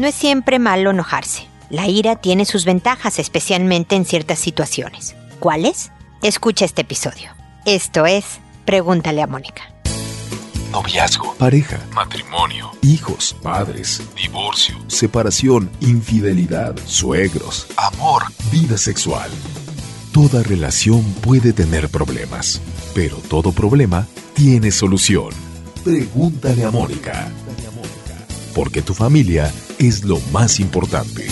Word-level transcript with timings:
No 0.00 0.06
es 0.06 0.14
siempre 0.14 0.58
malo 0.58 0.92
enojarse. 0.92 1.46
La 1.68 1.86
ira 1.86 2.16
tiene 2.16 2.46
sus 2.46 2.64
ventajas, 2.64 3.18
especialmente 3.18 3.96
en 3.96 4.06
ciertas 4.06 4.38
situaciones. 4.38 5.14
¿Cuáles? 5.40 5.92
Escucha 6.22 6.64
este 6.64 6.80
episodio. 6.80 7.32
Esto 7.66 8.06
es 8.06 8.24
Pregúntale 8.64 9.20
a 9.20 9.26
Mónica. 9.26 9.74
Noviazgo, 10.72 11.34
pareja, 11.34 11.78
matrimonio, 11.92 12.70
hijos, 12.80 13.36
padres, 13.42 14.00
divorcio, 14.16 14.78
separación, 14.86 15.70
infidelidad, 15.80 16.74
suegros, 16.86 17.66
amor, 17.76 18.22
vida 18.50 18.78
sexual. 18.78 19.30
Toda 20.14 20.42
relación 20.42 21.04
puede 21.20 21.52
tener 21.52 21.90
problemas, 21.90 22.62
pero 22.94 23.16
todo 23.16 23.52
problema 23.52 24.06
tiene 24.32 24.70
solución. 24.70 25.34
Pregúntale 25.84 26.64
a 26.64 26.70
Mónica. 26.70 27.28
Porque 28.54 28.80
tu 28.80 28.94
familia 28.94 29.52
es 29.80 30.04
lo 30.04 30.20
más 30.30 30.60
importante. 30.60 31.26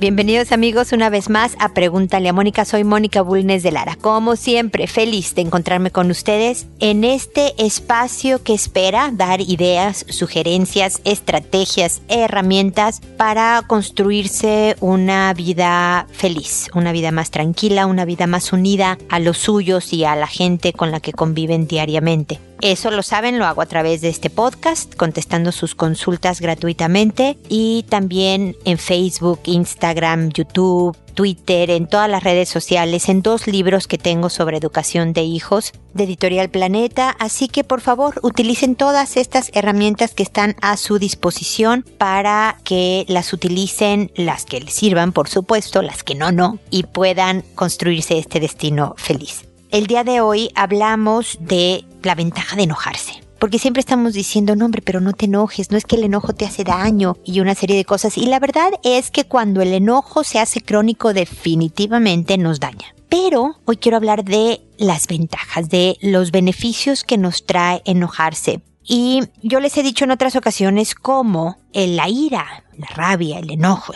Bienvenidos 0.00 0.50
amigos 0.52 0.92
una 0.92 1.10
vez 1.10 1.28
más 1.28 1.56
a 1.58 1.74
Pregúntale 1.74 2.30
a 2.30 2.32
Mónica. 2.32 2.64
Soy 2.64 2.84
Mónica 2.84 3.20
Bulnes 3.20 3.62
de 3.62 3.70
Lara. 3.70 3.98
Como 4.00 4.34
siempre, 4.34 4.86
feliz 4.86 5.34
de 5.34 5.42
encontrarme 5.42 5.90
con 5.90 6.10
ustedes 6.10 6.66
en 6.78 7.04
este 7.04 7.52
espacio 7.62 8.42
que 8.42 8.54
espera 8.54 9.10
dar 9.12 9.42
ideas, 9.42 10.06
sugerencias, 10.08 11.02
estrategias, 11.04 12.00
herramientas 12.08 13.02
para 13.18 13.62
construirse 13.66 14.74
una 14.80 15.34
vida 15.34 16.06
feliz, 16.10 16.70
una 16.74 16.92
vida 16.92 17.10
más 17.10 17.30
tranquila, 17.30 17.84
una 17.84 18.06
vida 18.06 18.26
más 18.26 18.54
unida 18.54 18.96
a 19.10 19.20
los 19.20 19.36
suyos 19.36 19.92
y 19.92 20.04
a 20.04 20.16
la 20.16 20.28
gente 20.28 20.72
con 20.72 20.92
la 20.92 21.00
que 21.00 21.12
conviven 21.12 21.66
diariamente. 21.66 22.40
Eso 22.62 22.90
lo 22.90 23.02
saben, 23.02 23.38
lo 23.38 23.46
hago 23.46 23.62
a 23.62 23.66
través 23.66 24.02
de 24.02 24.10
este 24.10 24.28
podcast, 24.28 24.94
contestando 24.94 25.50
sus 25.50 25.74
consultas 25.74 26.42
gratuitamente 26.42 27.38
y 27.48 27.86
también 27.88 28.54
en 28.66 28.76
Facebook, 28.76 29.40
Instagram, 29.44 29.89
YouTube, 30.30 30.96
Twitter, 31.14 31.70
en 31.70 31.86
todas 31.86 32.08
las 32.08 32.24
redes 32.24 32.48
sociales, 32.48 33.08
en 33.08 33.22
dos 33.22 33.46
libros 33.46 33.86
que 33.86 33.98
tengo 33.98 34.30
sobre 34.30 34.56
educación 34.56 35.12
de 35.12 35.22
hijos 35.22 35.72
de 35.94 36.04
Editorial 36.04 36.50
Planeta. 36.50 37.10
Así 37.18 37.48
que 37.48 37.64
por 37.64 37.80
favor 37.80 38.20
utilicen 38.22 38.76
todas 38.76 39.16
estas 39.16 39.50
herramientas 39.54 40.14
que 40.14 40.22
están 40.22 40.56
a 40.62 40.76
su 40.76 40.98
disposición 40.98 41.84
para 41.98 42.56
que 42.64 43.04
las 43.08 43.32
utilicen, 43.32 44.10
las 44.14 44.44
que 44.44 44.60
les 44.60 44.74
sirvan, 44.74 45.12
por 45.12 45.28
supuesto, 45.28 45.82
las 45.82 46.02
que 46.02 46.14
no, 46.14 46.32
no, 46.32 46.58
y 46.70 46.84
puedan 46.84 47.42
construirse 47.54 48.18
este 48.18 48.40
destino 48.40 48.94
feliz. 48.96 49.44
El 49.70 49.86
día 49.86 50.04
de 50.04 50.20
hoy 50.20 50.50
hablamos 50.54 51.38
de 51.40 51.84
la 52.02 52.14
ventaja 52.14 52.56
de 52.56 52.64
enojarse. 52.64 53.20
Porque 53.40 53.58
siempre 53.58 53.80
estamos 53.80 54.12
diciendo, 54.12 54.54
no 54.54 54.66
hombre, 54.66 54.82
pero 54.82 55.00
no 55.00 55.14
te 55.14 55.24
enojes, 55.24 55.70
no 55.70 55.78
es 55.78 55.86
que 55.86 55.96
el 55.96 56.04
enojo 56.04 56.34
te 56.34 56.44
hace 56.44 56.62
daño 56.62 57.16
y 57.24 57.40
una 57.40 57.54
serie 57.54 57.74
de 57.74 57.86
cosas. 57.86 58.18
Y 58.18 58.26
la 58.26 58.38
verdad 58.38 58.70
es 58.84 59.10
que 59.10 59.24
cuando 59.24 59.62
el 59.62 59.72
enojo 59.72 60.24
se 60.24 60.38
hace 60.38 60.60
crónico 60.60 61.14
definitivamente 61.14 62.36
nos 62.36 62.60
daña. 62.60 62.94
Pero 63.08 63.56
hoy 63.64 63.78
quiero 63.78 63.96
hablar 63.96 64.24
de 64.24 64.60
las 64.76 65.06
ventajas, 65.06 65.70
de 65.70 65.96
los 66.02 66.32
beneficios 66.32 67.02
que 67.02 67.16
nos 67.16 67.46
trae 67.46 67.80
enojarse. 67.86 68.60
Y 68.84 69.22
yo 69.42 69.58
les 69.58 69.74
he 69.78 69.82
dicho 69.82 70.04
en 70.04 70.10
otras 70.10 70.36
ocasiones 70.36 70.94
cómo 70.94 71.56
la 71.72 72.08
ira, 72.08 72.64
la 72.76 72.86
rabia, 72.88 73.38
el 73.38 73.50
enojo, 73.50 73.92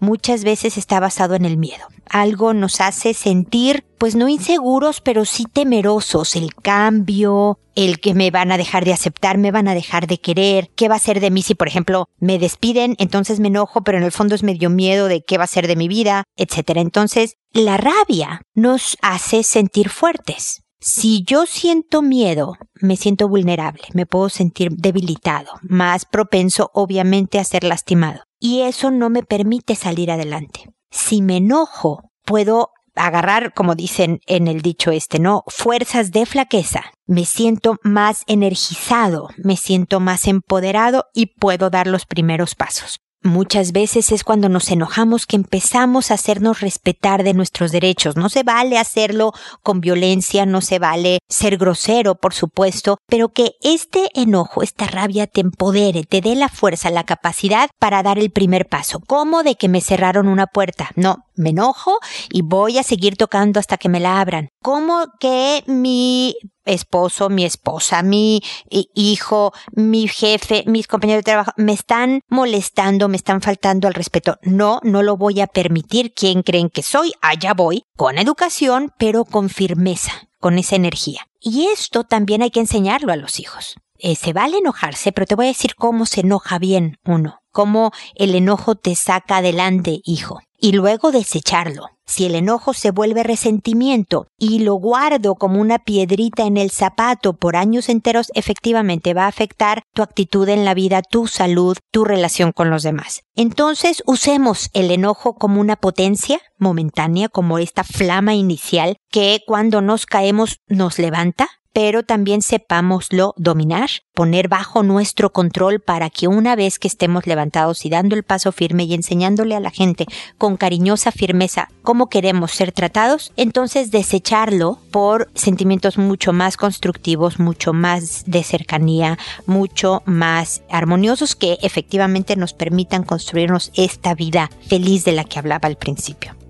muchas 0.00 0.44
veces 0.44 0.76
está 0.76 1.00
basado 1.00 1.34
en 1.34 1.44
el 1.44 1.56
miedo. 1.56 1.86
Algo 2.08 2.52
nos 2.52 2.80
hace 2.80 3.14
sentir, 3.14 3.84
pues 3.98 4.16
no 4.16 4.28
inseguros, 4.28 5.00
pero 5.00 5.24
sí 5.24 5.44
temerosos. 5.50 6.36
El 6.36 6.54
cambio, 6.54 7.58
el 7.74 8.00
que 8.00 8.14
me 8.14 8.30
van 8.30 8.52
a 8.52 8.58
dejar 8.58 8.84
de 8.84 8.92
aceptar, 8.92 9.38
me 9.38 9.50
van 9.50 9.68
a 9.68 9.74
dejar 9.74 10.06
de 10.06 10.18
querer, 10.18 10.70
qué 10.74 10.88
va 10.88 10.96
a 10.96 11.00
ser 11.00 11.20
de 11.20 11.30
mí 11.30 11.42
si, 11.42 11.54
por 11.54 11.68
ejemplo, 11.68 12.08
me 12.18 12.38
despiden, 12.38 12.96
entonces 12.98 13.40
me 13.40 13.48
enojo, 13.48 13.82
pero 13.82 13.98
en 13.98 14.04
el 14.04 14.12
fondo 14.12 14.34
es 14.34 14.42
medio 14.42 14.70
miedo 14.70 15.08
de 15.08 15.24
qué 15.24 15.38
va 15.38 15.44
a 15.44 15.48
ser 15.48 15.66
de 15.66 15.76
mi 15.76 15.88
vida, 15.88 16.24
etcétera. 16.36 16.80
Entonces, 16.80 17.36
la 17.52 17.76
rabia 17.76 18.42
nos 18.54 18.96
hace 19.02 19.42
sentir 19.42 19.88
fuertes. 19.88 20.61
Si 20.84 21.22
yo 21.22 21.46
siento 21.46 22.02
miedo, 22.02 22.56
me 22.80 22.96
siento 22.96 23.28
vulnerable, 23.28 23.84
me 23.94 24.04
puedo 24.04 24.28
sentir 24.28 24.72
debilitado, 24.72 25.52
más 25.62 26.04
propenso 26.06 26.72
obviamente 26.74 27.38
a 27.38 27.44
ser 27.44 27.62
lastimado. 27.62 28.24
Y 28.40 28.62
eso 28.62 28.90
no 28.90 29.08
me 29.08 29.22
permite 29.22 29.76
salir 29.76 30.10
adelante. 30.10 30.72
Si 30.90 31.22
me 31.22 31.36
enojo, 31.36 32.10
puedo 32.24 32.70
agarrar, 32.96 33.54
como 33.54 33.76
dicen 33.76 34.18
en 34.26 34.48
el 34.48 34.60
dicho 34.60 34.90
este, 34.90 35.20
¿no? 35.20 35.44
Fuerzas 35.46 36.10
de 36.10 36.26
flaqueza. 36.26 36.82
Me 37.06 37.26
siento 37.26 37.76
más 37.84 38.24
energizado, 38.26 39.28
me 39.36 39.56
siento 39.56 40.00
más 40.00 40.26
empoderado 40.26 41.04
y 41.14 41.26
puedo 41.26 41.70
dar 41.70 41.86
los 41.86 42.06
primeros 42.06 42.56
pasos. 42.56 42.98
Muchas 43.24 43.70
veces 43.70 44.10
es 44.10 44.24
cuando 44.24 44.48
nos 44.48 44.68
enojamos 44.70 45.26
que 45.26 45.36
empezamos 45.36 46.10
a 46.10 46.14
hacernos 46.14 46.60
respetar 46.60 47.22
de 47.22 47.34
nuestros 47.34 47.70
derechos. 47.70 48.16
No 48.16 48.28
se 48.28 48.42
vale 48.42 48.78
hacerlo 48.78 49.32
con 49.62 49.80
violencia, 49.80 50.44
no 50.44 50.60
se 50.60 50.80
vale 50.80 51.20
ser 51.28 51.56
grosero, 51.56 52.16
por 52.16 52.34
supuesto, 52.34 52.98
pero 53.06 53.28
que 53.28 53.52
este 53.62 54.08
enojo, 54.14 54.62
esta 54.62 54.86
rabia 54.86 55.28
te 55.28 55.40
empodere, 55.40 56.02
te 56.02 56.20
dé 56.20 56.34
la 56.34 56.48
fuerza, 56.48 56.90
la 56.90 57.04
capacidad 57.04 57.70
para 57.78 58.02
dar 58.02 58.18
el 58.18 58.30
primer 58.30 58.66
paso. 58.66 59.00
¿Cómo 59.06 59.44
de 59.44 59.54
que 59.54 59.68
me 59.68 59.80
cerraron 59.80 60.26
una 60.26 60.48
puerta? 60.48 60.90
No, 60.96 61.24
me 61.36 61.50
enojo 61.50 61.98
y 62.28 62.42
voy 62.42 62.78
a 62.78 62.82
seguir 62.82 63.16
tocando 63.16 63.60
hasta 63.60 63.76
que 63.76 63.88
me 63.88 64.00
la 64.00 64.20
abran. 64.20 64.48
¿Cómo 64.60 65.06
que 65.20 65.62
mi 65.66 66.34
esposo, 66.64 67.28
mi 67.28 67.44
esposa, 67.44 68.02
mi 68.02 68.42
hijo, 68.68 69.52
mi 69.72 70.08
jefe, 70.08 70.64
mis 70.66 70.86
compañeros 70.86 71.20
de 71.20 71.30
trabajo 71.30 71.52
me 71.56 71.72
están 71.72 72.20
molestando, 72.28 73.08
me 73.08 73.16
están 73.16 73.40
faltando 73.40 73.88
al 73.88 73.94
respeto? 73.94 74.38
No, 74.42 74.80
no 74.82 75.02
lo 75.02 75.16
voy 75.16 75.40
a 75.40 75.46
permitir. 75.46 76.12
¿Quién 76.14 76.42
creen 76.42 76.70
que 76.70 76.82
soy? 76.82 77.12
Allá 77.20 77.54
voy, 77.54 77.84
con 77.96 78.18
educación, 78.18 78.92
pero 78.98 79.24
con 79.24 79.48
firmeza, 79.48 80.28
con 80.38 80.58
esa 80.58 80.76
energía. 80.76 81.26
Y 81.40 81.66
esto 81.66 82.04
también 82.04 82.42
hay 82.42 82.50
que 82.50 82.60
enseñarlo 82.60 83.12
a 83.12 83.16
los 83.16 83.40
hijos. 83.40 83.76
Eh, 83.98 84.16
se 84.16 84.32
vale 84.32 84.58
enojarse, 84.58 85.12
pero 85.12 85.26
te 85.26 85.34
voy 85.34 85.46
a 85.46 85.48
decir 85.48 85.74
cómo 85.76 86.06
se 86.06 86.22
enoja 86.22 86.58
bien 86.58 86.96
uno, 87.04 87.40
cómo 87.50 87.92
el 88.16 88.34
enojo 88.34 88.74
te 88.74 88.96
saca 88.96 89.36
adelante, 89.36 90.00
hijo 90.04 90.40
y 90.62 90.72
luego 90.72 91.10
desecharlo. 91.10 91.88
Si 92.06 92.26
el 92.26 92.34
enojo 92.34 92.74
se 92.74 92.90
vuelve 92.90 93.22
resentimiento 93.22 94.26
y 94.38 94.58
lo 94.60 94.74
guardo 94.74 95.34
como 95.34 95.60
una 95.60 95.78
piedrita 95.78 96.44
en 96.44 96.56
el 96.56 96.70
zapato 96.70 97.34
por 97.34 97.56
años 97.56 97.88
enteros, 97.88 98.30
efectivamente 98.34 99.14
va 99.14 99.24
a 99.24 99.28
afectar 99.28 99.82
tu 99.94 100.02
actitud 100.02 100.48
en 100.48 100.64
la 100.64 100.74
vida, 100.74 101.02
tu 101.02 101.26
salud, 101.26 101.76
tu 101.90 102.04
relación 102.04 102.52
con 102.52 102.70
los 102.70 102.82
demás. 102.82 103.22
Entonces 103.34 104.02
usemos 104.06 104.68
el 104.72 104.90
enojo 104.90 105.34
como 105.34 105.60
una 105.60 105.76
potencia 105.76 106.40
momentánea, 106.58 107.28
como 107.28 107.58
esta 107.58 107.84
flama 107.84 108.34
inicial 108.34 108.96
que 109.10 109.40
cuando 109.46 109.80
nos 109.80 110.06
caemos 110.06 110.58
nos 110.66 110.98
levanta, 110.98 111.48
pero 111.72 112.02
también 112.02 112.42
sepámoslo 112.42 113.34
dominar, 113.36 113.90
poner 114.14 114.48
bajo 114.48 114.82
nuestro 114.82 115.32
control 115.32 115.80
para 115.80 116.10
que 116.10 116.28
una 116.28 116.54
vez 116.56 116.78
que 116.78 116.88
estemos 116.88 117.26
levantados 117.26 117.84
y 117.84 117.90
dando 117.90 118.14
el 118.14 118.22
paso 118.22 118.52
firme 118.52 118.84
y 118.84 118.94
enseñándole 118.94 119.54
a 119.54 119.60
la 119.60 119.70
gente 119.70 120.06
con 120.38 120.56
cariñosa 120.56 121.12
firmeza 121.12 121.68
cómo 121.82 122.08
queremos 122.08 122.52
ser 122.52 122.72
tratados, 122.72 123.32
entonces 123.36 123.90
desecharlo 123.90 124.78
por 124.90 125.30
sentimientos 125.34 125.98
mucho 125.98 126.32
más 126.32 126.56
constructivos, 126.56 127.38
mucho 127.38 127.72
más 127.72 128.24
de 128.26 128.42
cercanía, 128.42 129.18
mucho 129.46 130.02
más 130.04 130.62
armoniosos 130.70 131.34
que 131.34 131.58
efectivamente 131.62 132.36
nos 132.36 132.52
permitan 132.52 133.02
construirnos 133.02 133.72
esta 133.74 134.14
vida 134.14 134.50
feliz 134.68 135.04
de 135.04 135.12
la 135.12 135.24
que 135.24 135.38
hablaba 135.38 135.66
al 135.66 135.76
principio. 135.76 136.41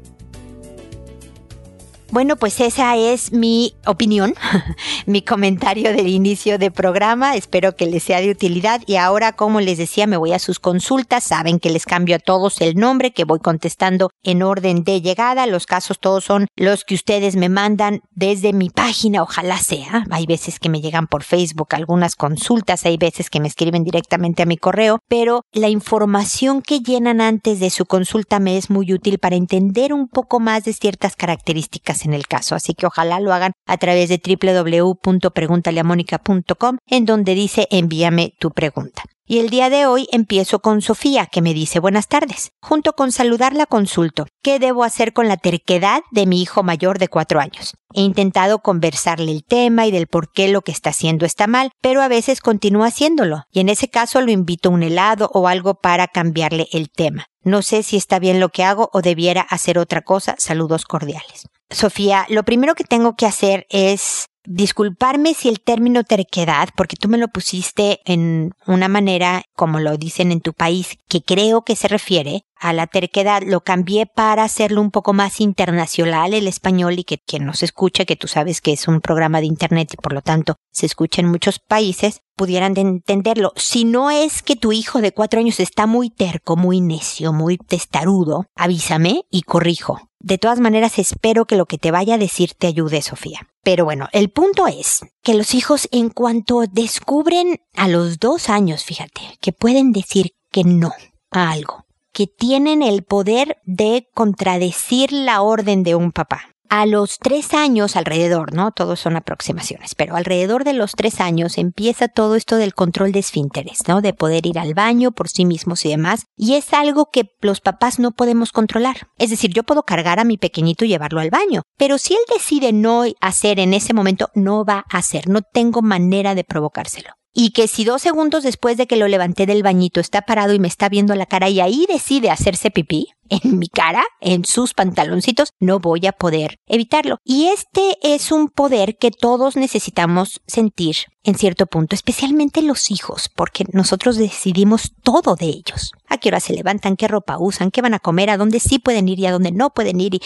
Bueno, 2.13 2.37
pues 2.37 2.61
esa 2.61 2.95
es 2.95 3.33
mi 3.33 3.75
opinión, 3.87 4.35
mi 5.07 5.23
comentario 5.23 5.95
del 5.95 6.09
inicio 6.09 6.59
del 6.59 6.71
programa. 6.71 7.37
Espero 7.37 7.75
que 7.75 7.87
les 7.87 8.03
sea 8.03 8.21
de 8.21 8.31
utilidad. 8.31 8.83
Y 8.87 8.97
ahora, 8.97 9.33
como 9.33 9.63
les 9.63 9.79
decía, 9.79 10.07
me 10.07 10.19
voy 10.19 10.35
a 10.35 10.39
sus 10.39 10.61
consultas. 10.61 11.25
Saben 11.25 11.59
que 11.59 11.71
les 11.71 11.87
cambio 11.87 12.17
a 12.17 12.19
todos 12.19 12.61
el 12.61 12.75
nombre, 12.75 13.13
que 13.15 13.25
voy 13.25 13.39
contestando 13.39 14.11
en 14.25 14.43
orden 14.43 14.85
de 14.85 15.01
llegada. 15.01 15.47
Los 15.47 15.65
casos 15.65 15.99
todos 16.01 16.23
son 16.23 16.49
los 16.55 16.85
que 16.85 16.97
ustedes 16.97 17.35
me 17.35 17.49
mandan 17.49 18.03
desde 18.11 18.53
mi 18.53 18.69
página, 18.69 19.23
ojalá 19.23 19.57
sea. 19.57 20.05
Hay 20.11 20.27
veces 20.27 20.59
que 20.59 20.69
me 20.69 20.83
llegan 20.83 21.07
por 21.07 21.23
Facebook 21.23 21.69
algunas 21.71 22.15
consultas, 22.15 22.85
hay 22.85 22.99
veces 22.99 23.31
que 23.31 23.41
me 23.41 23.49
escriben 23.49 23.85
directamente 23.85 24.43
a 24.43 24.47
mi 24.47 24.59
correo, 24.59 24.99
pero 25.09 25.47
la 25.51 25.71
información 25.71 26.61
que 26.61 26.81
llenan 26.81 27.23
antes 27.23 27.59
de 27.59 27.71
su 27.71 27.87
consulta 27.87 28.39
me 28.39 28.59
es 28.59 28.69
muy 28.69 28.93
útil 28.93 29.19
para 29.19 29.37
entender 29.37 29.95
un 29.95 30.09
poco 30.09 30.41
más 30.41 30.65
de 30.65 30.75
ciertas 30.75 31.17
características 31.17 32.02
en 32.05 32.15
el 32.15 32.27
caso. 32.27 32.55
Así 32.55 32.75
que 32.75 32.87
ojalá 32.87 33.21
lo 33.21 33.33
hagan 33.33 33.53
a 33.67 33.77
través 33.77 34.09
de 34.09 34.21
www.preguntaleamónica.com 34.25 36.79
en 36.87 37.05
donde 37.05 37.35
dice 37.35 37.69
envíame 37.71 38.33
tu 38.39 38.51
pregunta. 38.51 39.03
Y 39.33 39.39
el 39.39 39.49
día 39.49 39.71
de 39.71 39.87
hoy 39.87 40.09
empiezo 40.13 40.59
con 40.59 40.83
Sofía, 40.83 41.25
que 41.25 41.41
me 41.41 41.55
dice 41.55 41.81
buenas 41.81 42.07
tardes. 42.07 42.53
Junto 42.61 42.93
con 42.93 43.13
saludarla 43.13 43.65
consulto, 43.65 44.27
¿qué 44.43 44.59
debo 44.59 44.85
hacer 44.85 45.15
con 45.15 45.27
la 45.27 45.39
terquedad 45.39 46.03
de 46.11 46.27
mi 46.27 46.43
hijo 46.43 46.63
mayor 46.63 46.99
de 46.99 47.09
cuatro 47.09 47.41
años? 47.41 47.73
He 47.95 48.03
intentado 48.03 48.59
conversarle 48.59 49.33
el 49.33 49.43
tema 49.43 49.87
y 49.87 49.91
del 49.91 50.07
por 50.07 50.31
qué 50.31 50.49
lo 50.49 50.61
que 50.61 50.71
está 50.71 50.91
haciendo 50.91 51.25
está 51.25 51.47
mal, 51.47 51.71
pero 51.81 52.03
a 52.03 52.09
veces 52.09 52.43
continúa 52.43 52.89
haciéndolo, 52.89 53.45
y 53.51 53.61
en 53.61 53.71
ese 53.71 53.89
caso 53.89 54.21
lo 54.21 54.31
invito 54.31 54.69
a 54.69 54.73
un 54.73 54.83
helado 54.83 55.31
o 55.33 55.49
algo 55.49 55.77
para 55.77 56.09
cambiarle 56.09 56.69
el 56.71 56.91
tema. 56.91 57.25
No 57.43 57.63
sé 57.63 57.83
si 57.85 57.97
está 57.97 58.19
bien 58.19 58.39
lo 58.39 58.51
que 58.51 58.65
hago 58.65 58.91
o 58.93 59.01
debiera 59.01 59.41
hacer 59.41 59.79
otra 59.79 60.03
cosa. 60.03 60.35
Saludos 60.37 60.85
cordiales. 60.85 61.49
Sofía, 61.71 62.27
lo 62.29 62.43
primero 62.43 62.75
que 62.75 62.85
tengo 62.85 63.17
que 63.17 63.25
hacer 63.25 63.67
es 63.71 64.27
disculparme 64.45 65.35
si 65.35 65.49
el 65.49 65.61
término 65.61 66.05
terquedad, 66.05 66.69
porque 66.77 66.97
tú 66.97 67.09
me 67.09 67.19
lo 67.19 67.29
pusiste 67.29 68.01
en 68.05 68.53
una 68.67 68.89
manera, 68.89 69.45
como 69.55 69.81
lo 69.81 69.97
dicen 69.97 70.33
en 70.33 70.41
tu 70.41 70.53
país, 70.53 70.99
que 71.09 71.23
creo 71.23 71.63
que 71.63 71.77
se 71.77 71.89
refiere 71.89 72.45
a 72.63 72.73
la 72.73 72.87
terquedad, 72.87 73.43
lo 73.45 73.63
cambié 73.63 74.07
para 74.07 74.45
hacerlo 74.45 74.81
un 74.81 74.93
poco 74.93 75.13
más 75.13 75.41
internacional 75.41 76.33
el 76.33 76.47
español 76.47 76.99
y 76.99 77.05
que 77.05 77.19
quien 77.19 77.45
nos 77.45 77.63
escuche, 77.63 78.07
que 78.07 78.15
tú 78.15 78.29
sabes 78.29 78.61
que 78.61 78.73
es 78.73 78.87
un 78.87 79.01
programa 79.01 79.41
de 79.41 79.47
internet 79.47 79.93
y 79.93 79.97
por 79.97 80.13
lo 80.13 80.23
tanto 80.23 80.55
se 80.71 80.87
escucha 80.87 81.21
en 81.21 81.29
muchos 81.29 81.59
países, 81.59 82.21
pudieran 82.37 82.77
entenderlo. 82.77 83.53
Si 83.57 83.85
no 83.85 84.11
es 84.11 84.43
que 84.43 84.57
tu 84.57 84.73
hijo 84.73 85.01
de 85.01 85.13
cuatro 85.13 85.41
años 85.41 85.59
está 85.59 85.87
muy 85.87 86.09
terco, 86.11 86.57
muy 86.57 86.81
necio, 86.81 87.33
muy 87.33 87.59
testarudo, 87.59 88.47
avísame 88.55 89.25
y 89.31 89.43
corrijo. 89.43 90.01
De 90.23 90.39
todas 90.39 90.61
maneras, 90.61 91.01
espero 91.01 91.47
que 91.47 91.57
lo 91.57 91.67
que 91.67 91.79
te 91.79 91.91
vaya 91.91 92.15
a 92.15 92.19
decir 92.19 92.55
te 92.55 92.69
ayude, 92.69 93.03
Sofía. 93.03 93.49
Pero 93.65 93.85
bueno, 93.85 94.09
el 94.13 94.31
punto 94.31 94.69
es 94.69 95.01
que 95.21 95.35
los 95.35 95.53
hijos 95.53 95.89
en 95.91 96.11
cuanto 96.11 96.63
descubren 96.71 97.61
a 97.75 97.89
los 97.89 98.21
dos 98.21 98.49
años, 98.49 98.85
fíjate, 98.85 99.21
que 99.41 99.53
pueden 99.53 99.91
decir 99.91 100.35
que 100.53 100.63
no 100.63 100.93
a 101.33 101.51
algo, 101.51 101.87
que 102.13 102.29
tienen 102.29 102.83
el 102.83 103.03
poder 103.03 103.57
de 103.65 104.09
contradecir 104.15 105.11
la 105.11 105.43
orden 105.43 105.83
de 105.83 105.97
un 105.97 106.13
papá 106.13 106.52
a 106.73 106.87
los 106.87 107.19
tres 107.19 107.53
años 107.53 107.97
alrededor, 107.97 108.55
¿no? 108.55 108.73
Todos 108.73 108.99
son 108.99 109.17
aproximaciones, 109.17 109.95
pero 109.95 110.17
alrededor 110.17 110.65
de 110.65 110.73
los 110.73 110.93
tres 110.93 111.21
años 111.21 111.59
empieza 111.59 112.09
todo 112.09 112.35
esto 112.35 112.57
del 112.57 112.73
control 112.73 113.13
de 113.13 113.19
esfínteres, 113.19 113.87
¿no? 113.89 114.01
De 114.01 114.15
poder 114.15 114.47
ir 114.47 114.59
al 114.59 114.73
baño 114.73 115.13
por 115.13 115.29
sí 115.29 115.45
mismos 115.45 115.85
y 115.85 115.91
demás. 115.91 116.25
Y 116.35 116.55
es 116.55 116.73
algo 116.73 117.11
que 117.13 117.29
los 117.43 117.61
papás 117.61 117.99
no 117.99 118.13
podemos 118.13 118.53
controlar. 118.53 119.09
Es 119.19 119.29
decir, 119.29 119.53
yo 119.53 119.65
puedo 119.65 119.83
cargar 119.83 120.19
a 120.19 120.25
mi 120.25 120.39
pequeñito 120.39 120.87
y 120.87 120.89
llevarlo 120.89 121.21
al 121.21 121.29
baño, 121.29 121.61
pero 121.77 121.99
si 121.99 122.15
él 122.15 122.21
decide 122.35 122.73
no 122.73 123.05
hacer 123.21 123.61
en 123.61 123.75
ese 123.75 123.93
momento, 123.93 124.31
no 124.35 124.65
va 124.65 124.87
a 124.91 124.97
hacer. 124.97 125.29
No 125.29 125.43
tengo 125.43 125.83
manera 125.83 126.35
de 126.35 126.45
provocárselo 126.45 127.11
y 127.35 127.51
que 127.51 127.69
si 127.69 127.85
dos 127.85 128.03
segundos 128.03 128.43
después 128.43 128.77
de 128.77 128.87
que 128.87 128.97
lo 128.97 129.09
levanté 129.09 129.47
del 129.47 129.63
bañito 129.63 130.01
está 130.01 130.23
parado 130.23 130.53
y 130.53 130.59
me 130.59 130.69
está 130.69 130.89
viendo 130.89 131.15
la 131.15 131.27
cara 131.27 131.49
y 131.49 131.61
ahí 131.61 131.87
decide 131.89 132.31
hacerse 132.31 132.71
pipí 132.71 133.09
en 133.29 133.59
mi 133.59 133.69
cara, 133.69 134.05
en 134.21 134.45
sus 134.45 134.75
pantaloncitos, 134.75 135.55
no 135.59 135.79
voy 135.79 136.07
a 136.07 136.13
poder 136.13 136.59
evitarlo. 136.67 137.19
Y 137.25 137.47
este 137.47 137.97
es 138.03 138.31
un 138.31 138.49
poder 138.49 138.99
que 138.99 139.11
todos 139.11 139.57
necesitamos 139.57 140.43
sentir 140.47 140.97
en 141.25 141.37
cierto 141.37 141.67
punto, 141.67 141.95
especialmente 141.95 142.61
los 142.61 142.91
hijos, 142.91 143.31
porque 143.35 143.65
nosotros 143.73 144.17
decidimos 144.17 144.93
todo 145.03 145.35
de 145.35 145.47
ellos. 145.47 145.93
A 146.13 146.19
qué 146.19 146.29
hora 146.29 146.41
se 146.41 146.53
levantan, 146.53 146.97
qué 146.97 147.09
ropa 147.09 147.39
usan, 147.39 147.71
qué 147.71 147.81
van 147.81 147.95
a 147.95 147.99
comer, 147.99 148.29
a 148.29 148.37
dónde 148.37 148.61
sí 148.61 148.79
pueden 148.79 149.09
ir 149.09 149.19
y 149.19 149.25
a 149.25 149.33
dónde 149.33 149.51
no 149.51 149.71
pueden 149.71 149.99
ir. 149.99 150.21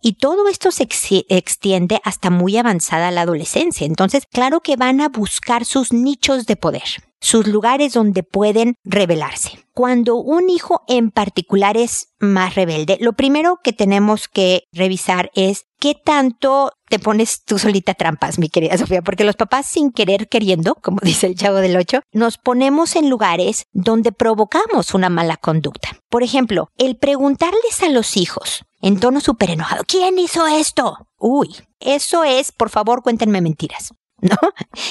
Y, 0.00 0.12
todo 0.12 0.46
esto 0.46 0.70
se 0.70 0.86
extiende 1.28 2.00
hasta 2.04 2.30
muy 2.30 2.56
avanzada 2.56 3.10
la 3.10 3.22
adolescencia. 3.22 3.84
Entonces, 3.84 4.24
claro 4.30 4.60
que 4.60 4.76
van 4.76 5.00
a 5.00 5.08
buscar 5.08 5.64
sus 5.64 5.92
nichos 5.92 6.46
de 6.46 6.54
poder 6.54 6.84
sus 7.22 7.46
lugares 7.46 7.92
donde 7.94 8.24
pueden 8.24 8.74
rebelarse. 8.84 9.64
Cuando 9.72 10.16
un 10.16 10.50
hijo 10.50 10.82
en 10.88 11.10
particular 11.12 11.76
es 11.76 12.08
más 12.18 12.56
rebelde, 12.56 12.98
lo 13.00 13.14
primero 13.14 13.60
que 13.62 13.72
tenemos 13.72 14.28
que 14.28 14.64
revisar 14.72 15.30
es 15.34 15.66
qué 15.78 15.94
tanto 15.94 16.72
te 16.92 16.98
pones 16.98 17.42
tú 17.46 17.58
solita 17.58 17.94
trampas, 17.94 18.38
mi 18.38 18.50
querida 18.50 18.76
Sofía, 18.76 19.00
porque 19.00 19.24
los 19.24 19.34
papás 19.34 19.64
sin 19.64 19.92
querer 19.92 20.28
queriendo, 20.28 20.74
como 20.74 20.98
dice 21.02 21.26
el 21.26 21.36
chavo 21.36 21.56
del 21.56 21.74
8, 21.74 22.02
nos 22.12 22.36
ponemos 22.36 22.96
en 22.96 23.08
lugares 23.08 23.64
donde 23.72 24.12
provocamos 24.12 24.92
una 24.92 25.08
mala 25.08 25.38
conducta. 25.38 25.88
Por 26.10 26.22
ejemplo, 26.22 26.68
el 26.76 26.98
preguntarles 26.98 27.82
a 27.82 27.88
los 27.88 28.18
hijos 28.18 28.66
en 28.82 29.00
tono 29.00 29.20
súper 29.20 29.48
enojado, 29.48 29.84
¿quién 29.88 30.18
hizo 30.18 30.46
esto? 30.46 30.98
Uy, 31.16 31.48
eso 31.80 32.24
es, 32.24 32.52
por 32.52 32.68
favor, 32.68 33.02
cuéntenme 33.02 33.40
mentiras. 33.40 33.94
¿No? 34.22 34.36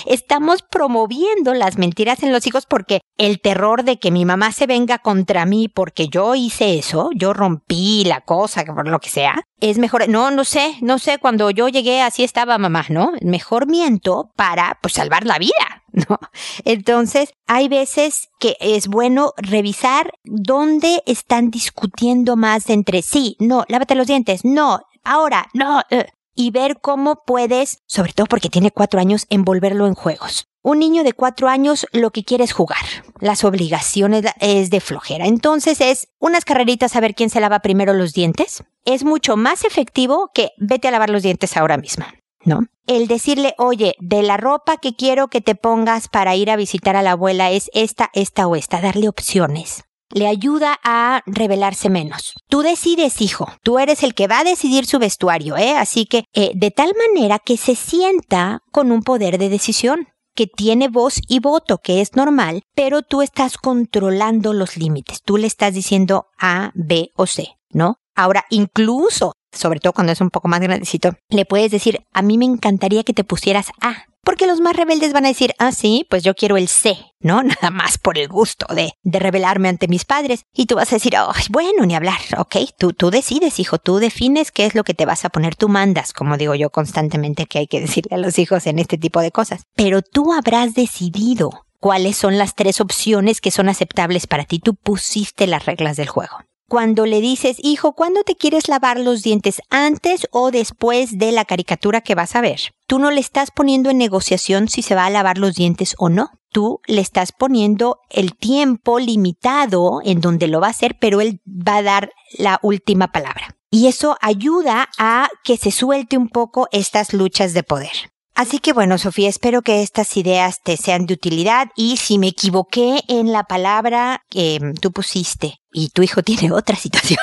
Estamos 0.05 0.61
promoviendo 0.61 1.53
las 1.53 1.77
mentiras 1.77 2.21
en 2.21 2.31
los 2.31 2.45
hijos 2.45 2.65
porque 2.65 3.01
el 3.17 3.39
terror 3.41 3.83
de 3.83 3.97
que 3.97 4.11
mi 4.11 4.25
mamá 4.25 4.51
se 4.51 4.67
venga 4.67 4.99
contra 4.99 5.45
mí 5.45 5.69
porque 5.69 6.09
yo 6.09 6.35
hice 6.35 6.77
eso, 6.77 7.09
yo 7.15 7.33
rompí 7.33 8.03
la 8.05 8.21
cosa, 8.21 8.63
por 8.65 8.87
lo 8.87 8.99
que 8.99 9.09
sea, 9.09 9.35
es 9.59 9.77
mejor, 9.77 10.09
no, 10.09 10.31
no 10.31 10.43
sé, 10.43 10.75
no 10.81 10.99
sé, 10.99 11.17
cuando 11.17 11.49
yo 11.49 11.69
llegué 11.69 12.01
así 12.01 12.23
estaba 12.23 12.57
mamá, 12.57 12.85
¿no? 12.89 13.13
Mejor 13.21 13.67
miento 13.67 14.31
para, 14.35 14.79
pues, 14.81 14.93
salvar 14.93 15.25
la 15.25 15.37
vida, 15.39 15.83
¿no? 15.91 16.19
Entonces, 16.65 17.33
hay 17.47 17.69
veces 17.69 18.29
que 18.39 18.57
es 18.59 18.87
bueno 18.87 19.33
revisar 19.37 20.11
dónde 20.23 21.03
están 21.05 21.51
discutiendo 21.51 22.35
más 22.35 22.69
entre 22.69 23.01
sí, 23.01 23.37
no, 23.39 23.63
lávate 23.69 23.95
los 23.95 24.07
dientes, 24.07 24.43
no, 24.43 24.81
ahora, 25.03 25.47
no, 25.53 25.81
eh, 25.89 26.07
y 26.35 26.51
ver 26.51 26.79
cómo 26.81 27.23
puedes, 27.25 27.79
sobre 27.87 28.13
todo 28.13 28.27
porque 28.27 28.49
tiene 28.49 28.71
cuatro 28.71 28.99
años, 28.99 29.25
envolverlo 29.29 29.87
en 29.87 29.95
juegos. 29.95 30.45
Un 30.63 30.79
niño 30.79 31.03
de 31.03 31.13
cuatro 31.13 31.47
años 31.47 31.87
lo 31.91 32.11
que 32.11 32.23
quiere 32.23 32.43
es 32.43 32.53
jugar. 32.53 32.85
Las 33.19 33.43
obligaciones 33.43 34.23
es 34.39 34.69
de 34.69 34.79
flojera. 34.79 35.25
Entonces 35.25 35.81
es 35.81 36.07
unas 36.19 36.45
carreritas 36.45 36.95
a 36.95 36.99
ver 36.99 37.15
quién 37.15 37.31
se 37.31 37.39
lava 37.39 37.59
primero 37.61 37.93
los 37.93 38.13
dientes. 38.13 38.63
Es 38.85 39.03
mucho 39.03 39.37
más 39.37 39.63
efectivo 39.63 40.29
que 40.33 40.51
vete 40.57 40.87
a 40.87 40.91
lavar 40.91 41.09
los 41.09 41.23
dientes 41.23 41.57
ahora 41.57 41.77
mismo. 41.77 42.05
¿No? 42.43 42.61
El 42.87 43.07
decirle, 43.07 43.53
oye, 43.57 43.95
de 43.99 44.23
la 44.23 44.37
ropa 44.37 44.77
que 44.77 44.95
quiero 44.95 45.27
que 45.29 45.41
te 45.41 45.55
pongas 45.55 46.07
para 46.07 46.35
ir 46.35 46.49
a 46.49 46.55
visitar 46.55 46.95
a 46.95 47.03
la 47.03 47.11
abuela 47.11 47.51
es 47.51 47.69
esta, 47.73 48.09
esta 48.13 48.47
o 48.47 48.55
esta, 48.55 48.81
darle 48.81 49.07
opciones 49.07 49.83
le 50.13 50.27
ayuda 50.27 50.79
a 50.83 51.21
revelarse 51.25 51.89
menos. 51.89 52.33
Tú 52.49 52.61
decides, 52.61 53.21
hijo, 53.21 53.47
tú 53.63 53.79
eres 53.79 54.03
el 54.03 54.13
que 54.13 54.27
va 54.27 54.39
a 54.39 54.43
decidir 54.43 54.85
su 54.85 54.99
vestuario, 54.99 55.57
¿eh? 55.57 55.77
Así 55.77 56.05
que 56.05 56.25
eh, 56.33 56.51
de 56.55 56.71
tal 56.71 56.93
manera 57.07 57.39
que 57.39 57.57
se 57.57 57.75
sienta 57.75 58.61
con 58.71 58.91
un 58.91 59.03
poder 59.03 59.37
de 59.37 59.49
decisión 59.49 60.07
que 60.35 60.47
tiene 60.47 60.87
voz 60.87 61.19
y 61.27 61.39
voto, 61.39 61.79
que 61.79 62.01
es 62.01 62.15
normal, 62.15 62.61
pero 62.75 63.01
tú 63.01 63.21
estás 63.21 63.57
controlando 63.57 64.53
los 64.53 64.77
límites. 64.77 65.21
Tú 65.23 65.37
le 65.37 65.47
estás 65.47 65.73
diciendo 65.73 66.27
A, 66.39 66.71
B 66.73 67.11
o 67.15 67.27
C, 67.27 67.57
¿no? 67.69 67.97
Ahora, 68.15 68.45
incluso, 68.49 69.33
sobre 69.51 69.79
todo 69.79 69.93
cuando 69.93 70.13
es 70.13 70.21
un 70.21 70.29
poco 70.29 70.47
más 70.47 70.59
grandecito, 70.59 71.13
le 71.29 71.45
puedes 71.45 71.71
decir, 71.71 71.99
a 72.13 72.21
mí 72.21 72.37
me 72.37 72.45
encantaría 72.45 73.03
que 73.03 73.13
te 73.13 73.23
pusieras 73.23 73.67
A. 73.81 74.05
Porque 74.23 74.45
los 74.45 74.61
más 74.61 74.75
rebeldes 74.75 75.13
van 75.13 75.25
a 75.25 75.29
decir, 75.29 75.53
ah, 75.57 75.71
sí, 75.71 76.05
pues 76.09 76.23
yo 76.23 76.35
quiero 76.35 76.57
el 76.57 76.67
C, 76.67 76.97
¿no? 77.19 77.41
Nada 77.43 77.71
más 77.71 77.97
por 77.97 78.17
el 78.17 78.27
gusto 78.27 78.65
de, 78.73 78.93
de 79.03 79.19
rebelarme 79.19 79.69
ante 79.69 79.87
mis 79.87 80.05
padres. 80.05 80.45
Y 80.53 80.67
tú 80.67 80.75
vas 80.75 80.91
a 80.91 80.97
decir, 80.97 81.15
ay, 81.17 81.43
bueno, 81.49 81.85
ni 81.85 81.95
hablar, 81.95 82.19
ok, 82.37 82.57
tú, 82.77 82.93
tú 82.93 83.09
decides, 83.09 83.59
hijo, 83.59 83.77
tú 83.77 83.97
defines 83.97 84.51
qué 84.51 84.65
es 84.65 84.75
lo 84.75 84.83
que 84.83 84.93
te 84.93 85.05
vas 85.05 85.25
a 85.25 85.29
poner, 85.29 85.55
tú 85.55 85.69
mandas, 85.69 86.13
como 86.13 86.37
digo 86.37 86.55
yo 86.55 86.69
constantemente 86.69 87.45
que 87.45 87.59
hay 87.59 87.67
que 87.67 87.81
decirle 87.81 88.15
a 88.15 88.19
los 88.19 88.37
hijos 88.37 88.67
en 88.67 88.79
este 88.79 88.97
tipo 88.97 89.21
de 89.21 89.31
cosas. 89.31 89.63
Pero 89.75 90.01
tú 90.01 90.33
habrás 90.33 90.75
decidido 90.75 91.65
cuáles 91.79 92.15
son 92.15 92.37
las 92.37 92.55
tres 92.55 92.79
opciones 92.79 93.41
que 93.41 93.51
son 93.51 93.69
aceptables 93.69 94.27
para 94.27 94.45
ti. 94.45 94.59
Tú 94.59 94.75
pusiste 94.75 95.47
las 95.47 95.65
reglas 95.65 95.97
del 95.97 96.07
juego 96.07 96.37
cuando 96.71 97.05
le 97.05 97.19
dices, 97.19 97.57
hijo, 97.61 97.91
¿cuándo 97.91 98.23
te 98.23 98.37
quieres 98.37 98.69
lavar 98.69 98.97
los 98.97 99.23
dientes? 99.23 99.61
¿Antes 99.69 100.29
o 100.31 100.51
después 100.51 101.17
de 101.17 101.33
la 101.33 101.43
caricatura 101.43 101.99
que 101.99 102.15
vas 102.15 102.33
a 102.33 102.39
ver? 102.39 102.61
Tú 102.87 102.97
no 102.97 103.11
le 103.11 103.19
estás 103.19 103.51
poniendo 103.51 103.89
en 103.89 103.97
negociación 103.97 104.69
si 104.69 104.81
se 104.81 104.95
va 104.95 105.05
a 105.05 105.09
lavar 105.09 105.37
los 105.37 105.53
dientes 105.53 105.95
o 105.97 106.07
no. 106.07 106.29
Tú 106.49 106.79
le 106.87 107.01
estás 107.01 107.33
poniendo 107.33 107.97
el 108.09 108.37
tiempo 108.37 108.99
limitado 108.99 109.99
en 110.05 110.21
donde 110.21 110.47
lo 110.47 110.61
va 110.61 110.67
a 110.67 110.69
hacer, 110.69 110.95
pero 110.97 111.19
él 111.19 111.41
va 111.45 111.75
a 111.75 111.83
dar 111.83 112.13
la 112.37 112.57
última 112.63 113.11
palabra. 113.11 113.57
Y 113.69 113.87
eso 113.87 114.15
ayuda 114.21 114.87
a 114.97 115.27
que 115.43 115.57
se 115.57 115.71
suelte 115.71 116.17
un 116.17 116.29
poco 116.29 116.69
estas 116.71 117.11
luchas 117.11 117.53
de 117.53 117.63
poder. 117.63 118.13
Así 118.33 118.59
que 118.59 118.71
bueno, 118.71 118.97
Sofía, 118.97 119.27
espero 119.27 119.61
que 119.61 119.81
estas 119.81 120.15
ideas 120.15 120.61
te 120.63 120.77
sean 120.77 121.05
de 121.05 121.15
utilidad 121.15 121.67
y 121.75 121.97
si 121.97 122.17
me 122.17 122.29
equivoqué 122.29 123.03
en 123.09 123.33
la 123.33 123.43
palabra 123.43 124.23
que 124.29 124.71
tú 124.79 124.93
pusiste 124.93 125.60
y 125.71 125.89
tu 125.89 126.03
hijo 126.03 126.23
tiene 126.23 126.51
otra 126.51 126.75
situación 126.75 127.19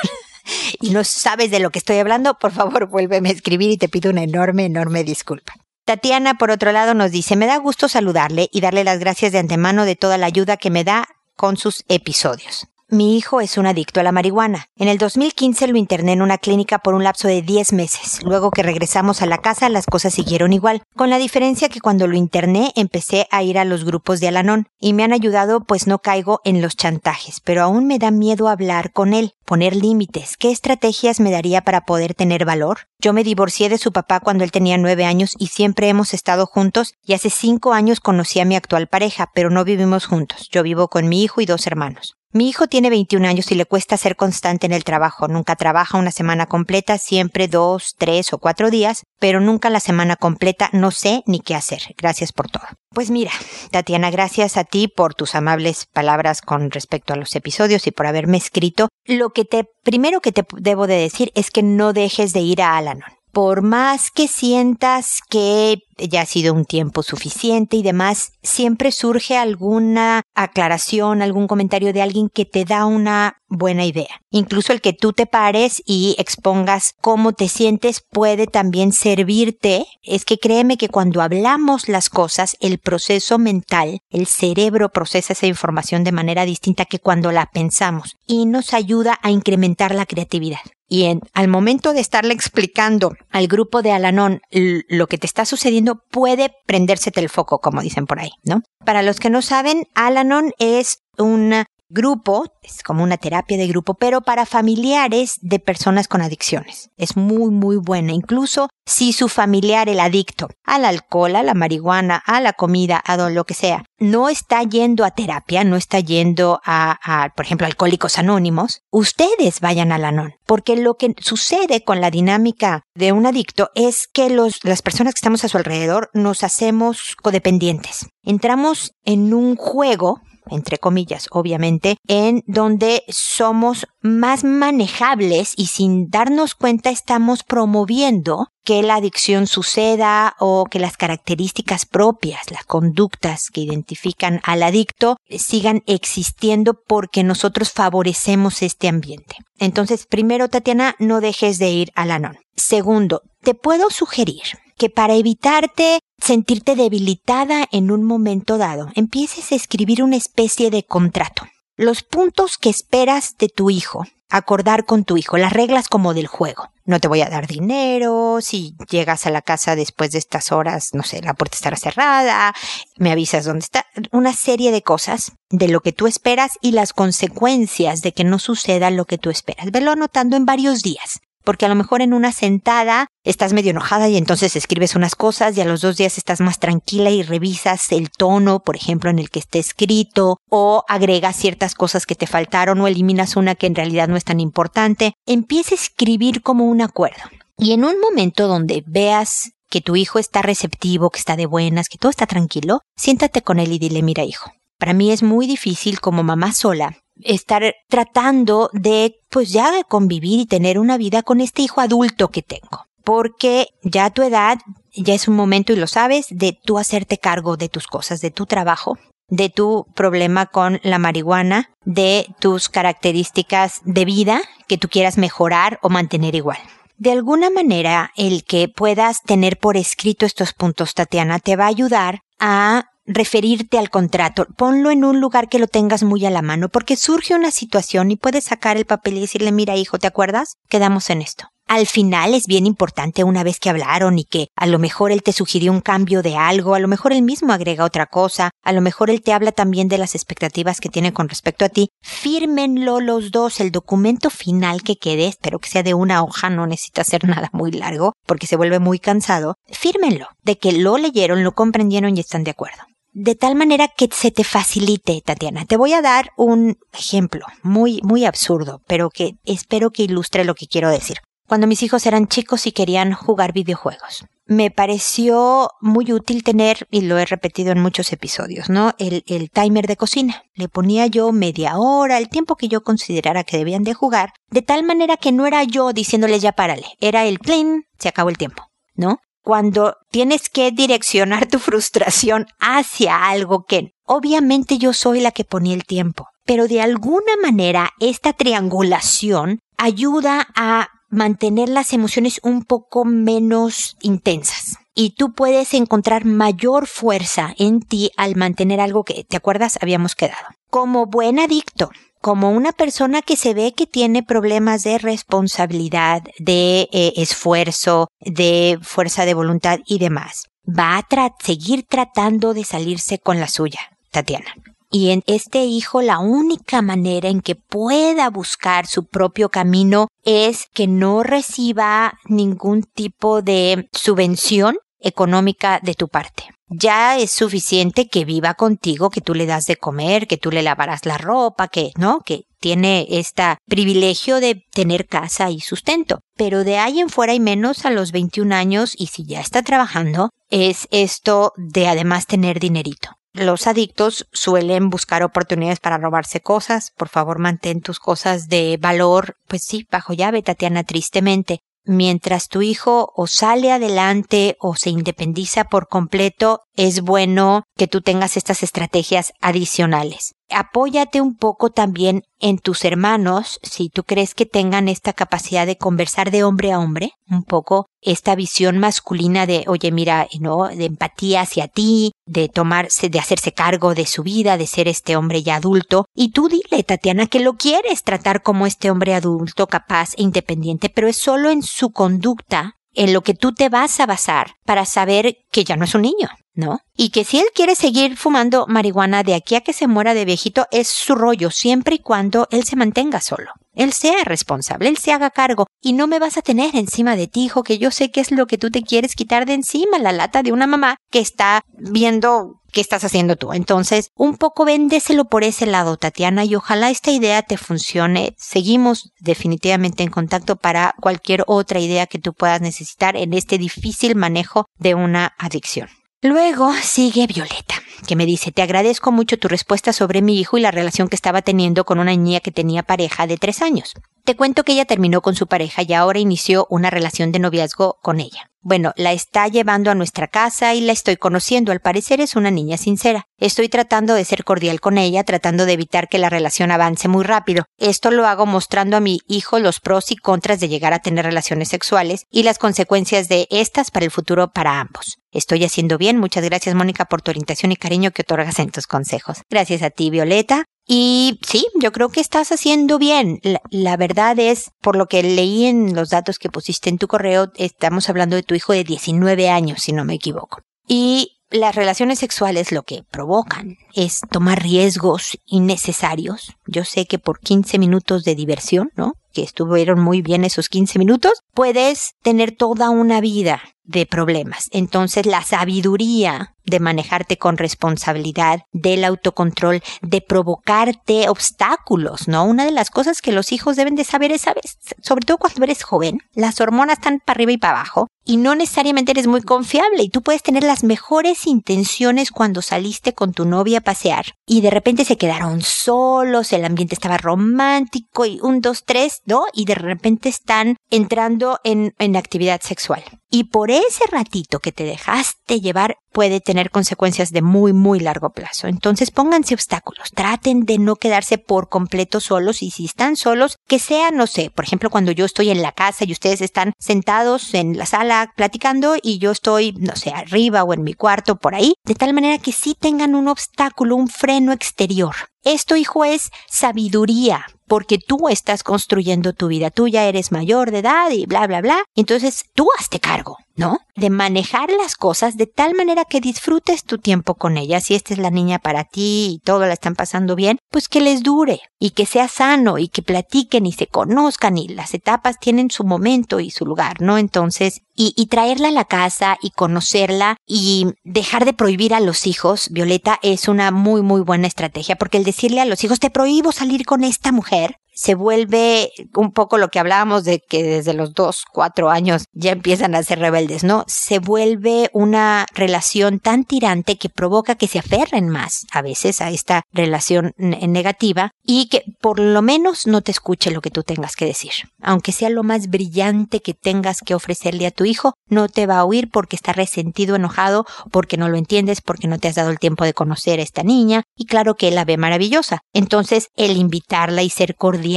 y 0.79 0.91
no 0.91 1.03
sabes 1.03 1.51
de 1.51 1.59
lo 1.59 1.69
que 1.69 1.79
estoy 1.79 1.97
hablando, 1.97 2.35
por 2.35 2.51
favor 2.51 2.87
vuélveme 2.87 3.29
a 3.29 3.33
escribir 3.33 3.71
y 3.71 3.77
te 3.77 3.89
pido 3.89 4.11
una 4.11 4.23
enorme, 4.23 4.65
enorme 4.65 5.03
disculpa. 5.03 5.53
Tatiana, 5.85 6.37
por 6.37 6.51
otro 6.51 6.71
lado, 6.71 6.93
nos 6.93 7.11
dice, 7.11 7.35
me 7.35 7.47
da 7.47 7.57
gusto 7.57 7.89
saludarle 7.89 8.47
y 8.51 8.61
darle 8.61 8.83
las 8.83 8.99
gracias 8.99 9.31
de 9.31 9.39
antemano 9.39 9.85
de 9.85 9.95
toda 9.95 10.17
la 10.17 10.27
ayuda 10.27 10.57
que 10.57 10.69
me 10.69 10.83
da 10.83 11.07
con 11.35 11.57
sus 11.57 11.83
episodios. 11.87 12.67
Mi 12.91 13.15
hijo 13.15 13.39
es 13.39 13.59
un 13.59 13.67
adicto 13.67 13.99
a 13.99 14.03
la 14.03 14.11
marihuana. 14.11 14.65
En 14.75 14.87
el 14.87 14.97
2015 14.97 15.67
lo 15.67 15.77
interné 15.77 16.13
en 16.13 16.23
una 16.23 16.39
clínica 16.39 16.79
por 16.79 16.95
un 16.95 17.03
lapso 17.03 17.27
de 17.27 17.43
10 17.43 17.73
meses. 17.73 18.23
Luego 18.23 18.49
que 18.49 18.63
regresamos 18.63 19.21
a 19.21 19.27
la 19.27 19.37
casa, 19.37 19.69
las 19.69 19.85
cosas 19.85 20.11
siguieron 20.11 20.53
igual, 20.53 20.81
con 20.95 21.11
la 21.11 21.19
diferencia 21.19 21.69
que 21.69 21.81
cuando 21.81 22.07
lo 22.07 22.15
interné 22.15 22.71
empecé 22.75 23.27
a 23.29 23.43
ir 23.43 23.59
a 23.59 23.63
los 23.63 23.85
grupos 23.85 24.19
de 24.19 24.29
Alanón 24.29 24.69
y 24.79 24.93
me 24.93 25.03
han 25.03 25.13
ayudado 25.13 25.61
pues 25.61 25.85
no 25.85 25.99
caigo 25.99 26.41
en 26.43 26.63
los 26.63 26.75
chantajes, 26.75 27.41
pero 27.41 27.61
aún 27.61 27.85
me 27.85 27.99
da 27.99 28.09
miedo 28.09 28.47
hablar 28.47 28.91
con 28.91 29.13
él, 29.13 29.35
poner 29.49 29.75
límites. 29.75 30.37
¿Qué 30.37 30.51
estrategias 30.51 31.19
me 31.19 31.31
daría 31.31 31.61
para 31.61 31.81
poder 31.81 32.13
tener 32.13 32.45
valor? 32.45 32.81
Yo 33.01 33.13
me 33.13 33.23
divorcié 33.23 33.67
de 33.67 33.79
su 33.79 33.91
papá 33.91 34.19
cuando 34.19 34.43
él 34.43 34.51
tenía 34.51 34.77
nueve 34.77 35.05
años 35.05 35.33
y 35.39 35.47
siempre 35.47 35.89
hemos 35.89 36.13
estado 36.13 36.45
juntos 36.45 36.93
y 37.03 37.13
hace 37.13 37.31
cinco 37.31 37.73
años 37.73 37.99
conocí 37.99 38.39
a 38.39 38.45
mi 38.45 38.55
actual 38.55 38.85
pareja, 38.85 39.31
pero 39.33 39.49
no 39.49 39.65
vivimos 39.65 40.05
juntos. 40.05 40.49
Yo 40.51 40.61
vivo 40.61 40.87
con 40.87 41.09
mi 41.09 41.23
hijo 41.23 41.41
y 41.41 41.47
dos 41.47 41.65
hermanos. 41.65 42.13
Mi 42.31 42.47
hijo 42.47 42.67
tiene 42.67 42.91
21 42.91 43.27
años 43.27 43.51
y 43.51 43.55
le 43.55 43.65
cuesta 43.65 43.97
ser 43.97 44.15
constante 44.15 44.67
en 44.67 44.73
el 44.73 44.83
trabajo. 44.83 45.27
Nunca 45.27 45.55
trabaja 45.55 45.97
una 45.97 46.11
semana 46.11 46.45
completa, 46.45 46.99
siempre 46.99 47.47
dos, 47.47 47.95
tres 47.97 48.31
o 48.33 48.37
cuatro 48.37 48.69
días, 48.69 49.01
pero 49.19 49.41
nunca 49.41 49.71
la 49.71 49.79
semana 49.79 50.15
completa. 50.15 50.69
No 50.71 50.91
sé 50.91 51.23
ni 51.25 51.39
qué 51.39 51.55
hacer. 51.55 51.81
Gracias 51.97 52.31
por 52.33 52.51
todo. 52.51 52.67
Pues 52.99 53.11
mira, 53.11 53.31
Tatiana, 53.71 54.11
gracias 54.11 54.57
a 54.57 54.65
ti 54.65 54.89
por 54.89 55.13
tus 55.13 55.33
amables 55.33 55.85
palabras 55.85 56.41
con 56.41 56.69
respecto 56.69 57.13
a 57.13 57.15
los 57.15 57.33
episodios 57.33 57.87
y 57.87 57.91
por 57.91 58.07
haberme 58.07 58.35
escrito. 58.35 58.89
Lo 59.05 59.29
que 59.29 59.45
te, 59.45 59.69
primero 59.85 60.19
que 60.19 60.33
te 60.33 60.45
debo 60.57 60.85
de 60.85 60.95
decir 60.95 61.31
es 61.33 61.49
que 61.49 61.63
no 61.63 61.93
dejes 61.93 62.33
de 62.33 62.41
ir 62.41 62.61
a 62.61 62.75
Alanon 62.75 63.18
por 63.31 63.61
más 63.61 64.11
que 64.11 64.27
sientas 64.27 65.19
que 65.29 65.79
ya 65.97 66.21
ha 66.21 66.25
sido 66.25 66.53
un 66.53 66.65
tiempo 66.65 67.03
suficiente 67.03 67.77
y 67.77 67.83
demás, 67.83 68.31
siempre 68.41 68.91
surge 68.91 69.37
alguna 69.37 70.21
aclaración, 70.33 71.21
algún 71.21 71.47
comentario 71.47 71.93
de 71.93 72.01
alguien 72.01 72.29
que 72.29 72.45
te 72.45 72.65
da 72.65 72.85
una 72.85 73.37
buena 73.49 73.85
idea. 73.85 74.21
Incluso 74.31 74.71
el 74.73 74.81
que 74.81 74.93
tú 74.93 75.11
te 75.11 75.25
pares 75.25 75.81
y 75.85 76.15
expongas 76.17 76.93
cómo 77.01 77.33
te 77.33 77.49
sientes 77.49 78.01
puede 78.09 78.47
también 78.47 78.93
servirte. 78.93 79.85
Es 80.03 80.23
que 80.23 80.37
créeme 80.37 80.77
que 80.77 80.89
cuando 80.89 81.21
hablamos 81.21 81.89
las 81.89 82.09
cosas, 82.09 82.55
el 82.61 82.79
proceso 82.79 83.37
mental, 83.37 83.99
el 84.09 84.27
cerebro 84.27 84.89
procesa 84.89 85.33
esa 85.33 85.47
información 85.47 86.03
de 86.03 86.11
manera 86.11 86.45
distinta 86.45 86.85
que 86.85 86.99
cuando 86.99 87.31
la 87.31 87.47
pensamos 87.47 88.15
y 88.25 88.45
nos 88.45 88.73
ayuda 88.73 89.19
a 89.21 89.31
incrementar 89.31 89.93
la 89.93 90.05
creatividad 90.05 90.59
y 90.89 91.05
en, 91.05 91.21
al 91.33 91.47
momento 91.47 91.93
de 91.93 92.01
estarle 92.01 92.33
explicando 92.33 93.13
al 93.29 93.47
grupo 93.47 93.81
de 93.81 93.91
Alanón 93.91 94.41
lo 94.51 95.07
que 95.07 95.17
te 95.17 95.27
está 95.27 95.45
sucediendo, 95.45 96.03
puede 96.09 96.51
prendérsete 96.65 97.19
el 97.19 97.29
foco, 97.29 97.59
como 97.59 97.81
dicen 97.81 98.07
por 98.07 98.19
ahí, 98.19 98.31
¿no? 98.43 98.63
Para 98.83 99.03
los 99.03 99.19
que 99.19 99.29
no 99.29 99.41
saben, 99.41 99.87
Alanon 99.93 100.51
es 100.57 101.03
un 101.17 101.63
grupo, 101.89 102.45
es 102.61 102.83
como 102.83 103.03
una 103.03 103.17
terapia 103.17 103.57
de 103.57 103.67
grupo, 103.67 103.95
pero 103.95 104.21
para 104.21 104.45
familiares 104.45 105.39
de 105.41 105.59
personas 105.59 106.07
con 106.07 106.21
adicciones. 106.21 106.91
Es 106.97 107.17
muy, 107.17 107.51
muy 107.51 107.77
buena. 107.77 108.13
Incluso 108.13 108.69
si 108.85 109.13
su 109.13 109.27
familiar, 109.27 109.89
el 109.89 109.99
adicto 109.99 110.49
al 110.63 110.85
alcohol, 110.85 111.35
a 111.35 111.43
la 111.43 111.53
marihuana, 111.53 112.21
a 112.25 112.41
la 112.41 112.53
comida, 112.53 112.97
a 112.97 113.17
lo 113.29 113.43
que 113.43 113.53
sea, 113.53 113.85
no 113.97 114.29
está 114.29 114.63
yendo 114.63 115.03
a 115.03 115.11
terapia, 115.11 115.63
no 115.63 115.75
está 115.75 115.99
yendo 115.99 116.61
a, 116.63 117.31
por 117.35 117.45
ejemplo, 117.45 117.67
alcohólicos 117.67 118.17
anónimos, 118.17 118.81
ustedes 118.91 119.59
vayan 119.59 119.91
al 119.91 120.05
anón. 120.05 120.35
Porque 120.45 120.75
lo 120.75 120.95
que 120.95 121.13
sucede 121.19 121.83
con 121.83 122.01
la 122.01 122.11
dinámica 122.11 122.83
de 122.95 123.11
un 123.11 123.25
adicto 123.25 123.69
es 123.75 124.07
que 124.07 124.29
los, 124.29 124.63
las 124.63 124.81
personas 124.81 125.13
que 125.13 125.19
estamos 125.19 125.43
a 125.43 125.49
su 125.49 125.57
alrededor 125.57 126.09
nos 126.13 126.43
hacemos 126.43 127.15
codependientes. 127.21 128.07
Entramos 128.23 128.93
en 129.05 129.33
un 129.33 129.55
juego 129.55 130.21
entre 130.49 130.77
comillas, 130.77 131.27
obviamente, 131.31 131.97
en 132.07 132.43
donde 132.47 133.03
somos 133.07 133.87
más 134.01 134.43
manejables 134.43 135.53
y 135.55 135.67
sin 135.67 136.09
darnos 136.09 136.55
cuenta 136.55 136.89
estamos 136.89 137.43
promoviendo 137.43 138.47
que 138.63 138.83
la 138.83 138.95
adicción 138.95 139.47
suceda 139.47 140.35
o 140.39 140.65
que 140.65 140.79
las 140.79 140.95
características 140.95 141.85
propias, 141.85 142.51
las 142.51 142.65
conductas 142.65 143.49
que 143.49 143.61
identifican 143.61 144.41
al 144.43 144.63
adicto 144.63 145.17
sigan 145.29 145.81
existiendo 145.87 146.75
porque 146.87 147.23
nosotros 147.23 147.71
favorecemos 147.71 148.61
este 148.61 148.87
ambiente. 148.87 149.37
Entonces, 149.57 150.05
primero, 150.05 150.49
Tatiana, 150.49 150.95
no 150.99 151.19
dejes 151.19 151.57
de 151.57 151.69
ir 151.69 151.91
al 151.95 152.11
ANON. 152.11 152.37
Segundo, 152.55 153.21
te 153.41 153.55
puedo 153.55 153.89
sugerir 153.89 154.43
que 154.79 154.89
para 154.89 155.13
evitarte 155.13 155.99
sentirte 156.17 156.75
debilitada 156.75 157.67
en 157.71 157.91
un 157.91 158.03
momento 158.03 158.57
dado, 158.57 158.89
empieces 158.95 159.51
a 159.51 159.55
escribir 159.55 160.01
una 160.01 160.15
especie 160.15 160.71
de 160.71 160.83
contrato. 160.83 161.43
Los 161.75 162.01
puntos 162.01 162.57
que 162.57 162.69
esperas 162.69 163.35
de 163.37 163.49
tu 163.49 163.69
hijo, 163.69 164.05
acordar 164.29 164.85
con 164.85 165.03
tu 165.03 165.17
hijo, 165.17 165.37
las 165.37 165.53
reglas 165.53 165.89
como 165.89 166.13
del 166.13 166.27
juego. 166.27 166.69
No 166.85 166.99
te 166.99 167.07
voy 167.07 167.21
a 167.21 167.29
dar 167.29 167.45
dinero, 167.45 168.39
si 168.41 168.75
llegas 168.89 169.25
a 169.25 169.31
la 169.31 169.41
casa 169.41 169.75
después 169.75 170.11
de 170.11 170.17
estas 170.17 170.51
horas, 170.51 170.89
no 170.93 171.03
sé, 171.03 171.21
la 171.21 171.33
puerta 171.33 171.55
estará 171.55 171.77
cerrada, 171.77 172.53
me 172.97 173.11
avisas 173.11 173.45
dónde 173.45 173.65
está, 173.65 173.85
una 174.11 174.33
serie 174.33 174.71
de 174.71 174.81
cosas 174.81 175.33
de 175.49 175.67
lo 175.67 175.81
que 175.81 175.91
tú 175.91 176.07
esperas 176.07 176.53
y 176.61 176.71
las 176.71 176.93
consecuencias 176.93 178.01
de 178.01 178.13
que 178.13 178.23
no 178.23 178.39
suceda 178.39 178.91
lo 178.91 179.05
que 179.05 179.17
tú 179.17 179.29
esperas. 179.29 179.71
Velo 179.71 179.91
anotando 179.91 180.37
en 180.37 180.45
varios 180.45 180.81
días 180.81 181.19
porque 181.49 181.65
a 181.65 181.69
lo 181.69 181.73
mejor 181.73 182.03
en 182.03 182.13
una 182.13 182.31
sentada 182.31 183.07
estás 183.23 183.53
medio 183.53 183.71
enojada 183.71 184.07
y 184.07 184.17
entonces 184.17 184.55
escribes 184.55 184.95
unas 184.95 185.15
cosas 185.15 185.57
y 185.57 185.61
a 185.61 185.65
los 185.65 185.81
dos 185.81 185.97
días 185.97 186.19
estás 186.19 186.41
más 186.41 186.59
tranquila 186.59 187.09
y 187.09 187.23
revisas 187.23 187.91
el 187.91 188.11
tono, 188.11 188.59
por 188.59 188.75
ejemplo, 188.75 189.09
en 189.09 189.17
el 189.17 189.31
que 189.31 189.39
esté 189.39 189.57
escrito, 189.57 190.37
o 190.47 190.83
agregas 190.87 191.35
ciertas 191.35 191.73
cosas 191.73 192.05
que 192.05 192.13
te 192.13 192.27
faltaron 192.27 192.79
o 192.79 192.87
eliminas 192.87 193.35
una 193.35 193.55
que 193.55 193.65
en 193.65 193.73
realidad 193.73 194.07
no 194.07 194.15
es 194.15 194.25
tan 194.25 194.39
importante. 194.39 195.15
Empieza 195.25 195.73
a 195.73 195.79
escribir 195.79 196.43
como 196.43 196.65
un 196.65 196.81
acuerdo. 196.81 197.23
Y 197.57 197.73
en 197.73 197.83
un 197.83 197.99
momento 197.99 198.47
donde 198.47 198.83
veas 198.85 199.49
que 199.71 199.81
tu 199.81 199.95
hijo 199.95 200.19
está 200.19 200.43
receptivo, 200.43 201.09
que 201.09 201.17
está 201.17 201.35
de 201.35 201.47
buenas, 201.47 201.89
que 201.89 201.97
todo 201.97 202.11
está 202.11 202.27
tranquilo, 202.27 202.81
siéntate 202.95 203.41
con 203.41 203.57
él 203.57 203.71
y 203.71 203.79
dile, 203.79 204.03
mira 204.03 204.23
hijo, 204.23 204.51
para 204.77 204.93
mí 204.93 205.11
es 205.11 205.23
muy 205.23 205.47
difícil 205.47 205.99
como 205.99 206.21
mamá 206.21 206.53
sola 206.53 206.95
estar 207.23 207.75
tratando 207.87 208.69
de, 208.73 209.15
pues 209.29 209.51
ya 209.51 209.71
de 209.71 209.83
convivir 209.83 210.39
y 210.39 210.45
tener 210.45 210.79
una 210.79 210.97
vida 210.97 211.23
con 211.23 211.41
este 211.41 211.61
hijo 211.61 211.81
adulto 211.81 212.29
que 212.29 212.41
tengo. 212.41 212.85
Porque 213.03 213.67
ya 213.83 214.05
a 214.05 214.09
tu 214.09 214.21
edad, 214.21 214.59
ya 214.93 215.13
es 215.13 215.27
un 215.27 215.35
momento, 215.35 215.73
y 215.73 215.77
lo 215.77 215.87
sabes, 215.87 216.27
de 216.29 216.57
tú 216.63 216.77
hacerte 216.77 217.17
cargo 217.17 217.57
de 217.57 217.69
tus 217.69 217.87
cosas, 217.87 218.21
de 218.21 218.31
tu 218.31 218.45
trabajo, 218.45 218.97
de 219.29 219.49
tu 219.49 219.85
problema 219.95 220.47
con 220.47 220.79
la 220.83 220.99
marihuana, 220.99 221.69
de 221.85 222.27
tus 222.39 222.69
características 222.69 223.81
de 223.83 224.05
vida 224.05 224.41
que 224.67 224.77
tú 224.77 224.89
quieras 224.89 225.17
mejorar 225.17 225.79
o 225.81 225.89
mantener 225.89 226.35
igual. 226.35 226.59
De 226.97 227.11
alguna 227.11 227.49
manera, 227.49 228.11
el 228.17 228.43
que 228.43 228.67
puedas 228.67 229.23
tener 229.23 229.57
por 229.57 229.77
escrito 229.77 230.25
estos 230.25 230.53
puntos, 230.53 230.93
Tatiana, 230.93 231.39
te 231.39 231.55
va 231.55 231.65
a 231.65 231.69
ayudar 231.69 232.23
a 232.39 232.89
referirte 233.09 233.79
al 233.79 233.89
contrato. 233.89 234.45
Ponlo 234.55 234.91
en 234.91 235.03
un 235.03 235.19
lugar 235.19 235.49
que 235.49 235.59
lo 235.59 235.67
tengas 235.67 236.03
muy 236.03 236.25
a 236.25 236.29
la 236.29 236.41
mano, 236.41 236.69
porque 236.69 236.95
surge 236.95 237.33
una 237.33 237.51
situación 237.51 238.11
y 238.11 238.15
puedes 238.15 238.45
sacar 238.45 238.77
el 238.77 238.85
papel 238.85 239.17
y 239.17 239.21
decirle, 239.21 239.51
mira 239.51 239.75
hijo, 239.75 239.97
¿te 239.97 240.07
acuerdas? 240.07 240.55
Quedamos 240.69 241.09
en 241.09 241.21
esto. 241.21 241.49
Al 241.67 241.85
final 241.85 242.33
es 242.33 242.47
bien 242.47 242.65
importante 242.65 243.23
una 243.23 243.43
vez 243.43 243.59
que 243.59 243.69
hablaron 243.69 244.17
y 244.17 244.23
que 244.23 244.47
a 244.55 244.65
lo 244.65 244.79
mejor 244.79 245.11
él 245.11 245.21
te 245.21 245.33
sugirió 245.33 245.71
un 245.71 245.81
cambio 245.81 246.23
de 246.23 246.35
algo, 246.35 246.73
a 246.73 246.79
lo 246.79 246.87
mejor 246.87 247.13
él 247.13 247.21
mismo 247.21 247.53
agrega 247.53 247.85
otra 247.85 248.07
cosa, 248.07 248.49
a 248.63 248.71
lo 248.71 248.81
mejor 248.81 249.11
él 249.11 249.21
te 249.21 249.33
habla 249.33 249.51
también 249.51 249.87
de 249.87 249.99
las 249.99 250.15
expectativas 250.15 250.79
que 250.79 250.89
tiene 250.89 251.13
con 251.13 251.29
respecto 251.29 251.65
a 251.65 251.69
ti. 251.69 251.89
Fírmenlo 252.01 252.99
los 253.01 253.29
dos, 253.29 253.59
el 253.59 253.69
documento 253.71 254.31
final 254.31 254.81
que 254.81 254.95
quede, 254.95 255.27
espero 255.27 255.59
que 255.59 255.69
sea 255.69 255.83
de 255.83 255.93
una 255.93 256.23
hoja, 256.23 256.49
no 256.49 256.65
necesita 256.65 257.03
ser 257.03 257.23
nada 257.27 257.49
muy 257.53 257.71
largo 257.71 258.13
porque 258.25 258.47
se 258.47 258.55
vuelve 258.55 258.79
muy 258.79 258.97
cansado. 258.97 259.53
Fírmenlo, 259.71 260.27
de 260.41 260.57
que 260.57 260.71
lo 260.71 260.97
leyeron, 260.97 261.43
lo 261.43 261.51
comprendieron 261.51 262.17
y 262.17 262.19
están 262.19 262.43
de 262.43 262.51
acuerdo 262.51 262.89
de 263.21 263.35
tal 263.35 263.55
manera 263.55 263.89
que 263.89 264.07
se 264.11 264.31
te 264.31 264.45
facilite, 264.45 265.21
Tatiana. 265.21 265.65
Te 265.65 265.75
voy 265.75 265.91
a 265.91 266.01
dar 266.01 266.31
un 266.37 266.77
ejemplo 266.93 267.45
muy, 267.63 267.99
muy 268.01 268.23
absurdo, 268.23 268.81
pero 268.87 269.09
que 269.09 269.35
espero 269.43 269.91
que 269.91 270.03
ilustre 270.03 270.45
lo 270.45 270.55
que 270.55 270.67
quiero 270.67 270.89
decir. 270.89 271.17
Cuando 271.45 271.67
mis 271.67 271.83
hijos 271.83 272.05
eran 272.05 272.27
chicos 272.27 272.65
y 272.65 272.71
querían 272.71 273.13
jugar 273.13 273.51
videojuegos, 273.51 274.25
me 274.45 274.71
pareció 274.71 275.69
muy 275.81 276.13
útil 276.13 276.43
tener, 276.43 276.87
y 276.91 277.01
lo 277.01 277.17
he 277.17 277.25
repetido 277.25 277.71
en 277.71 277.81
muchos 277.81 278.13
episodios, 278.13 278.69
¿no? 278.69 278.93
El, 278.99 279.23
el 279.27 279.49
timer 279.49 279.85
de 279.87 279.97
cocina. 279.97 280.43
Le 280.53 280.69
ponía 280.69 281.05
yo 281.07 281.31
media 281.33 281.77
hora, 281.77 282.19
el 282.19 282.29
tiempo 282.29 282.55
que 282.55 282.69
yo 282.69 282.83
considerara 282.83 283.43
que 283.43 283.57
debían 283.57 283.83
de 283.83 283.95
jugar, 283.95 284.31
de 284.49 284.61
tal 284.61 284.83
manera 284.83 285.17
que 285.17 285.31
no 285.31 285.45
era 285.45 285.63
yo 285.65 285.91
diciéndoles 285.91 286.41
ya 286.41 286.53
párale, 286.53 286.87
era 286.99 287.25
el 287.25 287.39
clean, 287.39 287.83
se 287.97 288.07
acabó 288.07 288.29
el 288.29 288.37
tiempo, 288.37 288.63
¿no? 288.95 289.19
Cuando 289.49 289.97
tienes 290.11 290.47
que 290.47 290.69
direccionar 290.69 291.47
tu 291.47 291.57
frustración 291.57 292.45
hacia 292.59 293.25
algo 293.31 293.65
que 293.67 293.95
obviamente 294.05 294.77
yo 294.77 294.93
soy 294.93 295.21
la 295.21 295.31
que 295.31 295.43
ponía 295.43 295.73
el 295.73 295.85
tiempo, 295.85 296.27
pero 296.45 296.67
de 296.67 296.81
alguna 296.81 297.35
manera 297.41 297.89
esta 297.99 298.33
triangulación 298.33 299.57
ayuda 299.75 300.45
a 300.55 300.89
mantener 301.09 301.67
las 301.67 301.93
emociones 301.93 302.39
un 302.43 302.63
poco 302.63 303.05
menos 303.05 303.97
intensas. 304.01 304.77
y 304.93 305.15
tú 305.15 305.33
puedes 305.33 305.73
encontrar 305.73 306.25
mayor 306.25 306.85
fuerza 306.85 307.55
en 307.57 307.79
ti 307.79 308.11
al 308.17 308.35
mantener 308.35 308.79
algo 308.81 309.03
que, 309.03 309.23
¿te 309.23 309.37
acuerdas? 309.37 309.79
Habíamos 309.81 310.13
quedado. 310.13 310.45
Como 310.69 311.05
buen 311.05 311.39
adicto, 311.39 311.89
como 312.21 312.51
una 312.51 312.71
persona 312.71 313.21
que 313.21 313.35
se 313.35 313.53
ve 313.53 313.73
que 313.73 313.87
tiene 313.87 314.23
problemas 314.23 314.83
de 314.83 314.97
responsabilidad, 314.97 316.23
de 316.37 316.89
eh, 316.91 317.13
esfuerzo, 317.17 318.09
de 318.19 318.79
fuerza 318.81 319.25
de 319.25 319.33
voluntad 319.33 319.79
y 319.85 319.99
demás, 319.99 320.45
va 320.67 320.97
a 320.97 321.35
seguir 321.39 321.85
tratando 321.87 322.53
de 322.53 322.63
salirse 322.63 323.19
con 323.19 323.39
la 323.39 323.47
suya, 323.47 323.79
Tatiana. 324.11 324.53
Y 324.91 325.11
en 325.11 325.23
este 325.27 325.65
hijo 325.65 326.01
la 326.01 326.19
única 326.19 326.81
manera 326.81 327.29
en 327.29 327.41
que 327.41 327.55
pueda 327.55 328.29
buscar 328.29 328.87
su 328.87 329.05
propio 329.05 329.49
camino 329.49 330.07
es 330.23 330.65
que 330.73 330.87
no 330.87 331.21
reciba 331.21 332.17
ningún 332.25 332.83
tipo 332.83 333.41
de 333.43 333.87
subvención 333.91 334.77
económica 334.99 335.79
de 335.83 335.93
tu 335.93 336.07
parte. 336.07 336.49
Ya 336.69 337.17
es 337.17 337.31
suficiente 337.31 338.07
que 338.07 338.25
viva 338.25 338.53
contigo, 338.53 339.09
que 339.09 339.21
tú 339.21 339.33
le 339.33 339.47
das 339.47 339.65
de 339.65 339.77
comer, 339.77 340.27
que 340.27 340.37
tú 340.37 340.51
le 340.51 340.61
lavarás 340.61 341.05
la 341.05 341.17
ropa, 341.17 341.67
que, 341.67 341.91
¿no? 341.97 342.19
Que 342.21 342.43
tiene 342.59 343.07
este 343.09 343.57
privilegio 343.67 344.39
de 344.39 344.63
tener 344.71 345.07
casa 345.07 345.49
y 345.49 345.61
sustento. 345.61 346.19
Pero 346.35 346.63
de 346.63 346.77
ahí 346.77 346.99
en 346.99 347.09
fuera 347.09 347.33
y 347.33 347.39
menos 347.39 347.85
a 347.85 347.89
los 347.89 348.11
21 348.11 348.53
años 348.53 348.93
y 348.95 349.07
si 349.07 349.25
ya 349.25 349.39
está 349.39 349.63
trabajando, 349.63 350.29
es 350.51 350.87
esto 350.91 351.53
de 351.57 351.87
además 351.87 352.27
tener 352.27 352.59
dinerito. 352.59 353.09
Los 353.33 353.65
adictos 353.65 354.27
suelen 354.31 354.89
buscar 354.89 355.23
oportunidades 355.23 355.79
para 355.79 355.97
robarse 355.97 356.39
cosas. 356.41 356.91
Por 356.95 357.09
favor, 357.09 357.39
mantén 357.39 357.81
tus 357.81 357.99
cosas 357.99 358.47
de 358.47 358.77
valor, 358.79 359.37
pues 359.47 359.63
sí, 359.63 359.87
bajo 359.89 360.13
llave, 360.13 360.43
Tatiana, 360.43 360.83
tristemente 360.83 361.61
mientras 361.85 362.47
tu 362.47 362.61
hijo 362.61 363.11
o 363.15 363.27
sale 363.27 363.71
adelante 363.71 364.57
o 364.59 364.75
se 364.75 364.89
independiza 364.89 365.63
por 365.65 365.87
completo, 365.87 366.61
es 366.79 367.01
bueno 367.01 367.63
que 367.75 367.87
tú 367.87 367.99
tengas 367.99 368.37
estas 368.37 368.63
estrategias 368.63 369.33
adicionales 369.41 370.31
apóyate 370.49 371.21
un 371.21 371.35
poco 371.35 371.69
también 371.69 372.23
en 372.39 372.57
tus 372.57 372.85
hermanos, 372.85 373.59
si 373.63 373.89
tú 373.89 374.03
crees 374.03 374.33
que 374.33 374.45
tengan 374.45 374.87
esta 374.87 375.13
capacidad 375.13 375.65
de 375.65 375.77
conversar 375.77 376.31
de 376.31 376.43
hombre 376.43 376.71
a 376.71 376.79
hombre, 376.79 377.11
un 377.29 377.43
poco 377.43 377.87
esta 378.01 378.35
visión 378.35 378.77
masculina 378.77 379.45
de, 379.45 379.65
oye, 379.67 379.91
mira, 379.91 380.27
¿no? 380.39 380.67
De 380.67 380.85
empatía 380.85 381.41
hacia 381.41 381.67
ti, 381.67 382.13
de 382.25 382.47
tomarse, 382.47 383.09
de 383.09 383.19
hacerse 383.19 383.51
cargo 383.51 383.93
de 383.93 384.05
su 384.05 384.23
vida, 384.23 384.57
de 384.57 384.67
ser 384.67 384.87
este 384.87 385.17
hombre 385.17 385.43
ya 385.43 385.55
adulto. 385.55 386.05
Y 386.15 386.31
tú 386.31 386.47
dile, 386.47 386.83
Tatiana, 386.83 387.27
que 387.27 387.41
lo 387.41 387.53
quieres 387.53 388.03
tratar 388.03 388.41
como 388.41 388.65
este 388.65 388.89
hombre 388.89 389.13
adulto, 389.13 389.67
capaz 389.67 390.13
e 390.17 390.23
independiente, 390.23 390.89
pero 390.89 391.07
es 391.07 391.17
solo 391.17 391.51
en 391.51 391.61
su 391.61 391.91
conducta 391.91 392.75
en 392.99 393.13
lo 393.13 393.21
que 393.21 393.33
tú 393.33 393.53
te 393.53 393.69
vas 393.69 394.01
a 394.01 394.05
basar 394.05 394.57
para 394.65 394.83
saber 394.83 395.37
que 395.51 395.63
ya 395.63 395.77
no 395.77 395.85
es 395.85 395.95
un 395.95 396.01
niño, 396.01 396.27
¿no? 396.53 396.81
Y 396.97 397.11
que 397.11 397.23
si 397.23 397.39
él 397.39 397.45
quiere 397.55 397.73
seguir 397.75 398.17
fumando 398.17 398.67
marihuana 398.67 399.23
de 399.23 399.35
aquí 399.35 399.55
a 399.55 399.61
que 399.61 399.71
se 399.71 399.87
muera 399.87 400.13
de 400.13 400.25
viejito, 400.25 400.67
es 400.69 400.89
su 400.89 401.15
rollo, 401.15 401.49
siempre 401.49 401.95
y 401.95 401.99
cuando 401.99 402.49
él 402.51 402.65
se 402.65 402.75
mantenga 402.75 403.21
solo. 403.21 403.53
Él 403.73 403.93
sea 403.93 404.25
responsable, 404.25 404.89
él 404.89 404.97
se 404.97 405.13
haga 405.13 405.29
cargo. 405.29 405.67
Y 405.81 405.93
no 405.93 406.07
me 406.07 406.19
vas 406.19 406.37
a 406.37 406.41
tener 406.41 406.75
encima 406.75 407.15
de 407.15 407.27
ti, 407.27 407.45
hijo, 407.45 407.63
que 407.63 407.77
yo 407.77 407.91
sé 407.91 408.11
que 408.11 408.19
es 408.19 408.31
lo 408.31 408.47
que 408.47 408.57
tú 408.57 408.69
te 408.69 408.83
quieres 408.83 409.15
quitar 409.15 409.45
de 409.45 409.53
encima, 409.53 409.97
la 409.97 410.11
lata 410.11 410.43
de 410.43 410.51
una 410.51 410.67
mamá 410.67 410.97
que 411.09 411.19
está 411.19 411.61
viendo 411.77 412.59
qué 412.71 412.81
estás 412.81 413.03
haciendo 413.03 413.35
tú. 413.35 413.53
Entonces, 413.53 414.11
un 414.15 414.37
poco 414.37 414.65
véndeselo 414.65 415.25
por 415.25 415.43
ese 415.43 415.65
lado, 415.65 415.97
Tatiana, 415.97 416.45
y 416.45 416.55
ojalá 416.55 416.89
esta 416.89 417.11
idea 417.11 417.41
te 417.41 417.57
funcione. 417.57 418.35
Seguimos 418.37 419.11
definitivamente 419.19 420.03
en 420.03 420.11
contacto 420.11 420.55
para 420.55 420.93
cualquier 420.99 421.43
otra 421.47 421.79
idea 421.79 422.07
que 422.07 422.19
tú 422.19 422.33
puedas 422.33 422.61
necesitar 422.61 423.15
en 423.15 423.33
este 423.33 423.57
difícil 423.57 424.15
manejo 424.15 424.65
de 424.77 424.95
una 424.95 425.33
adicción. 425.37 425.89
Luego 426.21 426.73
sigue 426.81 427.27
Violeta, 427.27 427.78
que 428.07 428.15
me 428.15 428.25
dice, 428.25 428.51
te 428.51 428.61
agradezco 428.61 429.11
mucho 429.11 429.37
tu 429.37 429.47
respuesta 429.47 429.93
sobre 429.93 430.21
mi 430.21 430.39
hijo 430.39 430.57
y 430.57 430.61
la 430.61 430.71
relación 430.71 431.07
que 431.07 431.15
estaba 431.15 431.41
teniendo 431.41 431.85
con 431.85 431.99
una 431.99 432.15
niña 432.15 432.39
que 432.39 432.51
tenía 432.51 432.83
pareja 432.83 433.27
de 433.27 433.37
tres 433.37 433.61
años. 433.61 433.93
Te 434.23 434.35
cuento 434.35 434.63
que 434.63 434.73
ella 434.73 434.85
terminó 434.85 435.21
con 435.21 435.35
su 435.35 435.47
pareja 435.47 435.81
y 435.81 435.93
ahora 435.93 436.19
inició 436.19 436.67
una 436.69 436.89
relación 436.89 437.31
de 437.31 437.39
noviazgo 437.39 437.97
con 438.01 438.19
ella. 438.19 438.48
Bueno, 438.61 438.91
la 438.97 439.13
está 439.13 439.47
llevando 439.47 439.89
a 439.89 439.95
nuestra 439.95 440.27
casa 440.27 440.73
y 440.73 440.81
la 440.81 440.91
estoy 440.91 441.15
conociendo. 441.15 441.71
Al 441.71 441.79
parecer 441.79 442.19
es 442.19 442.35
una 442.35 442.51
niña 442.51 442.77
sincera. 442.77 443.25
Estoy 443.37 443.69
tratando 443.69 444.13
de 444.13 444.25
ser 444.25 444.43
cordial 444.43 444.81
con 444.81 444.97
ella, 444.97 445.23
tratando 445.23 445.65
de 445.65 445.73
evitar 445.73 446.09
que 446.09 446.17
la 446.17 446.29
relación 446.29 446.69
avance 446.69 447.07
muy 447.07 447.23
rápido. 447.23 447.63
Esto 447.77 448.11
lo 448.11 448.27
hago 448.27 448.45
mostrando 448.45 448.97
a 448.97 448.99
mi 448.99 449.19
hijo 449.27 449.59
los 449.59 449.79
pros 449.79 450.11
y 450.11 450.17
contras 450.17 450.59
de 450.59 450.67
llegar 450.67 450.91
a 450.91 450.99
tener 450.99 451.23
relaciones 451.23 451.69
sexuales 451.69 452.25
y 452.29 452.43
las 452.43 452.57
consecuencias 452.59 453.29
de 453.29 453.47
estas 453.49 453.91
para 453.91 454.05
el 454.05 454.11
futuro 454.11 454.51
para 454.51 454.81
ambos. 454.81 455.19
Estoy 455.31 455.63
haciendo 455.63 455.97
bien. 455.97 456.17
Muchas 456.17 456.43
gracias, 456.43 456.75
Mónica, 456.75 457.05
por 457.05 457.21
tu 457.21 457.31
orientación 457.31 457.71
y 457.71 457.77
cariño 457.77 458.11
que 458.11 458.23
otorgas 458.23 458.59
en 458.59 458.71
tus 458.71 458.87
consejos. 458.87 459.41
Gracias 459.49 459.83
a 459.83 459.89
ti, 459.89 460.09
Violeta. 460.09 460.65
Y 460.91 461.39
sí, 461.47 461.67
yo 461.79 461.91
creo 461.91 462.09
que 462.09 462.19
estás 462.19 462.51
haciendo 462.51 462.97
bien. 462.97 463.39
La, 463.69 463.95
verdad 463.95 464.39
es, 464.39 464.71
por 464.81 464.95
lo 464.95 465.05
que 465.05 465.21
leí 465.21 465.65
en 465.65 465.95
los 465.95 466.09
datos 466.09 466.39
que 466.39 466.49
pusiste 466.49 466.89
en 466.89 466.97
tu 466.97 467.07
correo, 467.07 467.51
estamos 467.57 468.09
hablando 468.09 468.35
de 468.35 468.41
tu 468.41 468.55
hijo 468.55 468.73
de 468.73 468.83
19 468.83 469.51
años, 469.51 469.83
si 469.83 469.93
no 469.93 470.03
me 470.03 470.15
equivoco. 470.15 470.63
Y 470.87 471.37
las 471.51 471.75
relaciones 471.75 472.17
sexuales 472.17 472.71
lo 472.71 472.81
que 472.81 473.03
provocan 473.03 473.77
es 473.93 474.21
tomar 474.31 474.63
riesgos 474.63 475.37
innecesarios. 475.45 476.55
Yo 476.65 476.83
sé 476.83 477.05
que 477.05 477.19
por 477.19 477.39
15 477.39 477.77
minutos 477.77 478.23
de 478.23 478.33
diversión, 478.33 478.89
¿no? 478.95 479.13
Que 479.31 479.43
estuvieron 479.43 479.99
muy 479.99 480.23
bien 480.23 480.43
esos 480.43 480.69
15 480.69 480.97
minutos, 480.97 481.43
puedes 481.53 482.15
tener 482.23 482.55
toda 482.55 482.89
una 482.89 483.21
vida 483.21 483.61
de 483.89 484.05
problemas. 484.05 484.69
Entonces 484.71 485.25
la 485.25 485.43
sabiduría 485.43 486.53
de 486.63 486.79
manejarte 486.79 487.37
con 487.37 487.57
responsabilidad, 487.57 488.61
del 488.71 489.03
autocontrol, 489.03 489.81
de 490.01 490.21
provocarte 490.21 491.27
obstáculos, 491.27 492.27
¿no? 492.27 492.45
Una 492.45 492.65
de 492.65 492.71
las 492.71 492.91
cosas 492.91 493.21
que 493.21 493.31
los 493.31 493.51
hijos 493.51 493.75
deben 493.75 493.95
de 493.95 494.03
saber 494.03 494.31
es, 494.31 494.41
¿sabes? 494.41 494.77
Sobre 495.01 495.25
todo 495.25 495.39
cuando 495.39 495.63
eres 495.63 495.83
joven, 495.83 496.19
las 496.33 496.61
hormonas 496.61 496.99
están 496.99 497.19
para 497.25 497.37
arriba 497.37 497.53
y 497.53 497.57
para 497.57 497.79
abajo 497.79 498.07
y 498.23 498.37
no 498.37 498.53
necesariamente 498.53 499.11
eres 499.11 499.25
muy 499.25 499.41
confiable 499.41 500.03
y 500.03 500.09
tú 500.09 500.21
puedes 500.21 500.43
tener 500.43 500.63
las 500.63 500.83
mejores 500.83 501.47
intenciones 501.47 502.29
cuando 502.29 502.61
saliste 502.61 503.13
con 503.13 503.33
tu 503.33 503.45
novia 503.45 503.79
a 503.79 503.81
pasear 503.81 504.35
y 504.45 504.61
de 504.61 504.69
repente 504.69 505.05
se 505.05 505.17
quedaron 505.17 505.61
solos, 505.61 506.53
el 506.53 506.65
ambiente 506.65 506.93
estaba 506.93 507.17
romántico 507.17 508.27
y 508.27 508.39
un, 508.41 508.61
dos, 508.61 508.83
tres, 508.85 509.21
¿no? 509.25 509.45
Y 509.53 509.65
de 509.65 509.75
repente 509.75 510.29
están 510.29 510.77
entrando 510.91 511.59
en, 511.63 511.95
en 511.97 512.15
actividad 512.15 512.61
sexual. 512.61 513.03
Y 513.31 513.45
por 513.45 513.69
ese 513.69 514.05
ratito 514.11 514.59
que 514.59 514.71
te 514.71 514.83
dejaste 514.83 515.61
llevar 515.61 515.97
puede 516.11 516.41
tener 516.41 516.71
consecuencias 516.71 517.29
de 517.31 517.43
muy, 517.43 517.73
muy 517.73 517.99
largo 517.99 518.31
plazo. 518.31 518.67
Entonces 518.67 519.11
pónganse 519.11 519.53
obstáculos, 519.53 520.09
traten 520.15 520.65
de 520.65 520.79
no 520.79 520.95
quedarse 520.95 521.37
por 521.37 521.69
completo 521.69 522.19
solos 522.19 522.63
y 522.63 522.71
si 522.71 522.85
están 522.85 523.15
solos, 523.15 523.57
que 523.67 523.77
sea, 523.77 524.09
no 524.09 524.25
sé, 524.25 524.49
por 524.49 524.65
ejemplo, 524.65 524.89
cuando 524.89 525.11
yo 525.11 525.25
estoy 525.25 525.51
en 525.51 525.61
la 525.61 525.71
casa 525.71 526.05
y 526.05 526.11
ustedes 526.11 526.41
están 526.41 526.73
sentados 526.79 527.53
en 527.53 527.77
la 527.77 527.85
sala 527.85 528.33
platicando 528.35 528.95
y 528.99 529.19
yo 529.19 529.29
estoy, 529.29 529.73
no 529.73 529.95
sé, 529.95 530.09
arriba 530.09 530.63
o 530.63 530.73
en 530.73 530.83
mi 530.83 530.95
cuarto 530.95 531.35
por 531.35 531.53
ahí, 531.53 531.75
de 531.85 531.95
tal 531.95 532.13
manera 532.13 532.39
que 532.39 532.51
sí 532.51 532.75
tengan 532.79 533.13
un 533.13 533.27
obstáculo, 533.27 533.95
un 533.95 534.07
freno 534.07 534.51
exterior. 534.51 535.15
Esto, 535.43 535.75
hijo, 535.75 536.03
es 536.03 536.31
sabiduría, 536.47 537.45
porque 537.69 537.99
tú 537.99 538.27
estás 538.27 538.63
construyendo 538.63 539.31
tu 539.31 539.47
vida. 539.47 539.69
Tú 539.69 539.87
ya 539.87 540.03
eres 540.05 540.33
mayor 540.33 540.71
de 540.71 540.79
edad 540.79 541.09
y 541.11 541.25
bla, 541.25 541.47
bla, 541.47 541.61
bla. 541.61 541.83
Entonces 541.95 542.43
tú 542.53 542.67
hazte 542.77 542.99
cargo, 542.99 543.37
¿no? 543.55 543.77
De 543.95 544.09
manejar 544.09 544.69
las 544.71 544.95
cosas 544.95 545.37
de 545.37 545.45
tal 545.45 545.75
manera 545.75 546.03
que 546.03 546.19
disfrutes 546.19 546.83
tu 546.83 546.97
tiempo 546.97 547.35
con 547.35 547.57
ella. 547.57 547.79
Si 547.79 547.95
esta 547.95 548.13
es 548.13 548.19
la 548.19 548.31
niña 548.31 548.59
para 548.59 548.83
ti 548.83 549.35
y 549.35 549.39
todo 549.45 549.59
la 549.59 549.73
están 549.73 549.95
pasando 549.95 550.35
bien, 550.35 550.57
pues 550.69 550.89
que 550.89 550.99
les 550.99 551.23
dure 551.23 551.61
y 551.79 551.91
que 551.91 552.05
sea 552.05 552.27
sano 552.27 552.77
y 552.77 552.89
que 552.89 553.03
platiquen 553.03 553.65
y 553.65 553.71
se 553.71 553.87
conozcan 553.87 554.57
y 554.57 554.67
las 554.67 554.93
etapas 554.93 555.39
tienen 555.39 555.71
su 555.71 555.83
momento 555.83 556.39
y 556.39 556.49
su 556.49 556.65
lugar, 556.65 557.01
¿no? 557.01 557.17
Entonces, 557.17 557.81
y, 557.95 558.13
y 558.15 558.27
traerla 558.27 558.69
a 558.69 558.71
la 558.71 558.85
casa 558.85 559.37
y 559.41 559.51
conocerla 559.51 560.37
y 560.47 560.87
dejar 561.03 561.45
de 561.45 561.53
prohibir 561.53 561.93
a 561.93 561.99
los 561.99 562.25
hijos, 562.27 562.69
Violeta, 562.71 563.19
es 563.21 563.47
una 563.47 563.71
muy, 563.71 564.01
muy 564.01 564.21
buena 564.21 564.47
estrategia 564.47 564.95
porque 564.95 565.17
el 565.17 565.23
decirle 565.23 565.61
a 565.61 565.65
los 565.65 565.83
hijos, 565.83 565.99
te 565.99 566.09
prohíbo 566.09 566.51
salir 566.51 566.85
con 566.85 567.03
esta 567.03 567.31
mujer, 567.31 567.58
se 567.99 568.15
vuelve 568.15 568.93
un 569.13 569.33
poco 569.33 569.57
lo 569.57 569.67
que 569.67 569.77
hablábamos 569.77 570.23
de 570.23 570.39
que 570.39 570.63
desde 570.63 570.93
los 570.93 571.13
dos, 571.13 571.43
cuatro 571.51 571.89
años 571.89 572.27
ya 572.31 572.51
empiezan 572.51 572.95
a 572.95 573.03
ser 573.03 573.19
rebeldes, 573.19 573.65
¿no? 573.65 573.83
Se 573.87 574.19
vuelve 574.19 574.89
una 574.93 575.45
relación 575.53 576.21
tan 576.21 576.45
tirante 576.45 576.97
que 576.97 577.09
provoca 577.09 577.55
que 577.55 577.67
se 577.67 577.79
aferren 577.79 578.29
más 578.29 578.65
a 578.71 578.81
veces 578.81 579.19
a 579.19 579.31
esta 579.31 579.63
relación 579.73 580.31
negativa 580.37 581.31
y 581.43 581.67
que 581.67 581.83
por 581.99 582.21
lo 582.21 582.41
menos 582.41 582.87
no 582.87 583.01
te 583.01 583.11
escuche 583.11 583.51
lo 583.51 583.59
que 583.59 583.69
tú 583.69 583.83
tengas 583.83 584.15
que 584.15 584.25
decir. 584.25 584.53
Aunque 584.81 585.11
sea 585.11 585.29
lo 585.29 585.43
más 585.43 585.67
brillante 585.67 586.39
que 586.39 586.53
tengas 586.53 587.01
que 587.01 587.15
ofrecerle 587.15 587.67
a 587.67 587.71
tu 587.71 587.83
hijo, 587.83 588.13
no 588.29 588.47
te 588.47 588.65
va 588.65 588.77
a 588.77 588.85
oír 588.85 589.09
porque 589.11 589.35
está 589.35 589.51
resentido, 589.51 590.15
enojado, 590.15 590.65
porque 590.89 591.17
no 591.17 591.27
lo 591.27 591.35
entiendes, 591.35 591.81
porque 591.81 592.07
no 592.07 592.17
te 592.17 592.29
has 592.29 592.35
dado 592.35 592.49
el 592.49 592.59
tiempo 592.59 592.85
de 592.85 592.93
conocer 592.93 593.41
a 593.41 593.43
esta 593.43 593.63
niña 593.63 594.03
y 594.15 594.25
claro 594.25 594.55
que 594.55 594.69
él 594.69 594.75
la 594.75 594.85
ve 594.85 594.95
maravillosa. 594.95 595.59
Entonces, 595.73 596.29
el 596.37 596.55
invitarla 596.55 597.23
y 597.23 597.29
ser 597.29 597.55
cordial 597.55 597.88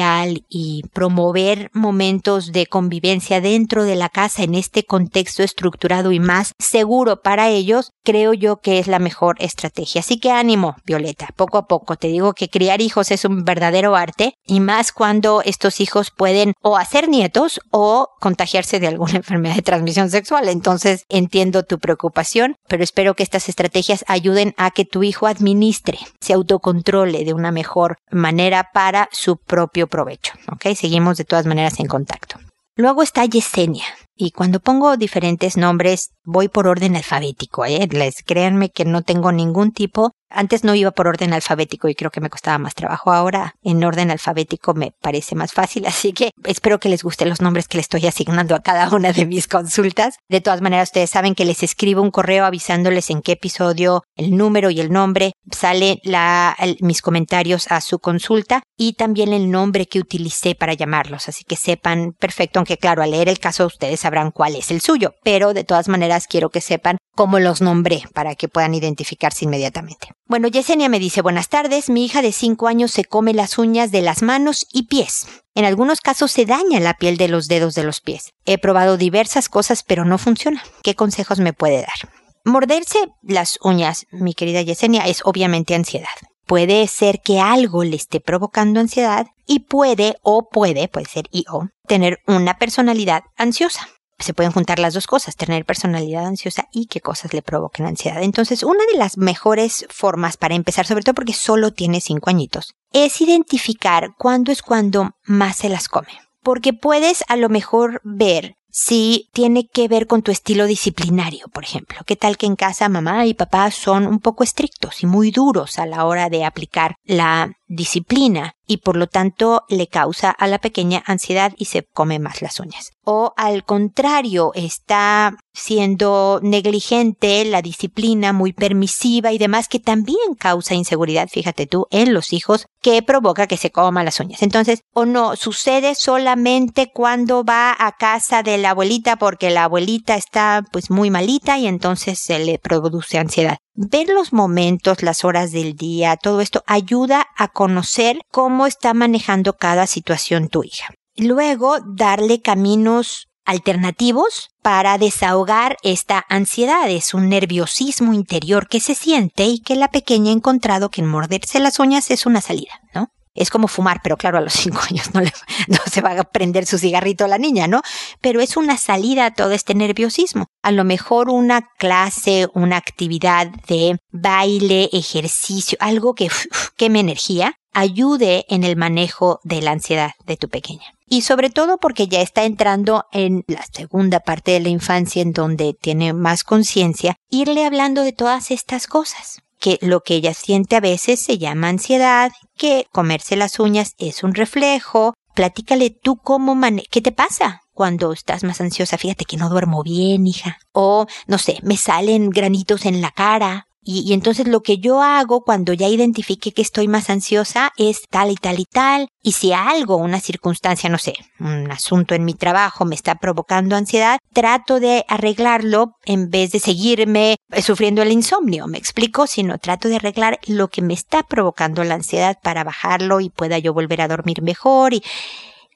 y 0.48 0.83
promover 0.92 1.70
momentos 1.72 2.52
de 2.52 2.66
convivencia 2.66 3.40
dentro 3.40 3.85
de 3.85 3.96
la 3.96 4.09
casa 4.09 4.42
en 4.42 4.55
este 4.55 4.85
contexto 4.85 5.42
estructurado 5.42 6.12
y 6.12 6.20
más 6.20 6.52
seguro 6.59 7.20
para 7.20 7.48
ellos, 7.48 7.92
creo 8.05 8.33
yo 8.33 8.59
que 8.59 8.78
es 8.78 8.87
la 8.87 8.98
mejor 8.98 9.37
estrategia. 9.38 10.00
Así 10.00 10.18
que 10.18 10.31
ánimo, 10.31 10.76
Violeta, 10.85 11.28
poco 11.37 11.59
a 11.59 11.66
poco. 11.66 11.96
Te 11.96 12.09
digo 12.09 12.33
que 12.33 12.48
criar 12.48 12.81
hijos 12.81 13.11
es 13.11 13.24
un 13.24 13.44
verdadero 13.44 13.96
arte 13.96 14.35
y 14.46 14.61
más 14.61 14.92
cuando 14.92 15.42
estos 15.44 15.81
hijos 15.81 16.11
pueden 16.11 16.55
o 16.62 16.76
hacer 16.76 17.09
nietos 17.09 17.61
o 17.70 18.09
contagiarse 18.20 18.81
de 18.81 18.88
alguna 18.88 19.12
enfermedad 19.16 19.57
de 19.57 19.62
transmisión 19.62 20.11
sexual. 20.11 20.48
Entonces 20.48 21.05
entiendo 21.09 21.64
tu 21.64 21.78
preocupación, 21.78 22.57
pero 22.68 22.85
espero 22.85 23.14
que 23.14 23.22
estas 23.22 23.48
estrategias 23.48 24.05
ayuden 24.09 24.55
a 24.57 24.70
que 24.70 24.85
tu 24.85 25.02
hijo 25.02 25.26
administre, 25.26 25.98
se 26.20 26.33
autocontrole 26.33 27.24
de 27.24 27.35
una 27.35 27.52
mejor 27.52 27.96
manera 28.11 28.70
para 28.72 29.09
su 29.12 29.37
propio 29.37 29.71
provecho. 29.87 30.35
¿Ok? 30.52 30.74
Seguimos 30.76 31.16
de 31.16 31.24
todas 31.24 31.46
maneras 31.46 31.80
en 31.80 31.87
contacto. 31.87 32.38
Luego 32.76 33.02
está 33.02 33.24
Yesenia. 33.26 33.85
Y 34.14 34.30
cuando 34.30 34.61
pongo 34.61 34.96
diferentes 34.96 35.56
nombres, 35.56 36.11
voy 36.24 36.48
por 36.48 36.66
orden 36.66 36.96
alfabético, 36.96 37.64
¿eh? 37.64 37.88
Les 37.90 38.22
créanme 38.22 38.70
que 38.70 38.85
no 38.85 39.02
tengo 39.02 39.32
ningún 39.32 39.72
tipo 39.72 40.12
antes 40.35 40.64
no 40.64 40.75
iba 40.75 40.90
por 40.90 41.09
orden 41.09 41.33
alfabético 41.33 41.88
y 41.88 41.95
creo 41.95 42.11
que 42.11 42.21
me 42.21 42.31
costaba 42.31 42.59
más 42.59 42.75
trabajo. 42.75 43.12
Ahora 43.12 43.55
en 43.62 43.83
orden 43.85 44.11
alfabético 44.11 44.75
me 44.75 44.92
parece 45.01 45.35
más 45.35 45.53
fácil, 45.53 45.87
así 45.92 46.12
que 46.12 46.31
espero 46.45 46.81
que 46.81 46.88
les 46.88 47.03
gusten 47.03 47.29
los 47.29 47.40
nombres 47.40 47.68
que 47.68 47.79
le 47.79 47.83
estoy 47.83 48.07
asignando 48.07 48.55
a 48.55 48.61
cada 48.61 48.88
una 48.95 49.12
de 49.12 49.27
mis 49.27 49.49
consultas. 49.49 50.16
De 50.29 50.40
todas 50.40 50.61
maneras, 50.61 50.88
ustedes 50.88 51.11
saben 51.11 51.35
que 51.35 51.45
les 51.45 51.62
escribo 51.62 52.03
un 52.03 52.11
correo 52.11 52.45
avisándoles 52.45 53.11
en 53.11 53.23
qué 53.23 53.33
episodio, 53.33 54.05
el 54.16 54.37
número 54.37 54.71
y 54.71 54.81
el 54.81 54.92
nombre, 54.92 55.33
sale 55.51 56.01
la, 56.05 56.57
mis 56.81 57.03
comentarios 57.03 57.71
a 57.71 57.81
su 57.81 57.99
consulta 57.99 58.62
y 58.77 58.95
también 58.95 59.33
el 59.33 59.51
nombre 59.51 59.87
que 59.87 60.01
utilicé 60.01 60.55
para 60.55 60.75
llamarlos, 60.75 61.29
así 61.29 61.45
que 61.45 61.57
sepan 61.57 62.12
perfecto, 62.18 62.59
aunque 62.59 62.79
claro, 62.79 63.03
al 63.03 63.12
leer 63.12 63.29
el 63.29 63.38
caso 63.38 63.66
ustedes 63.66 64.01
sabrán 64.01 64.31
cuál 64.31 64.57
es 64.57 64.71
el 64.71 64.81
suyo, 64.81 65.14
pero 65.23 65.55
de 65.55 65.64
todas 65.64 65.88
maneras 65.88 66.27
quiero 66.27 66.51
que 66.51 66.61
sepan 66.61 66.99
cómo 67.14 67.38
los 67.38 67.61
nombré 67.61 68.03
para 68.14 68.35
que 68.35 68.49
puedan 68.49 68.75
identificarse 68.75 69.45
inmediatamente. 69.45 70.09
Bueno, 70.26 70.48
Yesenia 70.48 70.88
me 70.88 70.98
dice, 70.98 71.20
buenas 71.20 71.48
tardes, 71.48 71.90
mi 71.90 72.04
hija 72.04 72.22
de 72.22 72.32
5 72.32 72.66
años 72.66 72.90
se 72.90 73.04
come 73.04 73.35
las 73.35 73.58
uñas 73.58 73.90
de 73.90 74.02
las 74.02 74.22
manos 74.22 74.66
y 74.72 74.85
pies. 74.85 75.26
En 75.54 75.64
algunos 75.64 76.00
casos 76.00 76.32
se 76.32 76.46
daña 76.46 76.80
la 76.80 76.94
piel 76.94 77.16
de 77.16 77.28
los 77.28 77.48
dedos 77.48 77.74
de 77.74 77.82
los 77.82 78.00
pies. 78.00 78.30
He 78.46 78.56
probado 78.56 78.96
diversas 78.96 79.48
cosas, 79.48 79.82
pero 79.82 80.04
no 80.04 80.18
funciona. 80.18 80.62
¿Qué 80.82 80.94
consejos 80.94 81.38
me 81.40 81.52
puede 81.52 81.82
dar? 81.82 82.11
Morderse 82.44 82.98
las 83.22 83.58
uñas, 83.62 84.06
mi 84.11 84.32
querida 84.32 84.62
Yesenia, 84.62 85.06
es 85.06 85.20
obviamente 85.24 85.74
ansiedad. 85.74 86.08
Puede 86.46 86.87
ser 86.87 87.20
que 87.20 87.40
algo 87.40 87.85
le 87.85 87.96
esté 87.96 88.20
provocando 88.20 88.80
ansiedad 88.80 89.26
y 89.46 89.61
puede 89.61 90.16
o 90.22 90.48
puede, 90.48 90.88
puede 90.88 91.06
ser 91.06 91.24
y 91.30 91.44
o, 91.50 91.68
tener 91.87 92.20
una 92.26 92.58
personalidad 92.58 93.22
ansiosa 93.37 93.88
se 94.18 94.35
pueden 94.35 94.53
juntar 94.53 94.79
las 94.79 94.94
dos 94.94 95.07
cosas, 95.07 95.37
tener 95.37 95.64
personalidad 95.64 96.27
ansiosa 96.27 96.68
y 96.72 96.87
qué 96.87 97.01
cosas 97.01 97.33
le 97.35 97.42
provoquen 97.42 97.87
ansiedad. 97.87 98.22
Entonces, 98.22 98.62
una 98.62 98.85
de 98.90 98.98
las 98.98 99.18
mejores 99.18 99.87
formas 99.90 100.37
para 100.37 100.55
empezar, 100.55 100.87
sobre 100.87 101.03
todo 101.03 101.14
porque 101.14 101.33
solo 101.33 101.72
tiene 101.72 102.01
cinco 102.01 102.31
añitos, 102.31 102.75
es 102.92 103.20
identificar 103.20 104.14
cuándo 104.16 104.53
es 104.53 104.62
cuando 104.62 105.12
más 105.25 105.57
se 105.57 105.68
las 105.68 105.88
come. 105.88 106.20
Porque 106.42 106.72
puedes 106.72 107.25
a 107.29 107.37
lo 107.37 107.48
mejor 107.48 108.01
ver 108.05 108.57
si 108.72 109.29
tiene 109.33 109.68
que 109.68 109.87
ver 109.87 110.07
con 110.07 110.22
tu 110.22 110.33
estilo 110.33 110.66
disciplinario, 110.66 111.46
por 111.48 111.62
ejemplo. 111.62 111.98
¿Qué 112.07 112.16
tal 112.16 112.38
que 112.38 112.46
en 112.46 112.57
casa 112.57 112.88
mamá 112.88 113.27
y 113.27 113.35
papá 113.35 113.70
son 113.70 114.07
un 114.07 114.18
poco 114.18 114.42
estrictos 114.42 115.03
y 115.03 115.07
muy 115.07 115.31
duros 115.31 115.79
a 115.79 115.87
la 115.87 116.07
hora 116.07 116.31
de 116.31 116.44
aplicar 116.44 116.94
la 117.05 117.53
disciplina 117.72 118.54
y 118.66 118.78
por 118.78 118.96
lo 118.96 119.06
tanto 119.06 119.64
le 119.68 119.87
causa 119.87 120.30
a 120.30 120.46
la 120.46 120.58
pequeña 120.58 121.02
ansiedad 121.06 121.52
y 121.56 121.66
se 121.66 121.82
come 121.82 122.18
más 122.18 122.42
las 122.42 122.61
uñas. 122.61 122.92
O 123.04 123.32
al 123.37 123.64
contrario, 123.64 124.52
está 124.54 125.37
siendo 125.52 126.40
negligente 126.42 127.44
la 127.44 127.61
disciplina, 127.61 128.32
muy 128.32 128.52
permisiva 128.52 129.32
y 129.32 129.38
demás, 129.38 129.68
que 129.68 129.80
también 129.80 130.35
causa 130.38 130.74
inseguridad, 130.74 131.28
fíjate 131.28 131.66
tú, 131.66 131.87
en 131.90 132.14
los 132.14 132.32
hijos, 132.32 132.66
que 132.80 133.02
provoca 133.02 133.46
que 133.46 133.56
se 133.56 133.70
coma 133.70 134.04
las 134.04 134.20
uñas. 134.20 134.42
Entonces, 134.42 134.80
o 134.94 135.04
no, 135.04 135.37
sucede 135.37 135.94
solamente 135.94 136.90
cuando 136.92 137.44
va 137.44 137.74
a 137.78 137.92
casa 137.92 138.42
de 138.42 138.58
la 138.58 138.70
abuelita 138.70 139.16
porque 139.16 139.50
la 139.50 139.64
abuelita 139.64 140.14
está 140.14 140.62
pues 140.70 140.90
muy 140.90 141.11
malita 141.11 141.58
y 141.58 141.66
entonces 141.66 142.18
se 142.18 142.38
le 142.38 142.58
produce 142.58 143.18
ansiedad. 143.18 143.58
Ver 143.74 144.08
los 144.08 144.32
momentos, 144.32 145.02
las 145.02 145.24
horas 145.24 145.50
del 145.50 145.74
día, 145.76 146.16
todo 146.16 146.42
esto 146.42 146.62
ayuda 146.66 147.26
a 147.37 147.48
conocer 147.48 148.18
cómo 148.30 148.66
está 148.66 148.92
manejando 148.92 149.54
cada 149.54 149.87
situación 149.87 150.48
tu 150.48 150.62
hija. 150.62 150.92
Luego, 151.16 151.78
darle 151.80 152.42
caminos 152.42 153.28
alternativos 153.44 154.50
para 154.62 154.98
desahogar 154.98 155.76
esta 155.82 156.24
ansiedad. 156.28 156.90
Es 156.90 157.14
un 157.14 157.28
nerviosismo 157.28 158.12
interior 158.12 158.68
que 158.68 158.80
se 158.80 158.94
siente 158.94 159.44
y 159.44 159.61
que 159.61 159.76
la 159.76 159.88
pequeña 159.88 160.30
ha 160.30 160.35
encontrado 160.35 160.90
que 160.90 161.02
morderse 161.02 161.58
las 161.58 161.78
uñas 161.78 162.11
es 162.11 162.26
una 162.26 162.40
salida, 162.40 162.80
¿no? 162.94 163.08
Es 163.35 163.51
como 163.51 163.68
fumar, 163.68 164.01
pero 164.03 164.16
claro, 164.16 164.38
a 164.38 164.40
los 164.40 164.53
cinco 164.53 164.81
años 164.88 165.14
no, 165.14 165.21
le, 165.21 165.33
no 165.68 165.79
se 165.90 166.01
va 166.01 166.12
a 166.18 166.25
prender 166.25 166.66
su 166.66 166.79
cigarrito 166.79 167.25
a 167.25 167.29
la 167.29 167.38
niña, 167.38 167.66
¿no? 167.66 167.83
Pero 168.21 168.40
es 168.40 168.57
una 168.57 168.77
salida 168.77 169.27
a 169.27 169.35
todo 169.35 169.53
este 169.53 169.75
nerviosismo. 169.75 170.47
A 170.62 170.73
lo 170.73 170.85
mejor 170.85 171.29
una 171.29 171.68
clase, 171.79 172.49
una 172.55 172.77
actividad 172.77 173.49
de 173.68 173.99
baile, 174.11 174.90
ejercicio, 174.92 175.79
algo 175.81 176.14
que 176.14 176.29
queme 176.77 177.01
energía, 177.01 177.55
ayude 177.73 178.45
en 178.49 178.64
el 178.64 178.77
manejo 178.77 179.40
de 179.45 179.62
la 179.62 179.73
ansiedad 179.73 180.12
de 180.27 180.37
tu 180.37 180.49
pequeña. 180.49 180.85
Y 181.07 181.23
sobre 181.23 181.51
todo 181.51 181.79
porque 181.79 182.09
ya 182.09 182.21
está 182.21 182.45
entrando 182.45 183.05
en 183.12 183.45
la 183.47 183.64
segunda 183.71 184.21
parte 184.21 184.53
de 184.53 184.61
la 184.61 184.68
infancia 184.68 185.23
en 185.23 185.33
donde 185.33 185.75
tiene 185.75 186.12
más 186.12 186.45
conciencia, 186.45 187.16
irle 187.29 187.64
hablando 187.64 188.03
de 188.03 188.12
todas 188.12 188.51
estas 188.51 188.87
cosas 188.87 189.42
que 189.62 189.79
lo 189.81 190.01
que 190.01 190.16
ella 190.16 190.35
siente 190.35 190.75
a 190.75 190.81
veces 190.81 191.21
se 191.21 191.38
llama 191.38 191.68
ansiedad, 191.68 192.33
que 192.62 192.87
comerse 192.92 193.35
las 193.35 193.59
uñas 193.59 193.96
es 193.98 194.22
un 194.22 194.35
reflejo. 194.35 195.14
Platícale 195.35 195.90
tú 195.90 196.18
cómo 196.18 196.55
mane 196.55 196.85
¿qué 196.88 197.01
te 197.01 197.11
pasa? 197.11 197.62
Cuando 197.75 198.12
estás 198.12 198.44
más 198.44 198.61
ansiosa, 198.61 198.98
fíjate 198.98 199.25
que 199.25 199.37
no 199.37 199.48
duermo 199.48 199.83
bien, 199.83 200.29
hija. 200.29 200.59
O, 200.70 201.07
no 201.27 201.38
sé, 201.38 201.59
me 201.64 201.77
salen 201.77 202.31
granitos 202.31 202.87
en 202.87 203.01
la 203.01 203.11
cara. 203.11 203.66
Y, 203.85 204.12
entonces 204.12 204.47
lo 204.47 204.62
que 204.62 204.79
yo 204.79 205.03
hago 205.03 205.42
cuando 205.42 205.73
ya 205.73 205.88
identifique 205.88 206.53
que 206.53 206.62
estoy 206.62 206.87
más 206.87 207.11
ansiosa 207.11 207.73
es 207.77 208.03
tal 208.09 208.31
y 208.31 208.37
tal 208.37 208.61
y 208.61 208.64
tal. 208.64 209.09
Y 209.23 209.33
si 209.33 209.53
algo, 209.53 209.97
una 209.97 210.21
circunstancia, 210.21 210.88
no 210.88 210.99
sé, 210.99 211.14
un 211.40 211.71
asunto 211.71 212.14
en 212.14 212.25
mi 212.25 212.35
trabajo 212.35 212.85
me 212.85 212.95
está 212.95 213.16
provocando 213.16 213.75
ansiedad, 213.75 214.21
trato 214.33 214.79
de 214.79 215.05
arreglarlo 215.09 215.97
en 216.05 216.31
vez 216.31 216.53
de 216.53 216.61
seguirme 216.61 217.37
sufriendo 217.61 218.03
el 218.03 218.12
insomnio. 218.12 218.68
¿Me 218.68 218.79
explico? 218.79 219.27
Sino 219.27 219.59
trato 219.59 219.88
de 219.88 219.97
arreglar 219.97 220.38
lo 220.47 220.68
que 220.68 220.83
me 220.83 220.95
está 220.95 221.25
provocando 221.25 221.83
la 221.83 221.95
ansiedad 221.95 222.38
para 222.40 222.62
bajarlo 222.62 223.21
y 223.21 223.31
pueda 223.31 223.59
yo 223.59 223.75
volver 223.75 224.01
a 224.01 224.09
dormir 224.09 224.42
mejor 224.42 224.95
y 224.95 225.03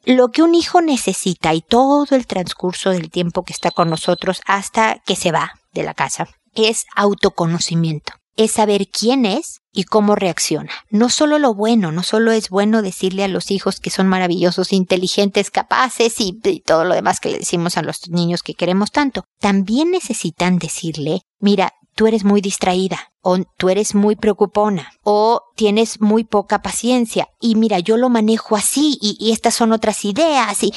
lo 0.05 0.29
que 0.29 0.43
un 0.43 0.55
hijo 0.55 0.81
necesita 0.81 1.53
y 1.55 1.61
todo 1.61 2.07
el 2.15 2.29
transcurso 2.29 2.91
del 2.91 3.11
tiempo 3.11 3.43
que 3.43 3.53
está 3.53 3.73
con 3.73 3.91
nosotros 3.91 4.41
hasta 4.47 5.01
que 5.05 5.17
se 5.17 5.33
va 5.33 5.55
de 5.73 5.83
la 5.83 5.95
casa 5.95 6.29
es 6.57 6.87
autoconocimiento, 6.95 8.13
es 8.37 8.53
saber 8.53 8.89
quién 8.89 9.25
es 9.27 9.61
y 9.73 9.85
cómo 9.85 10.15
reacciona. 10.15 10.73
No 10.91 11.09
solo 11.11 11.39
lo 11.39 11.55
bueno, 11.55 11.93
no 11.93 12.03
solo 12.03 12.33
es 12.33 12.49
bueno 12.49 12.83
decirle 12.83 13.25
a 13.25 13.29
los 13.29 13.51
hijos 13.51 13.79
que 13.79 13.91
son 13.91 14.09
maravillosos, 14.09 14.73
inteligentes, 14.73 15.51
capaces 15.51 16.15
y, 16.19 16.41
todo 16.65 16.85
lo 16.85 16.95
demás 16.95 17.21
que 17.21 17.31
le 17.31 17.39
decimos 17.39 17.77
a 17.77 17.83
los 17.83 18.09
niños 18.09 18.43
que 18.43 18.55
queremos 18.55 18.91
tanto. 18.91 19.25
También 19.39 19.91
necesitan 19.91 20.59
decirle, 20.59 21.23
mira, 21.39 21.73
tú 21.95 22.07
eres 22.07 22.25
muy 22.25 22.41
distraída, 22.41 23.11
o 23.23 23.39
tú 23.57 23.69
eres 23.71 23.95
muy 23.95 24.17
preocupona, 24.17 24.93
o 25.03 25.43
tienes 25.57 26.01
muy 26.01 26.25
poca 26.25 26.63
paciencia, 26.63 27.29
y 27.41 27.55
mira, 27.55 27.79
yo 27.81 27.97
lo 27.97 28.09
manejo 28.09 28.55
así, 28.55 28.99
y, 29.01 29.17
y 29.19 29.33
estas 29.33 29.55
son 29.55 29.73
otras 29.73 30.05
ideas, 30.05 30.63
y 30.63 30.73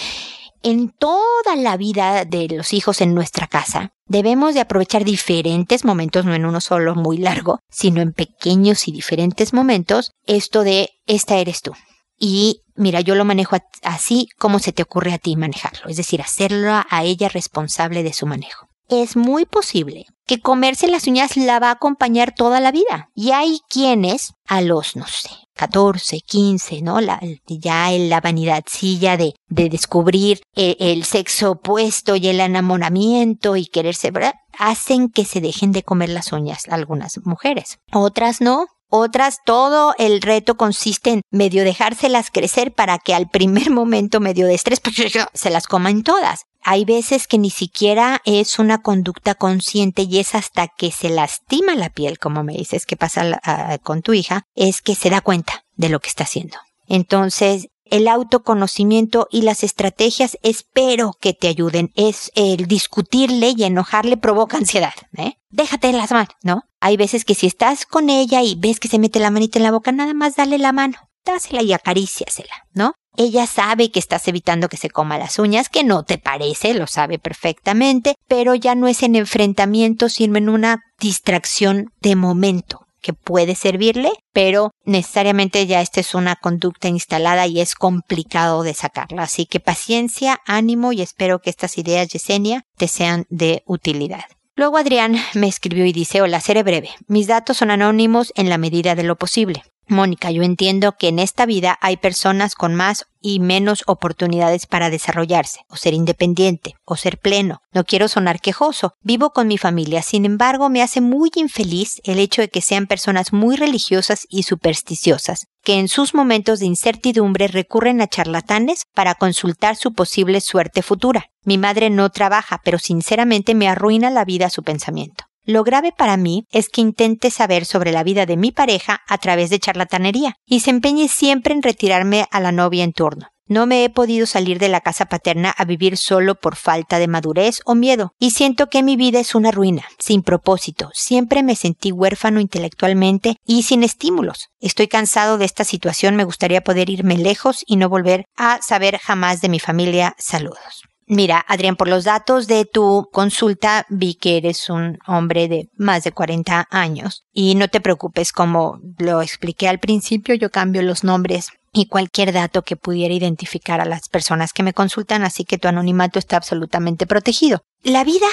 en 0.63 0.89
toda 0.89 1.55
la 1.55 1.77
vida 1.77 2.25
de 2.25 2.47
los 2.49 2.73
hijos 2.73 3.01
en 3.01 3.13
nuestra 3.13 3.47
casa, 3.47 3.93
debemos 4.05 4.53
de 4.53 4.61
aprovechar 4.61 5.03
diferentes 5.03 5.85
momentos, 5.85 6.25
no 6.25 6.33
en 6.33 6.45
uno 6.45 6.61
solo 6.61 6.95
muy 6.95 7.17
largo, 7.17 7.59
sino 7.69 8.01
en 8.01 8.13
pequeños 8.13 8.87
y 8.87 8.91
diferentes 8.91 9.53
momentos, 9.53 10.11
esto 10.25 10.63
de 10.63 10.89
esta 11.05 11.37
eres 11.37 11.61
tú. 11.61 11.73
Y 12.17 12.63
mira, 12.75 13.01
yo 13.01 13.15
lo 13.15 13.25
manejo 13.25 13.57
así 13.83 14.27
como 14.37 14.59
se 14.59 14.73
te 14.73 14.83
ocurre 14.83 15.13
a 15.13 15.17
ti 15.19 15.35
manejarlo, 15.35 15.87
es 15.87 15.97
decir, 15.97 16.21
hacerlo 16.21 16.83
a 16.89 17.03
ella 17.03 17.29
responsable 17.29 18.03
de 18.03 18.13
su 18.13 18.25
manejo. 18.25 18.68
Es 18.89 19.15
muy 19.15 19.45
posible 19.45 20.05
que 20.25 20.39
comerse 20.39 20.87
las 20.87 21.07
uñas 21.07 21.37
la 21.37 21.59
va 21.59 21.69
a 21.69 21.73
acompañar 21.73 22.33
toda 22.35 22.59
la 22.59 22.71
vida. 22.71 23.09
Y 23.15 23.31
hay 23.31 23.59
quienes 23.69 24.33
a 24.47 24.61
los, 24.61 24.95
no 24.95 25.07
sé, 25.07 25.29
14, 25.55 26.21
15, 26.21 26.81
¿no? 26.81 27.01
La, 27.01 27.19
ya 27.47 27.91
en 27.91 28.09
la 28.09 28.21
vanidadcilla 28.21 29.17
de, 29.17 29.33
de 29.47 29.69
descubrir 29.69 30.41
el, 30.55 30.77
el, 30.79 31.03
sexo 31.03 31.51
opuesto 31.51 32.15
y 32.15 32.27
el 32.27 32.39
enamoramiento 32.39 33.55
y 33.55 33.65
quererse, 33.65 34.11
¿verdad? 34.11 34.35
Hacen 34.57 35.09
que 35.09 35.25
se 35.25 35.41
dejen 35.41 35.71
de 35.71 35.83
comer 35.83 36.09
las 36.09 36.31
uñas 36.31 36.67
algunas 36.69 37.19
mujeres. 37.25 37.79
Otras 37.91 38.39
no. 38.39 38.67
Otras, 38.91 39.37
todo 39.45 39.93
el 39.99 40.19
reto 40.19 40.57
consiste 40.57 41.11
en 41.11 41.21
medio 41.29 41.63
dejárselas 41.63 42.31
crecer 42.31 42.73
para 42.73 42.97
que 42.97 43.13
al 43.13 43.29
primer 43.29 43.69
momento 43.71 44.19
medio 44.19 44.47
de 44.47 44.55
estrés 44.55 44.79
pues, 44.79 44.95
se 45.33 45.49
las 45.49 45.67
coman 45.67 46.03
todas. 46.03 46.45
Hay 46.63 46.85
veces 46.85 47.27
que 47.27 47.37
ni 47.37 47.49
siquiera 47.49 48.21
es 48.25 48.59
una 48.59 48.81
conducta 48.81 49.35
consciente 49.35 50.03
y 50.03 50.19
es 50.19 50.35
hasta 50.35 50.67
que 50.67 50.91
se 50.91 51.09
lastima 51.09 51.75
la 51.75 51.89
piel, 51.89 52.19
como 52.19 52.43
me 52.43 52.53
dices 52.53 52.85
que 52.85 52.97
pasa 52.97 53.39
con 53.83 54.01
tu 54.01 54.13
hija, 54.13 54.43
es 54.55 54.81
que 54.81 54.95
se 54.95 55.09
da 55.09 55.21
cuenta 55.21 55.63
de 55.75 55.89
lo 55.89 55.99
que 55.99 56.09
está 56.09 56.23
haciendo. 56.25 56.57
Entonces, 56.87 57.67
el 57.85 58.07
autoconocimiento 58.07 59.27
y 59.31 59.41
las 59.41 59.63
estrategias 59.63 60.37
espero 60.43 61.13
que 61.19 61.33
te 61.33 61.47
ayuden. 61.47 61.91
Es 61.95 62.31
el 62.35 62.67
discutirle 62.67 63.53
y 63.57 63.63
enojarle 63.63 64.17
provoca 64.17 64.57
ansiedad, 64.57 64.93
¿eh? 65.17 65.33
Déjate 65.49 65.91
las 65.93 66.11
manos, 66.11 66.33
¿no? 66.43 66.63
Hay 66.79 66.97
veces 66.97 67.25
que 67.25 67.33
si 67.33 67.47
estás 67.47 67.85
con 67.85 68.09
ella 68.09 68.43
y 68.43 68.55
ves 68.55 68.79
que 68.79 68.87
se 68.87 68.99
mete 68.99 69.19
la 69.19 69.31
manita 69.31 69.57
en 69.57 69.63
la 69.63 69.71
boca, 69.71 69.91
nada 69.91 70.13
más 70.13 70.35
dale 70.35 70.59
la 70.59 70.71
mano, 70.71 70.97
dásela 71.25 71.63
y 71.63 71.73
acaríciasela, 71.73 72.67
¿no? 72.73 72.93
Ella 73.21 73.47
sabe 73.47 73.91
que 73.91 73.99
estás 73.99 74.25
evitando 74.29 74.69
que 74.69 74.77
se 74.77 74.89
coma 74.89 75.17
las 75.17 75.39
uñas, 75.39 75.67
que 75.67 75.83
no 75.83 76.03
te 76.03 76.17
parece, 76.17 76.73
lo 76.73 76.87
sabe 76.87 77.19
perfectamente, 77.19 78.15
pero 78.29 78.55
ya 78.55 78.75
no 78.75 78.87
es 78.87 79.03
en 79.03 79.17
enfrentamiento, 79.17 80.07
sino 80.07 80.37
en 80.37 80.47
una 80.47 80.85
distracción 81.01 81.91
de 81.99 82.15
momento 82.15 82.87
que 83.01 83.11
puede 83.11 83.55
servirle, 83.55 84.11
pero 84.31 84.71
necesariamente 84.85 85.67
ya 85.67 85.81
esta 85.81 85.99
es 85.99 86.15
una 86.15 86.37
conducta 86.37 86.87
instalada 86.87 87.45
y 87.45 87.59
es 87.59 87.75
complicado 87.75 88.63
de 88.63 88.73
sacarla. 88.73 89.23
Así 89.23 89.45
que 89.45 89.59
paciencia, 89.59 90.39
ánimo 90.45 90.93
y 90.93 91.01
espero 91.01 91.39
que 91.39 91.49
estas 91.49 91.77
ideas, 91.77 92.07
Yesenia, 92.07 92.63
te 92.77 92.87
sean 92.87 93.25
de 93.29 93.63
utilidad. 93.65 94.23
Luego 94.55 94.77
Adrián 94.77 95.17
me 95.33 95.49
escribió 95.49 95.85
y 95.85 95.91
dice, 95.91 96.21
hola, 96.21 96.39
seré 96.39 96.63
breve. 96.63 96.89
Mis 97.07 97.27
datos 97.27 97.57
son 97.57 97.69
anónimos 97.69 98.31
en 98.35 98.47
la 98.47 98.57
medida 98.57 98.95
de 98.95 99.03
lo 99.03 99.17
posible. 99.17 99.63
Mónica, 99.89 100.31
yo 100.31 100.43
entiendo 100.43 100.95
que 100.97 101.07
en 101.07 101.19
esta 101.19 101.45
vida 101.45 101.77
hay 101.81 101.97
personas 101.97 102.55
con 102.55 102.75
más 102.75 103.05
y 103.21 103.39
menos 103.39 103.83
oportunidades 103.87 104.65
para 104.65 104.89
desarrollarse, 104.89 105.61
o 105.67 105.75
ser 105.75 105.93
independiente, 105.93 106.75
o 106.85 106.95
ser 106.95 107.17
pleno. 107.17 107.61
No 107.73 107.83
quiero 107.83 108.07
sonar 108.07 108.39
quejoso. 108.39 108.93
Vivo 109.01 109.31
con 109.31 109.47
mi 109.47 109.57
familia, 109.57 110.01
sin 110.01 110.25
embargo, 110.25 110.69
me 110.69 110.81
hace 110.81 111.01
muy 111.01 111.31
infeliz 111.35 112.01
el 112.03 112.19
hecho 112.19 112.41
de 112.41 112.49
que 112.49 112.61
sean 112.61 112.87
personas 112.87 113.33
muy 113.33 113.55
religiosas 113.55 114.25
y 114.29 114.43
supersticiosas, 114.43 115.47
que 115.63 115.79
en 115.79 115.87
sus 115.87 116.13
momentos 116.13 116.59
de 116.59 116.65
incertidumbre 116.65 117.47
recurren 117.47 118.01
a 118.01 118.07
charlatanes 118.07 118.83
para 118.93 119.15
consultar 119.15 119.75
su 119.75 119.93
posible 119.93 120.41
suerte 120.41 120.81
futura. 120.81 121.25
Mi 121.43 121.57
madre 121.57 121.89
no 121.89 122.09
trabaja, 122.09 122.61
pero 122.63 122.79
sinceramente 122.79 123.55
me 123.55 123.67
arruina 123.67 124.09
la 124.09 124.25
vida 124.25 124.49
su 124.49 124.63
pensamiento. 124.63 125.28
Lo 125.49 125.63
grave 125.63 125.91
para 125.91 126.15
mí 126.15 126.45
es 126.51 126.69
que 126.69 126.79
intente 126.79 127.31
saber 127.31 127.65
sobre 127.65 127.91
la 127.91 128.03
vida 128.03 128.27
de 128.27 128.37
mi 128.37 128.51
pareja 128.51 129.01
a 129.07 129.17
través 129.17 129.49
de 129.49 129.57
charlatanería 129.57 130.35
y 130.45 130.59
se 130.59 130.69
empeñe 130.69 131.07
siempre 131.07 131.55
en 131.55 131.63
retirarme 131.63 132.27
a 132.29 132.39
la 132.39 132.51
novia 132.51 132.83
en 132.83 132.93
turno. 132.93 133.29
No 133.47 133.65
me 133.65 133.83
he 133.83 133.89
podido 133.89 134.27
salir 134.27 134.59
de 134.59 134.69
la 134.69 134.81
casa 134.81 135.05
paterna 135.05 135.49
a 135.49 135.65
vivir 135.65 135.97
solo 135.97 136.35
por 136.35 136.55
falta 136.55 136.99
de 136.99 137.07
madurez 137.07 137.61
o 137.65 137.73
miedo, 137.73 138.11
y 138.19 138.29
siento 138.29 138.67
que 138.67 138.83
mi 138.83 138.95
vida 138.95 139.19
es 139.19 139.33
una 139.33 139.49
ruina, 139.49 139.85
sin 139.97 140.21
propósito. 140.21 140.91
Siempre 140.93 141.41
me 141.41 141.55
sentí 141.55 141.91
huérfano 141.91 142.39
intelectualmente 142.39 143.37
y 143.43 143.63
sin 143.63 143.81
estímulos. 143.81 144.49
Estoy 144.59 144.87
cansado 144.87 145.39
de 145.39 145.45
esta 145.45 145.63
situación, 145.63 146.15
me 146.15 146.25
gustaría 146.25 146.61
poder 146.61 146.91
irme 146.91 147.17
lejos 147.17 147.63
y 147.65 147.77
no 147.77 147.89
volver 147.89 148.25
a 148.37 148.61
saber 148.61 148.99
jamás 148.99 149.41
de 149.41 149.49
mi 149.49 149.59
familia. 149.59 150.13
Saludos. 150.19 150.83
Mira, 151.11 151.43
Adrián, 151.47 151.75
por 151.75 151.87
los 151.87 152.03
datos 152.03 152.45
de 152.45 152.65
tu 152.65 153.09
consulta 153.11 153.87
vi 153.89 154.13
que 154.13 154.37
eres 154.37 154.69
un 154.69 154.99
hombre 155.07 155.47
de 155.47 155.67
más 155.75 156.03
de 156.03 156.11
40 156.11 156.67
años. 156.69 157.23
Y 157.33 157.55
no 157.55 157.67
te 157.67 157.81
preocupes, 157.81 158.31
como 158.31 158.79
lo 158.99 159.23
expliqué 159.23 159.67
al 159.67 159.79
principio, 159.79 160.35
yo 160.35 160.51
cambio 160.51 160.83
los 160.83 161.03
nombres 161.03 161.49
y 161.73 161.87
cualquier 161.87 162.31
dato 162.31 162.61
que 162.61 162.75
pudiera 162.75 163.11
identificar 163.11 163.81
a 163.81 163.85
las 163.85 164.07
personas 164.07 164.53
que 164.53 164.61
me 164.61 164.73
consultan, 164.73 165.23
así 165.23 165.45
que 165.45 165.57
tu 165.57 165.67
anonimato 165.67 166.19
está 166.19 166.37
absolutamente 166.37 167.07
protegido. 167.07 167.63
La 167.81 168.03
vida 168.03 168.27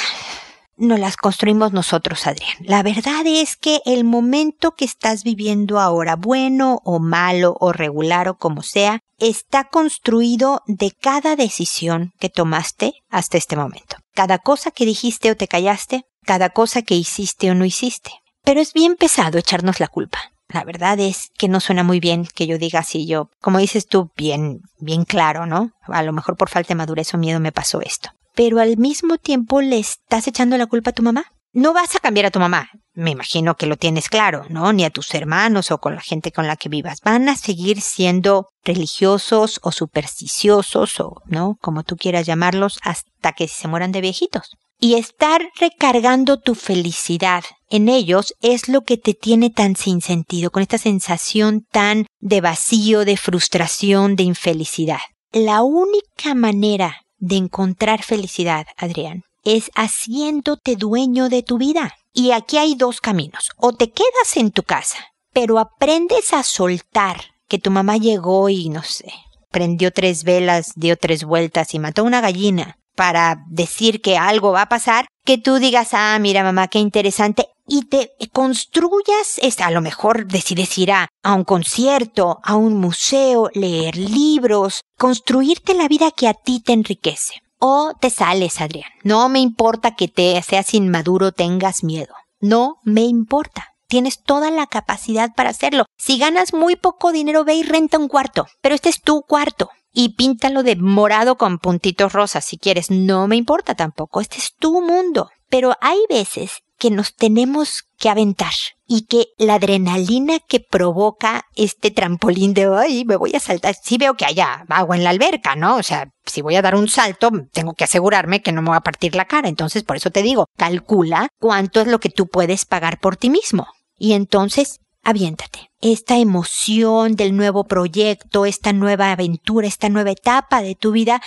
no 0.77 0.99
las 0.99 1.17
construimos 1.17 1.73
nosotros, 1.73 2.27
Adrián. 2.27 2.57
La 2.61 2.83
verdad 2.83 3.23
es 3.25 3.57
que 3.57 3.81
el 3.87 4.05
momento 4.05 4.73
que 4.73 4.85
estás 4.85 5.25
viviendo 5.25 5.81
ahora, 5.81 6.17
bueno 6.17 6.83
o 6.85 6.99
malo 6.99 7.57
o 7.59 7.73
regular 7.73 8.29
o 8.29 8.37
como 8.37 8.63
sea, 8.63 9.01
está 9.19 9.65
construido 9.65 10.63
de 10.67 10.91
cada 10.91 11.37
decisión 11.37 12.13
que 12.19 12.29
tomaste 12.29 12.95
hasta 13.11 13.39
este 13.39 13.57
momento. 13.57 13.97
Cada 14.15 14.39
cosa 14.39 14.71
que 14.71 14.87
dijiste 14.87 15.31
o 15.31 15.37
te 15.37 15.49
callaste, 15.49 16.05
cada 16.25 16.51
cosa 16.51 16.83
que 16.83 16.95
hiciste 16.95 17.51
o 17.51 17.55
no 17.55 17.65
hiciste. 17.65 18.11
Pero 18.45 18.61
es 18.61 18.73
bien 18.73 18.97
pesado 18.97 19.39
echarnos 19.39 19.81
la 19.81 19.89
culpa. 19.89 20.19
La 20.49 20.63
verdad 20.65 21.01
es 21.01 21.31
que 21.37 21.49
no 21.49 21.61
suena 21.61 21.83
muy 21.83 21.99
bien 21.99 22.27
que 22.35 22.47
yo 22.47 22.59
diga 22.59 22.81
así 22.81 23.07
yo, 23.07 23.31
como 23.41 23.59
dices 23.59 23.87
tú, 23.87 24.11
bien, 24.17 24.61
bien 24.79 25.05
claro, 25.05 25.45
¿no? 25.45 25.73
A 25.83 26.03
lo 26.03 26.13
mejor 26.13 26.37
por 26.37 26.49
falta 26.49 26.69
de 26.69 26.77
madurez 26.77 27.13
o 27.15 27.19
miedo 27.19 27.41
me 27.41 27.51
pasó 27.53 27.81
esto 27.81 28.11
pero 28.37 28.61
al 28.61 28.77
mismo 28.77 29.17
tiempo 29.17 29.63
le 29.63 29.79
estás 29.79 30.29
echando 30.29 30.57
la 30.57 30.67
culpa 30.67 30.91
a 30.91 30.93
tu 30.93 31.03
mamá. 31.03 31.25
No 31.53 31.73
vas 31.73 31.97
a 31.97 32.01
cambiar 32.01 32.27
a 32.27 32.31
tu 32.31 32.39
mamá, 32.39 32.69
me 32.97 33.11
imagino 33.11 33.57
que 33.57 33.67
lo 33.67 33.77
tienes 33.77 34.09
claro, 34.09 34.47
¿no? 34.49 34.73
Ni 34.73 34.85
a 34.85 34.91
tus 34.91 35.15
hermanos 35.15 35.71
o 35.71 35.79
con 35.79 35.95
la 35.95 36.01
gente 36.01 36.33
con 36.33 36.47
la 36.47 36.57
que 36.57 36.69
vivas. 36.69 37.01
Van 37.05 37.29
a 37.29 37.37
seguir 37.37 37.81
siendo 37.81 38.49
religiosos 38.65 39.61
o 39.63 39.71
supersticiosos 39.71 40.99
o, 41.01 41.23
¿no? 41.27 41.57
Como 41.61 41.85
tú 41.85 41.97
quieras 41.97 42.27
llamarlos, 42.27 42.79
hasta 42.83 43.33
que 43.33 43.49
se 43.49 43.69
mueran 43.69 43.93
de 43.93 44.01
viejitos. 44.01 44.57
Y 44.81 44.95
estar 44.95 45.43
recargando 45.59 46.39
tu 46.39 46.55
felicidad 46.55 47.45
en 47.69 47.89
ellos 47.89 48.35
es 48.41 48.69
lo 48.69 48.83
que 48.83 48.97
te 48.97 49.15
tiene 49.15 49.51
tan 49.51 49.77
sin 49.77 50.01
sentido, 50.01 50.51
con 50.51 50.63
esta 50.63 50.79
sensación 50.79 51.67
tan 51.71 52.07
de 52.21 52.41
vacío, 52.41 53.05
de 53.05 53.17
frustración, 53.17 54.17
de 54.17 54.25
infelicidad. 54.25 55.01
La 55.33 55.63
única 55.63 56.35
manera 56.35 57.03
de 57.19 57.37
encontrar 57.37 58.03
felicidad, 58.03 58.67
Adrián, 58.77 59.23
es 59.45 59.71
haciéndote 59.75 60.77
dueño 60.77 61.29
de 61.29 61.43
tu 61.43 61.59
vida. 61.59 61.95
Y 62.19 62.31
aquí 62.31 62.57
hay 62.57 62.77
dos 62.77 63.03
caminos. 63.03 63.51
O 63.59 63.75
te 63.75 63.93
quedas 63.93 64.39
en 64.39 64.51
tu 64.51 64.63
casa, 64.63 64.97
pero 65.35 65.59
aprendes 65.59 66.33
a 66.33 66.43
soltar 66.43 67.21
que 67.47 67.59
tu 67.59 67.71
mamá 67.71 67.99
llegó 67.99 68.49
y 68.49 68.71
no 68.71 68.83
sé, 68.83 69.13
prendió 69.51 69.91
tres 69.93 70.25
velas, 70.25 70.73
dio 70.77 70.97
tres 70.97 71.25
vueltas 71.25 71.75
y 71.75 71.79
mató 71.79 72.05
una 72.05 72.23
gallina 72.23 72.79
para 72.95 73.45
decir 73.51 74.01
que 74.01 74.17
algo 74.17 74.53
va 74.53 74.63
a 74.63 74.69
pasar, 74.71 75.07
que 75.27 75.37
tú 75.37 75.59
digas, 75.59 75.91
ah, 75.93 76.17
mira 76.19 76.43
mamá, 76.43 76.69
qué 76.69 76.79
interesante, 76.79 77.49
y 77.69 77.83
te 77.83 78.13
construyas, 78.33 79.39
a 79.59 79.71
lo 79.71 79.83
mejor 79.83 80.27
decides 80.27 80.79
ir 80.79 80.93
a, 80.93 81.09
a 81.23 81.35
un 81.35 81.45
concierto, 81.45 82.39
a 82.43 82.57
un 82.57 82.81
museo, 82.81 83.51
leer 83.53 83.99
libros, 83.99 84.81
construirte 84.97 85.75
la 85.75 85.87
vida 85.87 86.11
que 86.13 86.29
a 86.29 86.35
ti 86.35 86.61
te 86.61 86.73
enriquece. 86.73 87.43
O 87.59 87.93
te 88.01 88.11
sales, 88.11 88.61
Adrián. 88.61 88.91
No 89.03 89.29
me 89.29 89.41
importa 89.41 89.95
que 89.95 90.09
te 90.09 90.41
seas 90.43 90.75
inmaduro, 90.75 91.33
tengas 91.33 91.85
miedo. 91.85 92.15
No 92.41 92.77
me 92.85 93.03
importa. 93.03 93.69
Tienes 93.89 94.23
toda 94.23 94.51
la 94.51 94.67
capacidad 94.67 95.33
para 95.35 95.51
hacerlo. 95.51 95.85
Si 95.97 96.19
ganas 96.19 96.53
muy 96.53 96.77
poco 96.77 97.13
dinero, 97.13 97.45
ve 97.45 97.55
y 97.55 97.63
renta 97.63 97.99
un 97.99 98.09
cuarto. 98.09 98.47
Pero 98.61 98.75
este 98.75 98.89
es 98.89 99.01
tu 99.01 99.23
cuarto 99.23 99.71
y 99.93 100.11
píntalo 100.11 100.63
de 100.63 100.77
morado 100.77 101.37
con 101.37 101.59
puntitos 101.59 102.13
rosas 102.13 102.45
si 102.45 102.59
quieres. 102.59 102.91
No 102.91 103.29
me 103.29 103.37
importa 103.37 103.75
tampoco. 103.75 104.21
Este 104.21 104.39
es 104.39 104.55
tu 104.59 104.83
mundo. 104.83 105.31
Pero 105.49 105.75
hay 105.81 105.99
veces 106.11 106.63
que 106.79 106.91
nos 106.91 107.15
tenemos 107.15 107.85
que 107.99 108.09
aventar 108.09 108.53
y 108.87 109.07
que 109.07 109.27
la 109.39 109.55
adrenalina 109.55 110.39
que 110.39 110.61
provoca 110.61 111.45
este 111.55 111.91
trampolín 111.91 112.55
de 112.55 112.67
ay, 112.77 113.05
me 113.05 113.17
voy 113.17 113.35
a 113.35 113.41
saltar, 113.41 113.75
si 113.83 113.99
veo 113.99 114.15
que 114.15 114.25
haya 114.25 114.65
agua 114.69 114.97
en 114.97 115.05
la 115.05 115.11
alberca, 115.11 115.57
¿no? 115.57 115.77
O 115.77 115.83
sea, 115.83 116.09
si 116.25 116.43
voy 116.43 116.57
a 116.57 116.63
dar 116.63 116.75
un 116.75 116.89
salto, 116.89 117.31
tengo 117.53 117.75
que 117.75 117.85
asegurarme 117.85 118.43
que 118.43 118.53
no 118.53 118.63
me 118.63 118.71
va 118.71 118.77
a 118.77 118.83
partir 118.83 119.15
la 119.15 119.25
cara. 119.25 119.49
Entonces, 119.49 119.83
por 119.83 119.97
eso 119.97 120.11
te 120.11 120.23
digo, 120.23 120.47
calcula 120.57 121.29
cuánto 121.41 121.81
es 121.81 121.87
lo 121.87 122.01
que 122.01 122.11
tú 122.11 122.27
puedes 122.27 122.65
pagar 122.65 123.01
por 123.01 123.17
ti 123.17 123.31
mismo. 123.31 123.67
Y 123.99 124.13
entonces 124.13 124.81
aviéntate. 125.03 125.71
Esta 125.81 126.19
emoción 126.19 127.15
del 127.15 127.37
nuevo 127.37 127.65
proyecto, 127.65 128.45
esta 128.45 128.73
nueva 128.73 129.13
aventura, 129.13 129.69
esta 129.69 129.89
nueva 129.89 130.11
etapa 130.11 130.63
de 130.63 130.75
tu 130.75 130.91
vida, 130.91 131.23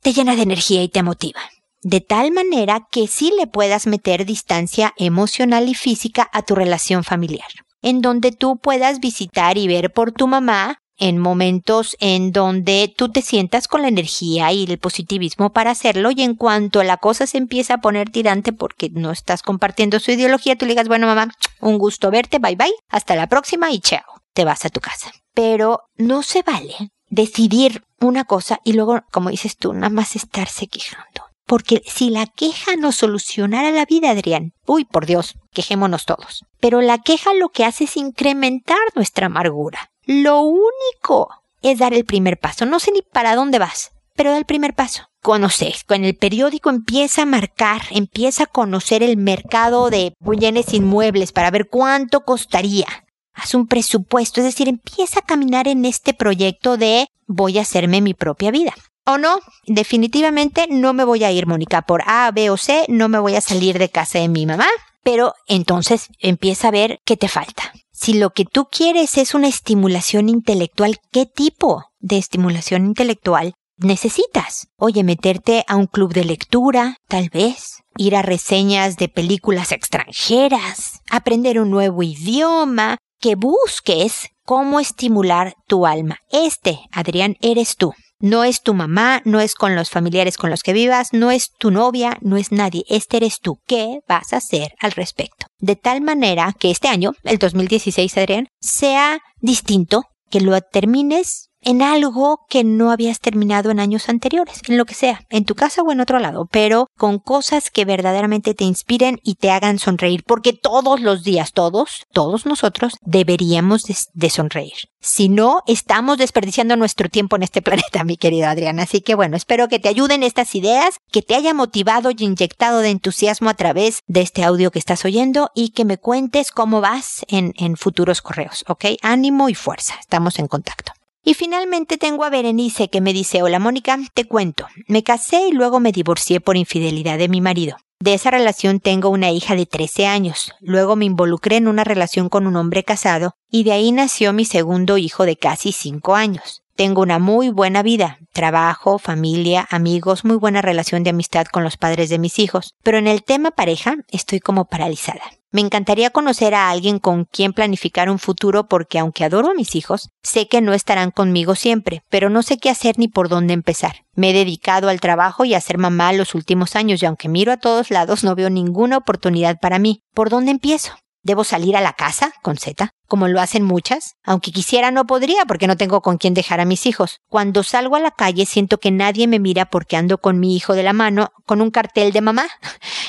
te 0.00 0.12
llena 0.12 0.34
de 0.36 0.42
energía 0.42 0.82
y 0.82 0.88
te 0.88 1.02
motiva. 1.02 1.40
De 1.88 2.02
tal 2.02 2.32
manera 2.32 2.86
que 2.90 3.06
sí 3.06 3.32
le 3.38 3.46
puedas 3.46 3.86
meter 3.86 4.26
distancia 4.26 4.92
emocional 4.98 5.70
y 5.70 5.74
física 5.74 6.28
a 6.34 6.42
tu 6.42 6.54
relación 6.54 7.02
familiar, 7.02 7.48
en 7.80 8.02
donde 8.02 8.30
tú 8.30 8.58
puedas 8.58 9.00
visitar 9.00 9.56
y 9.56 9.68
ver 9.68 9.90
por 9.90 10.12
tu 10.12 10.28
mamá 10.28 10.82
en 10.98 11.16
momentos 11.16 11.96
en 11.98 12.30
donde 12.30 12.92
tú 12.94 13.10
te 13.10 13.22
sientas 13.22 13.68
con 13.68 13.80
la 13.80 13.88
energía 13.88 14.52
y 14.52 14.64
el 14.64 14.76
positivismo 14.76 15.54
para 15.54 15.70
hacerlo 15.70 16.10
y 16.10 16.20
en 16.20 16.34
cuanto 16.34 16.82
la 16.82 16.98
cosa 16.98 17.26
se 17.26 17.38
empieza 17.38 17.74
a 17.74 17.80
poner 17.80 18.10
tirante 18.10 18.52
porque 18.52 18.90
no 18.90 19.10
estás 19.10 19.40
compartiendo 19.40 19.98
su 19.98 20.10
ideología, 20.10 20.56
tú 20.56 20.66
le 20.66 20.72
digas, 20.72 20.88
bueno 20.88 21.06
mamá, 21.06 21.32
un 21.62 21.78
gusto 21.78 22.10
verte, 22.10 22.38
bye 22.38 22.56
bye, 22.56 22.70
hasta 22.90 23.16
la 23.16 23.28
próxima 23.28 23.70
y 23.70 23.80
chao, 23.80 24.20
te 24.34 24.44
vas 24.44 24.66
a 24.66 24.68
tu 24.68 24.80
casa. 24.80 25.10
Pero 25.32 25.84
no 25.96 26.22
se 26.22 26.42
vale 26.42 26.90
decidir 27.08 27.82
una 27.98 28.24
cosa 28.24 28.60
y 28.62 28.74
luego, 28.74 29.00
como 29.10 29.30
dices 29.30 29.56
tú, 29.56 29.72
nada 29.72 29.88
más 29.88 30.16
estarse 30.16 30.66
quejando. 30.66 31.27
Porque 31.48 31.82
si 31.86 32.10
la 32.10 32.26
queja 32.26 32.76
nos 32.76 32.96
solucionara 32.96 33.70
la 33.70 33.86
vida, 33.86 34.10
Adrián, 34.10 34.52
uy, 34.66 34.84
por 34.84 35.06
Dios, 35.06 35.36
quejémonos 35.54 36.04
todos. 36.04 36.44
Pero 36.60 36.82
la 36.82 36.98
queja 36.98 37.32
lo 37.32 37.48
que 37.48 37.64
hace 37.64 37.84
es 37.84 37.96
incrementar 37.96 38.76
nuestra 38.94 39.26
amargura. 39.26 39.90
Lo 40.04 40.42
único 40.42 41.30
es 41.62 41.78
dar 41.78 41.94
el 41.94 42.04
primer 42.04 42.38
paso. 42.38 42.66
No 42.66 42.78
sé 42.78 42.92
ni 42.92 43.00
para 43.00 43.34
dónde 43.34 43.58
vas, 43.58 43.92
pero 44.14 44.30
da 44.30 44.36
el 44.36 44.44
primer 44.44 44.74
paso. 44.74 45.08
Conoces, 45.22 45.84
con 45.84 46.04
el 46.04 46.16
periódico 46.16 46.68
empieza 46.68 47.22
a 47.22 47.26
marcar, 47.26 47.80
empieza 47.92 48.44
a 48.44 48.48
conocer 48.48 49.02
el 49.02 49.16
mercado 49.16 49.88
de 49.88 50.12
bienes 50.20 50.74
inmuebles 50.74 51.32
para 51.32 51.50
ver 51.50 51.70
cuánto 51.70 52.26
costaría. 52.26 53.06
Haz 53.32 53.54
un 53.54 53.66
presupuesto, 53.66 54.42
es 54.42 54.44
decir, 54.44 54.68
empieza 54.68 55.20
a 55.20 55.26
caminar 55.26 55.66
en 55.66 55.86
este 55.86 56.12
proyecto 56.12 56.76
de 56.76 57.08
voy 57.26 57.56
a 57.58 57.62
hacerme 57.62 58.02
mi 58.02 58.12
propia 58.12 58.50
vida. 58.50 58.74
O 59.10 59.16
no, 59.16 59.40
definitivamente 59.66 60.66
no 60.68 60.92
me 60.92 61.02
voy 61.02 61.24
a 61.24 61.32
ir, 61.32 61.46
Mónica, 61.46 61.80
por 61.80 62.02
A, 62.04 62.30
B 62.30 62.50
o 62.50 62.58
C, 62.58 62.84
no 62.88 63.08
me 63.08 63.18
voy 63.18 63.36
a 63.36 63.40
salir 63.40 63.78
de 63.78 63.88
casa 63.88 64.18
de 64.18 64.28
mi 64.28 64.44
mamá, 64.44 64.66
pero 65.02 65.32
entonces 65.46 66.08
empieza 66.18 66.68
a 66.68 66.72
ver 66.72 66.98
qué 67.06 67.16
te 67.16 67.26
falta. 67.26 67.72
Si 67.90 68.12
lo 68.12 68.34
que 68.34 68.44
tú 68.44 68.66
quieres 68.70 69.16
es 69.16 69.32
una 69.32 69.48
estimulación 69.48 70.28
intelectual, 70.28 70.98
¿qué 71.10 71.24
tipo 71.24 71.84
de 72.00 72.18
estimulación 72.18 72.84
intelectual 72.84 73.54
necesitas? 73.78 74.68
Oye, 74.76 75.02
meterte 75.04 75.64
a 75.68 75.76
un 75.76 75.86
club 75.86 76.12
de 76.12 76.26
lectura, 76.26 76.98
tal 77.08 77.30
vez, 77.30 77.78
ir 77.96 78.14
a 78.14 78.20
reseñas 78.20 78.98
de 78.98 79.08
películas 79.08 79.72
extranjeras, 79.72 81.00
aprender 81.10 81.58
un 81.60 81.70
nuevo 81.70 82.02
idioma, 82.02 82.98
que 83.18 83.36
busques 83.36 84.28
cómo 84.44 84.80
estimular 84.80 85.54
tu 85.66 85.86
alma. 85.86 86.18
Este, 86.30 86.80
Adrián, 86.92 87.36
eres 87.40 87.76
tú. 87.76 87.94
No 88.20 88.42
es 88.42 88.62
tu 88.62 88.74
mamá, 88.74 89.22
no 89.24 89.38
es 89.38 89.54
con 89.54 89.76
los 89.76 89.90
familiares 89.90 90.36
con 90.36 90.50
los 90.50 90.62
que 90.62 90.72
vivas, 90.72 91.12
no 91.12 91.30
es 91.30 91.52
tu 91.52 91.70
novia, 91.70 92.18
no 92.20 92.36
es 92.36 92.50
nadie. 92.50 92.84
Este 92.88 93.18
eres 93.18 93.38
tú. 93.40 93.60
¿Qué 93.66 94.00
vas 94.08 94.32
a 94.32 94.38
hacer 94.38 94.74
al 94.80 94.90
respecto? 94.92 95.46
De 95.58 95.76
tal 95.76 96.00
manera 96.00 96.52
que 96.58 96.70
este 96.70 96.88
año, 96.88 97.12
el 97.22 97.38
2016, 97.38 98.18
Adrián, 98.18 98.48
sea 98.60 99.20
distinto, 99.40 100.04
que 100.30 100.40
lo 100.40 100.60
termines 100.60 101.47
en 101.62 101.82
algo 101.82 102.46
que 102.48 102.64
no 102.64 102.90
habías 102.90 103.20
terminado 103.20 103.70
en 103.70 103.80
años 103.80 104.08
anteriores, 104.08 104.60
en 104.68 104.78
lo 104.78 104.84
que 104.84 104.94
sea, 104.94 105.22
en 105.30 105.44
tu 105.44 105.54
casa 105.54 105.82
o 105.82 105.92
en 105.92 106.00
otro 106.00 106.18
lado, 106.18 106.46
pero 106.50 106.88
con 106.96 107.18
cosas 107.18 107.70
que 107.70 107.84
verdaderamente 107.84 108.54
te 108.54 108.64
inspiren 108.64 109.20
y 109.22 109.34
te 109.34 109.50
hagan 109.50 109.78
sonreír, 109.78 110.22
porque 110.26 110.52
todos 110.52 111.00
los 111.00 111.24
días, 111.24 111.52
todos, 111.52 112.06
todos 112.12 112.46
nosotros 112.46 112.94
deberíamos 113.02 113.84
de, 114.14 114.30
sonreír. 114.30 114.74
Si 115.00 115.28
no, 115.28 115.62
estamos 115.66 116.18
desperdiciando 116.18 116.76
nuestro 116.76 117.08
tiempo 117.08 117.36
en 117.36 117.42
este 117.42 117.62
planeta, 117.68 118.04
mi 118.04 118.16
querida 118.16 118.50
Adriana. 118.50 118.82
Así 118.82 119.00
que 119.00 119.14
bueno, 119.14 119.36
espero 119.36 119.68
que 119.68 119.78
te 119.78 119.88
ayuden 119.88 120.22
estas 120.22 120.54
ideas, 120.54 120.96
que 121.10 121.22
te 121.22 121.34
haya 121.34 121.54
motivado 121.54 122.10
y 122.10 122.24
inyectado 122.24 122.80
de 122.80 122.90
entusiasmo 122.90 123.48
a 123.48 123.54
través 123.54 124.02
de 124.06 124.20
este 124.20 124.44
audio 124.44 124.70
que 124.70 124.78
estás 124.78 125.04
oyendo 125.04 125.50
y 125.54 125.70
que 125.70 125.84
me 125.84 125.98
cuentes 125.98 126.50
cómo 126.50 126.80
vas 126.80 127.24
en, 127.28 127.54
en 127.56 127.76
futuros 127.76 128.22
correos, 128.22 128.64
¿ok? 128.68 128.84
Ánimo 129.02 129.48
y 129.48 129.54
fuerza. 129.54 129.94
Estamos 130.00 130.38
en 130.38 130.48
contacto. 130.48 130.97
Y 131.28 131.34
finalmente 131.34 131.98
tengo 131.98 132.24
a 132.24 132.30
Berenice 132.30 132.88
que 132.88 133.02
me 133.02 133.12
dice, 133.12 133.42
hola 133.42 133.58
Mónica, 133.58 133.98
te 134.14 134.24
cuento, 134.24 134.66
me 134.86 135.02
casé 135.02 135.48
y 135.48 135.52
luego 135.52 135.78
me 135.78 135.92
divorcié 135.92 136.40
por 136.40 136.56
infidelidad 136.56 137.18
de 137.18 137.28
mi 137.28 137.42
marido. 137.42 137.76
De 138.00 138.14
esa 138.14 138.30
relación 138.30 138.80
tengo 138.80 139.10
una 139.10 139.30
hija 139.30 139.54
de 139.54 139.66
13 139.66 140.06
años, 140.06 140.54
luego 140.62 140.96
me 140.96 141.04
involucré 141.04 141.56
en 141.56 141.68
una 141.68 141.84
relación 141.84 142.30
con 142.30 142.46
un 142.46 142.56
hombre 142.56 142.82
casado 142.82 143.34
y 143.50 143.64
de 143.64 143.72
ahí 143.72 143.92
nació 143.92 144.32
mi 144.32 144.46
segundo 144.46 144.96
hijo 144.96 145.26
de 145.26 145.36
casi 145.36 145.72
5 145.72 146.14
años. 146.14 146.62
Tengo 146.76 147.02
una 147.02 147.18
muy 147.18 147.50
buena 147.50 147.82
vida, 147.82 148.20
trabajo, 148.32 148.98
familia, 148.98 149.68
amigos, 149.70 150.24
muy 150.24 150.36
buena 150.36 150.62
relación 150.62 151.02
de 151.02 151.10
amistad 151.10 151.44
con 151.44 151.62
los 151.62 151.76
padres 151.76 152.08
de 152.08 152.18
mis 152.18 152.38
hijos, 152.38 152.74
pero 152.82 152.96
en 152.96 153.06
el 153.06 153.22
tema 153.22 153.50
pareja 153.50 153.96
estoy 154.08 154.40
como 154.40 154.64
paralizada. 154.64 155.24
Me 155.50 155.62
encantaría 155.62 156.10
conocer 156.10 156.54
a 156.54 156.68
alguien 156.68 156.98
con 156.98 157.24
quien 157.24 157.54
planificar 157.54 158.10
un 158.10 158.18
futuro 158.18 158.68
porque 158.68 158.98
aunque 158.98 159.24
adoro 159.24 159.50
a 159.50 159.54
mis 159.54 159.76
hijos, 159.76 160.10
sé 160.22 160.46
que 160.46 160.60
no 160.60 160.74
estarán 160.74 161.10
conmigo 161.10 161.54
siempre, 161.54 162.02
pero 162.10 162.28
no 162.28 162.42
sé 162.42 162.58
qué 162.58 162.68
hacer 162.68 162.98
ni 162.98 163.08
por 163.08 163.30
dónde 163.30 163.54
empezar. 163.54 164.04
Me 164.14 164.30
he 164.30 164.34
dedicado 164.34 164.90
al 164.90 165.00
trabajo 165.00 165.46
y 165.46 165.54
a 165.54 165.60
ser 165.62 165.78
mamá 165.78 166.12
los 166.12 166.34
últimos 166.34 166.76
años 166.76 167.02
y 167.02 167.06
aunque 167.06 167.30
miro 167.30 167.50
a 167.50 167.56
todos 167.56 167.90
lados 167.90 168.24
no 168.24 168.34
veo 168.34 168.50
ninguna 168.50 168.98
oportunidad 168.98 169.58
para 169.58 169.78
mí. 169.78 170.02
¿Por 170.12 170.28
dónde 170.28 170.50
empiezo? 170.50 170.92
¿Debo 171.22 171.44
salir 171.44 171.76
a 171.76 171.80
la 171.80 171.92
casa? 171.92 172.32
con 172.42 172.56
Z, 172.56 172.90
como 173.06 173.28
lo 173.28 173.40
hacen 173.40 173.62
muchas. 173.62 174.14
Aunque 174.24 174.52
quisiera 174.52 174.90
no 174.90 175.06
podría 175.06 175.44
porque 175.46 175.66
no 175.66 175.76
tengo 175.76 176.00
con 176.00 176.16
quién 176.16 176.32
dejar 176.32 176.60
a 176.60 176.64
mis 176.64 176.86
hijos. 176.86 177.20
Cuando 177.28 177.62
salgo 177.62 177.96
a 177.96 178.00
la 178.00 178.12
calle 178.12 178.46
siento 178.46 178.78
que 178.78 178.90
nadie 178.90 179.26
me 179.26 179.38
mira 179.38 179.66
porque 179.66 179.96
ando 179.96 180.18
con 180.18 180.38
mi 180.38 180.56
hijo 180.56 180.74
de 180.74 180.84
la 180.84 180.92
mano 180.92 181.30
con 181.44 181.60
un 181.60 181.70
cartel 181.70 182.12
de 182.12 182.20
mamá. 182.20 182.46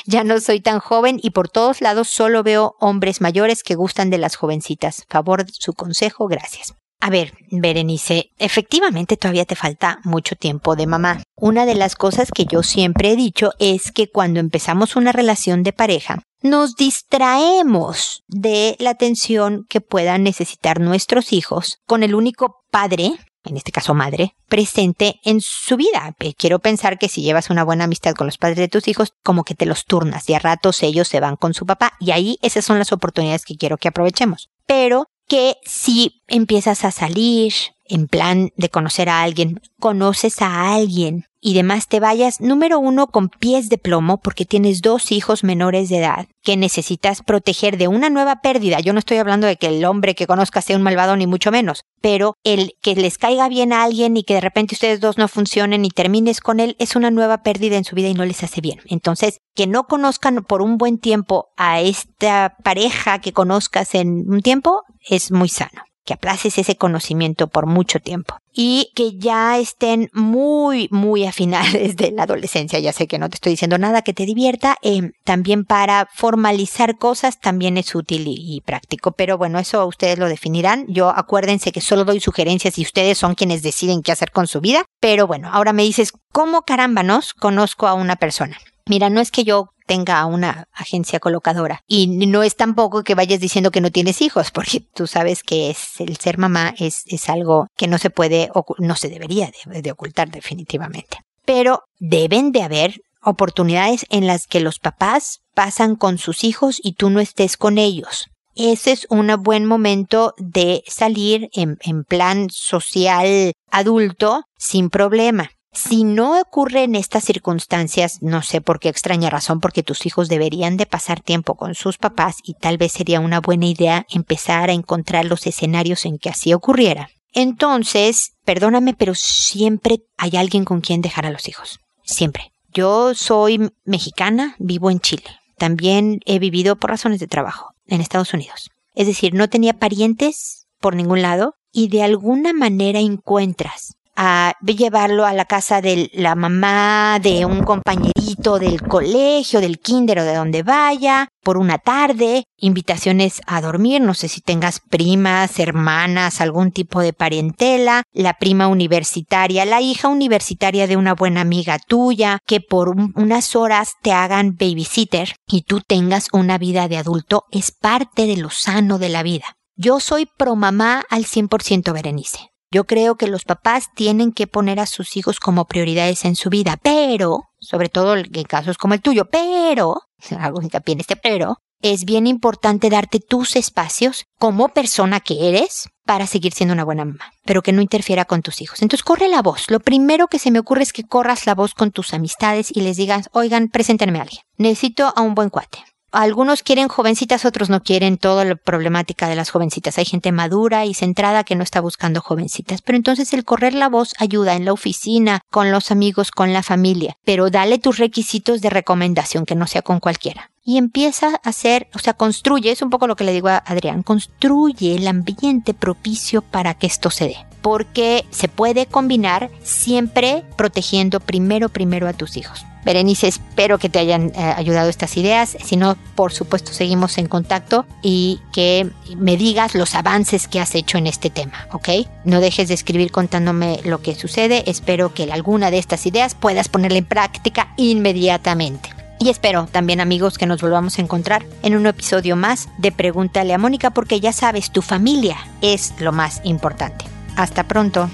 Ya 0.06 0.24
no 0.24 0.40
soy 0.40 0.60
tan 0.60 0.80
joven 0.80 1.18
y 1.22 1.30
por 1.30 1.48
todos 1.48 1.80
lados 1.80 2.08
solo 2.08 2.42
veo 2.42 2.74
hombres 2.80 3.20
mayores 3.20 3.62
que 3.62 3.74
gustan 3.74 4.10
de 4.10 4.18
las 4.18 4.36
jovencitas. 4.36 5.04
Favor 5.08 5.44
su 5.50 5.72
consejo, 5.72 6.28
gracias. 6.28 6.74
A 7.02 7.08
ver, 7.08 7.32
Berenice, 7.50 8.30
efectivamente 8.38 9.16
todavía 9.16 9.46
te 9.46 9.56
falta 9.56 10.00
mucho 10.04 10.36
tiempo 10.36 10.76
de 10.76 10.86
mamá. 10.86 11.22
Una 11.34 11.64
de 11.64 11.74
las 11.74 11.96
cosas 11.96 12.30
que 12.30 12.44
yo 12.44 12.62
siempre 12.62 13.12
he 13.12 13.16
dicho 13.16 13.52
es 13.58 13.90
que 13.90 14.10
cuando 14.10 14.38
empezamos 14.38 14.96
una 14.96 15.10
relación 15.10 15.62
de 15.62 15.72
pareja, 15.72 16.22
nos 16.42 16.74
distraemos 16.76 18.22
de 18.28 18.76
la 18.78 18.90
atención 18.90 19.64
que 19.68 19.80
puedan 19.80 20.22
necesitar 20.22 20.80
nuestros 20.80 21.32
hijos 21.32 21.78
con 21.86 22.02
el 22.02 22.14
único 22.14 22.56
padre 22.70 23.12
en 23.44 23.56
este 23.56 23.72
caso 23.72 23.94
madre, 23.94 24.34
presente 24.48 25.20
en 25.24 25.40
su 25.40 25.76
vida. 25.76 26.14
Quiero 26.36 26.58
pensar 26.58 26.98
que 26.98 27.08
si 27.08 27.22
llevas 27.22 27.50
una 27.50 27.64
buena 27.64 27.84
amistad 27.84 28.14
con 28.14 28.26
los 28.26 28.38
padres 28.38 28.58
de 28.58 28.68
tus 28.68 28.88
hijos, 28.88 29.14
como 29.22 29.44
que 29.44 29.54
te 29.54 29.66
los 29.66 29.84
turnas 29.84 30.28
y 30.28 30.34
a 30.34 30.38
ratos 30.38 30.82
ellos 30.82 31.08
se 31.08 31.20
van 31.20 31.36
con 31.36 31.54
su 31.54 31.66
papá 31.66 31.92
y 32.00 32.10
ahí 32.10 32.38
esas 32.42 32.64
son 32.64 32.78
las 32.78 32.92
oportunidades 32.92 33.44
que 33.44 33.56
quiero 33.56 33.78
que 33.78 33.88
aprovechemos. 33.88 34.50
Pero 34.66 35.06
que 35.26 35.56
si 35.64 36.22
empiezas 36.26 36.84
a 36.84 36.90
salir 36.90 37.52
en 37.90 38.06
plan 38.06 38.52
de 38.56 38.70
conocer 38.70 39.08
a 39.08 39.22
alguien, 39.22 39.60
conoces 39.78 40.40
a 40.40 40.74
alguien 40.74 41.26
y 41.42 41.54
demás 41.54 41.88
te 41.88 42.00
vayas, 42.00 42.40
número 42.40 42.78
uno, 42.78 43.06
con 43.06 43.30
pies 43.30 43.70
de 43.70 43.78
plomo 43.78 44.18
porque 44.20 44.44
tienes 44.44 44.82
dos 44.82 45.10
hijos 45.10 45.42
menores 45.42 45.88
de 45.88 45.98
edad 45.98 46.26
que 46.42 46.56
necesitas 46.56 47.22
proteger 47.22 47.78
de 47.78 47.88
una 47.88 48.10
nueva 48.10 48.42
pérdida. 48.42 48.80
Yo 48.80 48.92
no 48.92 48.98
estoy 48.98 49.16
hablando 49.16 49.46
de 49.46 49.56
que 49.56 49.68
el 49.68 49.84
hombre 49.84 50.14
que 50.14 50.26
conozcas 50.26 50.66
sea 50.66 50.76
un 50.76 50.82
malvado 50.82 51.16
ni 51.16 51.26
mucho 51.26 51.50
menos, 51.50 51.82
pero 52.02 52.34
el 52.44 52.74
que 52.82 52.94
les 52.94 53.16
caiga 53.16 53.48
bien 53.48 53.72
a 53.72 53.84
alguien 53.84 54.16
y 54.16 54.22
que 54.22 54.34
de 54.34 54.42
repente 54.42 54.74
ustedes 54.74 55.00
dos 55.00 55.16
no 55.16 55.28
funcionen 55.28 55.84
y 55.84 55.90
termines 55.90 56.40
con 56.40 56.60
él 56.60 56.76
es 56.78 56.94
una 56.94 57.10
nueva 57.10 57.42
pérdida 57.42 57.76
en 57.76 57.84
su 57.84 57.96
vida 57.96 58.08
y 58.08 58.14
no 58.14 58.26
les 58.26 58.42
hace 58.42 58.60
bien. 58.60 58.80
Entonces, 58.86 59.38
que 59.54 59.66
no 59.66 59.84
conozcan 59.84 60.44
por 60.44 60.60
un 60.60 60.76
buen 60.76 60.98
tiempo 60.98 61.48
a 61.56 61.80
esta 61.80 62.56
pareja 62.62 63.18
que 63.20 63.32
conozcas 63.32 63.94
en 63.94 64.30
un 64.30 64.42
tiempo 64.42 64.82
es 65.08 65.32
muy 65.32 65.48
sano 65.48 65.89
que 66.04 66.14
aplaces 66.14 66.58
ese 66.58 66.76
conocimiento 66.76 67.48
por 67.48 67.66
mucho 67.66 68.00
tiempo 68.00 68.36
y 68.52 68.90
que 68.94 69.16
ya 69.16 69.58
estén 69.58 70.10
muy, 70.12 70.88
muy 70.90 71.24
a 71.24 71.32
finales 71.32 71.96
de 71.96 72.10
la 72.10 72.24
adolescencia. 72.24 72.78
Ya 72.78 72.92
sé 72.92 73.06
que 73.06 73.18
no 73.18 73.28
te 73.28 73.36
estoy 73.36 73.52
diciendo 73.52 73.78
nada 73.78 74.02
que 74.02 74.12
te 74.12 74.26
divierta. 74.26 74.76
Eh, 74.82 75.12
también 75.24 75.64
para 75.64 76.08
formalizar 76.12 76.98
cosas 76.98 77.38
también 77.40 77.76
es 77.76 77.94
útil 77.94 78.26
y, 78.26 78.34
y, 78.36 78.60
práctico. 78.60 79.12
Pero 79.12 79.38
bueno, 79.38 79.58
eso 79.58 79.86
ustedes 79.86 80.18
lo 80.18 80.28
definirán. 80.28 80.86
Yo 80.88 81.10
acuérdense 81.10 81.72
que 81.72 81.80
solo 81.80 82.04
doy 82.04 82.20
sugerencias 82.20 82.78
y 82.78 82.82
ustedes 82.82 83.18
son 83.18 83.34
quienes 83.34 83.62
deciden 83.62 84.02
qué 84.02 84.12
hacer 84.12 84.32
con 84.32 84.46
su 84.46 84.60
vida. 84.60 84.84
Pero 85.00 85.26
bueno, 85.26 85.48
ahora 85.52 85.72
me 85.72 85.82
dices, 85.82 86.12
¿cómo 86.32 86.62
carámbanos 86.62 87.34
conozco 87.34 87.86
a 87.86 87.94
una 87.94 88.16
persona? 88.16 88.58
Mira, 88.90 89.08
no 89.08 89.20
es 89.20 89.30
que 89.30 89.44
yo 89.44 89.68
tenga 89.86 90.26
una 90.26 90.66
agencia 90.72 91.20
colocadora. 91.20 91.84
Y 91.86 92.08
no 92.26 92.42
es 92.42 92.56
tampoco 92.56 93.04
que 93.04 93.14
vayas 93.14 93.38
diciendo 93.38 93.70
que 93.70 93.80
no 93.80 93.92
tienes 93.92 94.20
hijos, 94.20 94.50
porque 94.50 94.80
tú 94.80 95.06
sabes 95.06 95.44
que 95.44 95.70
es 95.70 96.00
el 96.00 96.16
ser 96.16 96.38
mamá 96.38 96.74
es, 96.76 97.04
es 97.06 97.28
algo 97.28 97.68
que 97.76 97.86
no 97.86 97.98
se 97.98 98.10
puede, 98.10 98.50
no 98.78 98.96
se 98.96 99.08
debería 99.08 99.48
de, 99.66 99.92
ocultar 99.92 100.32
definitivamente. 100.32 101.18
Pero 101.44 101.84
deben 102.00 102.50
de 102.50 102.64
haber 102.64 103.00
oportunidades 103.22 104.06
en 104.10 104.26
las 104.26 104.48
que 104.48 104.58
los 104.58 104.80
papás 104.80 105.38
pasan 105.54 105.94
con 105.94 106.18
sus 106.18 106.42
hijos 106.42 106.80
y 106.82 106.94
tú 106.94 107.10
no 107.10 107.20
estés 107.20 107.56
con 107.56 107.78
ellos. 107.78 108.26
Ese 108.56 108.90
es 108.90 109.06
un 109.08 109.32
buen 109.40 109.66
momento 109.66 110.34
de 110.36 110.82
salir 110.88 111.48
en, 111.52 111.78
en 111.82 112.02
plan 112.02 112.48
social 112.50 113.52
adulto 113.70 114.42
sin 114.58 114.90
problema. 114.90 115.48
Si 115.72 116.02
no 116.02 116.40
ocurre 116.40 116.82
en 116.82 116.96
estas 116.96 117.24
circunstancias, 117.24 118.18
no 118.22 118.42
sé 118.42 118.60
por 118.60 118.80
qué 118.80 118.88
extraña 118.88 119.30
razón, 119.30 119.60
porque 119.60 119.84
tus 119.84 120.04
hijos 120.04 120.28
deberían 120.28 120.76
de 120.76 120.86
pasar 120.86 121.20
tiempo 121.20 121.54
con 121.54 121.74
sus 121.74 121.96
papás 121.96 122.36
y 122.42 122.54
tal 122.54 122.76
vez 122.76 122.92
sería 122.92 123.20
una 123.20 123.40
buena 123.40 123.66
idea 123.66 124.06
empezar 124.10 124.68
a 124.68 124.72
encontrar 124.72 125.26
los 125.26 125.46
escenarios 125.46 126.04
en 126.06 126.18
que 126.18 126.28
así 126.28 126.52
ocurriera. 126.54 127.10
Entonces, 127.32 128.32
perdóname, 128.44 128.94
pero 128.94 129.14
siempre 129.14 130.00
hay 130.18 130.36
alguien 130.36 130.64
con 130.64 130.80
quien 130.80 131.02
dejar 131.02 131.26
a 131.26 131.30
los 131.30 131.48
hijos. 131.48 131.78
Siempre. 132.02 132.52
Yo 132.72 133.14
soy 133.14 133.70
mexicana, 133.84 134.56
vivo 134.58 134.90
en 134.90 135.00
Chile. 135.00 135.24
También 135.56 136.20
he 136.24 136.38
vivido 136.38 136.76
por 136.76 136.90
razones 136.90 137.20
de 137.20 137.26
trabajo 137.26 137.74
en 137.86 138.00
Estados 138.00 138.34
Unidos. 138.34 138.70
Es 138.94 139.06
decir, 139.06 139.34
no 139.34 139.48
tenía 139.48 139.74
parientes 139.74 140.66
por 140.80 140.96
ningún 140.96 141.22
lado 141.22 141.54
y 141.72 141.88
de 141.88 142.02
alguna 142.02 142.52
manera 142.52 142.98
encuentras 142.98 143.96
a 144.22 144.52
llevarlo 144.60 145.24
a 145.24 145.32
la 145.32 145.46
casa 145.46 145.80
de 145.80 146.10
la 146.12 146.34
mamá, 146.34 147.18
de 147.22 147.46
un 147.46 147.62
compañerito 147.62 148.58
del 148.58 148.82
colegio, 148.82 149.62
del 149.62 149.78
kinder 149.78 150.18
o 150.18 150.24
de 150.24 150.34
donde 150.34 150.62
vaya, 150.62 151.28
por 151.42 151.56
una 151.56 151.78
tarde, 151.78 152.44
invitaciones 152.58 153.40
a 153.46 153.62
dormir, 153.62 154.02
no 154.02 154.12
sé 154.12 154.28
si 154.28 154.42
tengas 154.42 154.80
primas, 154.80 155.58
hermanas, 155.58 156.42
algún 156.42 156.70
tipo 156.70 157.00
de 157.00 157.14
parentela, 157.14 158.02
la 158.12 158.34
prima 158.34 158.68
universitaria, 158.68 159.64
la 159.64 159.80
hija 159.80 160.08
universitaria 160.08 160.86
de 160.86 160.98
una 160.98 161.14
buena 161.14 161.40
amiga 161.40 161.78
tuya, 161.78 162.40
que 162.46 162.60
por 162.60 162.90
unas 162.90 163.56
horas 163.56 163.94
te 164.02 164.12
hagan 164.12 164.54
babysitter 164.54 165.34
y 165.46 165.62
tú 165.62 165.80
tengas 165.80 166.28
una 166.34 166.58
vida 166.58 166.88
de 166.88 166.98
adulto, 166.98 167.44
es 167.50 167.72
parte 167.72 168.26
de 168.26 168.36
lo 168.36 168.50
sano 168.50 168.98
de 168.98 169.08
la 169.08 169.22
vida. 169.22 169.56
Yo 169.76 169.98
soy 169.98 170.26
pro 170.36 170.56
mamá 170.56 171.06
al 171.08 171.24
100% 171.24 171.94
Berenice. 171.94 172.49
Yo 172.72 172.84
creo 172.84 173.16
que 173.16 173.26
los 173.26 173.44
papás 173.44 173.88
tienen 173.96 174.30
que 174.30 174.46
poner 174.46 174.78
a 174.78 174.86
sus 174.86 175.16
hijos 175.16 175.40
como 175.40 175.64
prioridades 175.64 176.24
en 176.24 176.36
su 176.36 176.50
vida, 176.50 176.78
pero, 176.80 177.50
sobre 177.58 177.88
todo 177.88 178.16
en 178.16 178.44
casos 178.44 178.78
como 178.78 178.94
el 178.94 179.02
tuyo, 179.02 179.24
pero, 179.24 180.02
hago 180.38 180.62
hincapié 180.62 180.92
en 180.94 181.00
este 181.00 181.16
pero, 181.16 181.56
es 181.82 182.04
bien 182.04 182.28
importante 182.28 182.88
darte 182.88 183.18
tus 183.18 183.56
espacios 183.56 184.24
como 184.38 184.68
persona 184.68 185.18
que 185.18 185.48
eres 185.48 185.88
para 186.04 186.28
seguir 186.28 186.52
siendo 186.52 186.74
una 186.74 186.84
buena 186.84 187.04
mamá, 187.04 187.32
pero 187.44 187.62
que 187.62 187.72
no 187.72 187.82
interfiera 187.82 188.24
con 188.24 188.42
tus 188.42 188.60
hijos. 188.60 188.82
Entonces 188.82 189.02
corre 189.02 189.28
la 189.28 189.42
voz. 189.42 189.68
Lo 189.68 189.80
primero 189.80 190.28
que 190.28 190.38
se 190.38 190.50
me 190.50 190.58
ocurre 190.58 190.82
es 190.82 190.92
que 190.92 191.04
corras 191.04 191.46
la 191.46 191.54
voz 191.56 191.74
con 191.74 191.90
tus 191.90 192.14
amistades 192.14 192.70
y 192.70 192.82
les 192.82 192.96
digas, 192.96 193.30
oigan, 193.32 193.68
preséntenme 193.68 194.18
a 194.18 194.22
alguien. 194.22 194.42
Necesito 194.58 195.12
a 195.16 195.22
un 195.22 195.34
buen 195.34 195.48
cuate 195.48 195.78
algunos 196.12 196.62
quieren 196.62 196.88
jovencitas, 196.88 197.44
otros 197.44 197.70
no 197.70 197.82
quieren 197.82 198.18
toda 198.18 198.44
la 198.44 198.56
problemática 198.56 199.28
de 199.28 199.36
las 199.36 199.50
jovencitas. 199.50 199.98
Hay 199.98 200.04
gente 200.04 200.32
madura 200.32 200.84
y 200.84 200.94
centrada 200.94 201.44
que 201.44 201.56
no 201.56 201.62
está 201.62 201.80
buscando 201.80 202.20
jovencitas. 202.20 202.82
Pero 202.82 202.96
entonces 202.96 203.32
el 203.32 203.44
correr 203.44 203.74
la 203.74 203.88
voz 203.88 204.14
ayuda 204.18 204.54
en 204.54 204.64
la 204.64 204.72
oficina, 204.72 205.40
con 205.50 205.70
los 205.70 205.90
amigos, 205.90 206.30
con 206.30 206.52
la 206.52 206.62
familia. 206.62 207.16
Pero 207.24 207.50
dale 207.50 207.78
tus 207.78 207.98
requisitos 207.98 208.60
de 208.60 208.70
recomendación, 208.70 209.46
que 209.46 209.54
no 209.54 209.66
sea 209.66 209.82
con 209.82 210.00
cualquiera. 210.00 210.50
Y 210.70 210.78
empieza 210.78 211.30
a 211.42 211.48
hacer, 211.48 211.88
o 211.94 211.98
sea, 211.98 212.14
construye, 212.14 212.70
es 212.70 212.80
un 212.80 212.90
poco 212.90 213.08
lo 213.08 213.16
que 213.16 213.24
le 213.24 213.32
digo 213.32 213.48
a 213.48 213.56
Adrián, 213.56 214.04
construye 214.04 214.94
el 214.94 215.08
ambiente 215.08 215.74
propicio 215.74 216.42
para 216.42 216.74
que 216.74 216.86
esto 216.86 217.10
se 217.10 217.24
dé 217.24 217.36
porque 217.60 218.24
se 218.30 218.46
puede 218.46 218.86
combinar 218.86 219.50
siempre 219.64 220.44
protegiendo 220.56 221.18
primero, 221.18 221.70
primero 221.70 222.06
a 222.06 222.12
tus 222.12 222.36
hijos. 222.36 222.64
Berenice, 222.84 223.26
espero 223.26 223.78
que 223.78 223.88
te 223.88 223.98
hayan 223.98 224.32
eh, 224.34 224.54
ayudado 224.56 224.88
estas 224.88 225.16
ideas. 225.16 225.56
Si 225.62 225.76
no, 225.76 225.96
por 226.14 226.32
supuesto, 226.32 226.72
seguimos 226.72 227.18
en 227.18 227.26
contacto 227.26 227.84
y 228.00 228.40
que 228.52 228.88
me 229.16 229.36
digas 229.36 229.74
los 229.74 229.96
avances 229.96 230.46
que 230.46 230.60
has 230.60 230.76
hecho 230.76 230.98
en 230.98 231.08
este 231.08 231.30
tema, 231.30 231.66
¿ok? 231.72 232.06
No 232.24 232.40
dejes 232.40 232.68
de 232.68 232.74
escribir 232.74 233.10
contándome 233.10 233.80
lo 233.84 234.00
que 234.00 234.14
sucede. 234.14 234.70
Espero 234.70 235.12
que 235.12 235.30
alguna 235.32 235.72
de 235.72 235.78
estas 235.78 236.06
ideas 236.06 236.36
puedas 236.36 236.68
ponerla 236.68 236.98
en 236.98 237.06
práctica 237.06 237.74
inmediatamente. 237.76 238.99
Y 239.22 239.28
espero 239.28 239.68
también 239.70 240.00
amigos 240.00 240.38
que 240.38 240.46
nos 240.46 240.62
volvamos 240.62 240.98
a 240.98 241.02
encontrar 241.02 241.44
en 241.62 241.76
un 241.76 241.84
episodio 241.84 242.36
más 242.36 242.70
de 242.78 242.90
Pregúntale 242.90 243.52
a 243.52 243.58
Mónica 243.58 243.90
porque 243.90 244.18
ya 244.18 244.32
sabes, 244.32 244.72
tu 244.72 244.80
familia 244.80 245.36
es 245.60 245.92
lo 246.00 246.10
más 246.10 246.40
importante. 246.42 247.04
Hasta 247.36 247.68
pronto. 247.68 248.08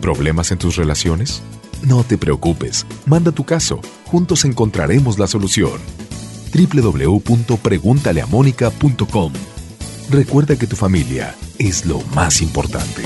¿Problemas 0.00 0.50
en 0.50 0.56
tus 0.58 0.76
relaciones? 0.76 1.42
No 1.82 2.02
te 2.02 2.16
preocupes, 2.16 2.86
manda 3.04 3.32
tu 3.32 3.44
caso, 3.44 3.82
juntos 4.06 4.46
encontraremos 4.46 5.18
la 5.18 5.26
solución. 5.26 5.78
www.preguntaleamónica.com 6.54 9.32
Recuerda 10.08 10.56
que 10.56 10.66
tu 10.66 10.76
familia 10.76 11.34
es 11.58 11.84
lo 11.84 12.00
más 12.14 12.40
importante. 12.40 13.02